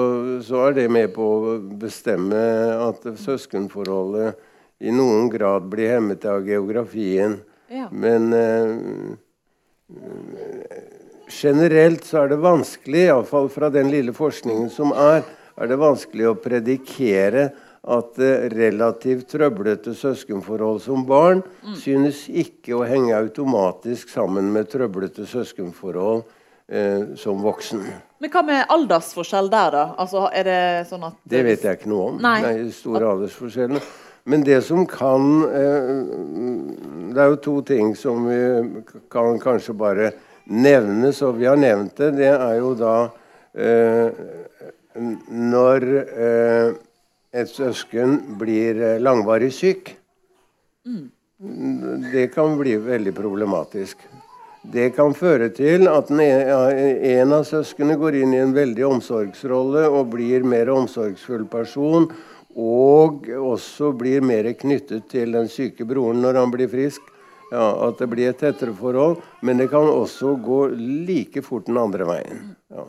så, 0.47 0.69
er 0.69 0.77
det 0.77 0.91
med 0.95 1.11
på 1.17 1.27
å 1.27 1.57
bestemme 1.81 2.39
at 2.77 3.03
søskenforholdet 3.19 4.39
i 4.87 4.93
noen 4.95 5.31
grad 5.33 5.67
blir 5.71 5.97
hemmet 5.97 6.25
av 6.29 6.47
geografien. 6.47 7.41
Ja. 7.73 7.89
Men 7.91 8.33
eh, 8.37 9.17
generelt 11.29 12.05
så 12.07 12.25
er 12.25 12.33
det 12.33 12.41
vanskelig, 12.43 13.07
iallfall 13.09 13.51
fra 13.53 13.71
den 13.73 13.91
lille 13.93 14.15
forskningen 14.17 14.71
som 14.73 14.95
er, 14.97 15.23
er 15.57 15.71
det 15.71 15.79
vanskelig 15.81 16.31
å 16.31 16.39
predikere 16.41 17.51
at 17.83 18.19
eh, 18.23 18.47
relativt 18.53 19.33
trøblete 19.33 19.95
søskenforhold 19.99 20.81
som 20.85 21.03
barn 21.07 21.43
mm. 21.65 21.75
synes 21.81 22.25
ikke 22.29 22.77
å 22.79 22.85
henge 22.87 23.17
automatisk 23.17 24.13
sammen 24.13 24.53
med 24.55 24.71
trøblete 24.71 25.27
søskenforhold 25.27 26.23
eh, 26.69 27.13
som 27.19 27.43
voksen. 27.43 27.83
Men 28.23 28.31
hva 28.31 28.45
med 28.47 28.71
aldersforskjell 28.71 29.51
der, 29.51 29.75
da? 29.75 29.85
Altså, 29.99 30.29
er 30.31 30.47
Det 30.47 30.63
sånn 30.93 31.09
at... 31.11 31.19
Det 31.27 31.43
vet 31.43 31.67
jeg 31.67 31.81
ikke 31.81 31.91
noe 31.91 32.13
om. 32.13 32.23
Nei. 32.23 32.39
Nei 32.45 32.57
store 32.77 33.11
aldersforskjellene. 33.17 33.83
Men 34.31 34.45
det 34.47 34.61
som 34.63 34.85
kan 34.87 35.25
eh, 35.51 35.89
Det 37.11 37.19
er 37.19 37.33
jo 37.33 37.41
to 37.43 37.55
ting 37.67 37.97
som 37.99 38.29
vi 38.29 38.39
kan 39.11 39.41
kanskje 39.43 39.75
bare 39.75 40.13
nevnes, 40.45 41.23
og 41.23 41.39
vi 41.39 41.49
har 41.49 41.59
nevnt 41.61 41.97
det. 41.99 42.13
Det 42.19 42.31
er 42.33 42.55
jo 42.59 42.73
da 42.79 42.95
eh, 43.55 44.23
når 45.33 45.87
eh, 46.01 46.73
et 47.33 47.53
søsken 47.53 48.19
blir 48.41 48.81
eh, 48.81 48.99
langvarig 49.03 49.53
syk, 49.55 49.95
mm. 50.87 51.05
det 52.13 52.29
kan 52.35 52.59
bli 52.59 52.77
veldig 52.81 53.15
problematisk. 53.17 54.03
Det 54.63 54.93
kan 54.95 55.11
føre 55.19 55.49
til 55.51 55.89
at 55.91 56.11
en 56.15 57.33
av 57.35 57.43
søsknene 57.49 57.97
går 57.99 58.21
inn 58.21 58.37
i 58.37 58.43
en 58.45 58.53
veldig 58.55 58.85
omsorgsrolle 58.87 59.89
og 59.91 60.13
blir 60.13 60.47
mer 60.47 60.71
omsorgsfull 60.71 61.49
person, 61.51 62.07
og 62.55 63.27
også 63.27 63.91
blir 63.99 64.23
mer 64.23 64.47
knyttet 64.55 65.09
til 65.11 65.35
den 65.35 65.49
syke 65.51 65.87
broren 65.89 66.23
når 66.23 66.39
han 66.39 66.55
blir 66.55 66.71
frisk. 66.71 67.12
Ja, 67.53 67.69
at 67.89 68.01
det 68.01 68.09
blir 68.09 68.31
et 68.31 68.41
tettere 68.41 68.73
forhold. 68.73 69.21
Men 69.45 69.61
det 69.61 69.69
kan 69.73 69.89
også 69.89 70.37
gå 70.41 70.65
like 70.73 71.43
fort 71.45 71.69
den 71.69 71.81
andre 71.81 72.09
veien. 72.09 72.55
Ja. 72.73 72.87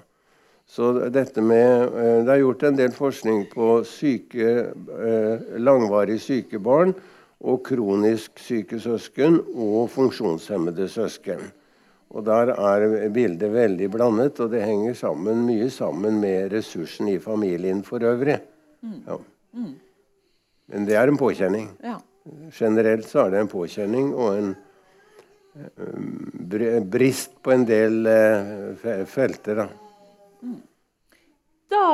Så 0.65 0.93
dette 1.11 1.41
med, 1.41 1.83
eh, 1.83 2.23
Det 2.23 2.31
er 2.31 2.39
gjort 2.39 2.63
en 2.63 2.75
del 2.75 2.91
forskning 2.91 3.49
på 3.51 3.83
syke, 3.83 4.71
eh, 4.71 5.59
langvarig 5.59 6.19
syke 6.21 6.59
barn 6.59 6.95
og 7.41 7.63
kronisk 7.63 8.39
syke 8.39 8.79
søsken 8.79 9.41
og 9.55 9.89
funksjonshemmede 9.89 10.87
søsken. 10.87 11.51
Og 12.09 12.23
Der 12.23 12.53
er 12.53 13.09
bildet 13.09 13.51
veldig 13.51 13.91
blandet, 13.91 14.39
og 14.39 14.51
det 14.51 14.63
henger 14.63 14.93
sammen, 14.93 15.45
mye 15.45 15.69
sammen 15.69 16.21
med 16.21 16.53
ressursen 16.53 17.07
i 17.07 17.17
familien 17.17 17.83
for 17.83 17.99
øvrig. 17.99 18.39
Mm. 18.81 19.03
Ja. 19.07 19.17
Mm. 19.53 19.75
Men 20.67 20.85
det 20.85 20.95
er 20.95 21.07
en 21.07 21.17
påkjenning. 21.17 21.69
Ja. 21.83 21.97
Generelt 22.23 23.07
så 23.09 23.25
er 23.25 23.33
det 23.33 23.41
en 23.43 23.49
påkjenning 23.51 24.13
og 24.15 24.37
en 24.37 24.51
eh, 25.59 26.77
brist 26.87 27.35
på 27.43 27.51
en 27.51 27.65
del 27.67 28.07
felter. 29.11 29.59
da. 29.59 29.65
Da 31.73 31.87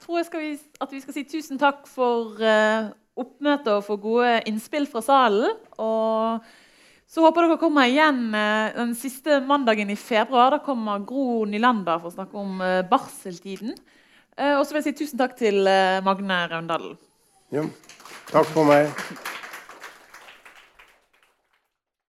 tror 0.00 0.18
jeg 0.18 0.32
vi, 0.34 0.50
at 0.80 0.90
vi 0.94 1.02
skal 1.04 1.14
si 1.14 1.24
tusen 1.28 1.60
takk 1.60 1.84
for 1.90 2.40
uh, 2.40 2.90
oppmøtet 3.20 3.70
og 3.76 3.84
for 3.86 4.00
gode 4.00 4.40
innspill 4.48 4.88
fra 4.90 5.04
salen. 5.04 5.54
Og 5.78 6.42
så 7.10 7.22
håper 7.22 7.46
dere 7.46 7.60
kommer 7.60 7.90
igjen 7.90 8.30
den 8.32 8.94
siste 8.98 9.40
mandagen 9.44 9.90
i 9.92 9.98
februar. 9.98 10.54
Da 10.56 10.60
kommer 10.64 11.04
Gro 11.06 11.44
Nylander 11.44 12.00
for 12.00 12.10
å 12.10 12.16
snakke 12.16 12.38
om 12.38 12.62
barseltiden. 12.90 13.74
og 14.38 14.62
så 14.62 14.70
vil 14.72 14.80
jeg 14.80 14.88
si 14.92 14.98
tusen 15.02 15.18
takk 15.20 15.34
til 15.36 15.66
Magne 16.06 16.44
Raundalen. 16.54 16.94
Ja, 17.50 17.66
takk 18.30 18.54
for 18.54 18.70
meg. 18.70 18.94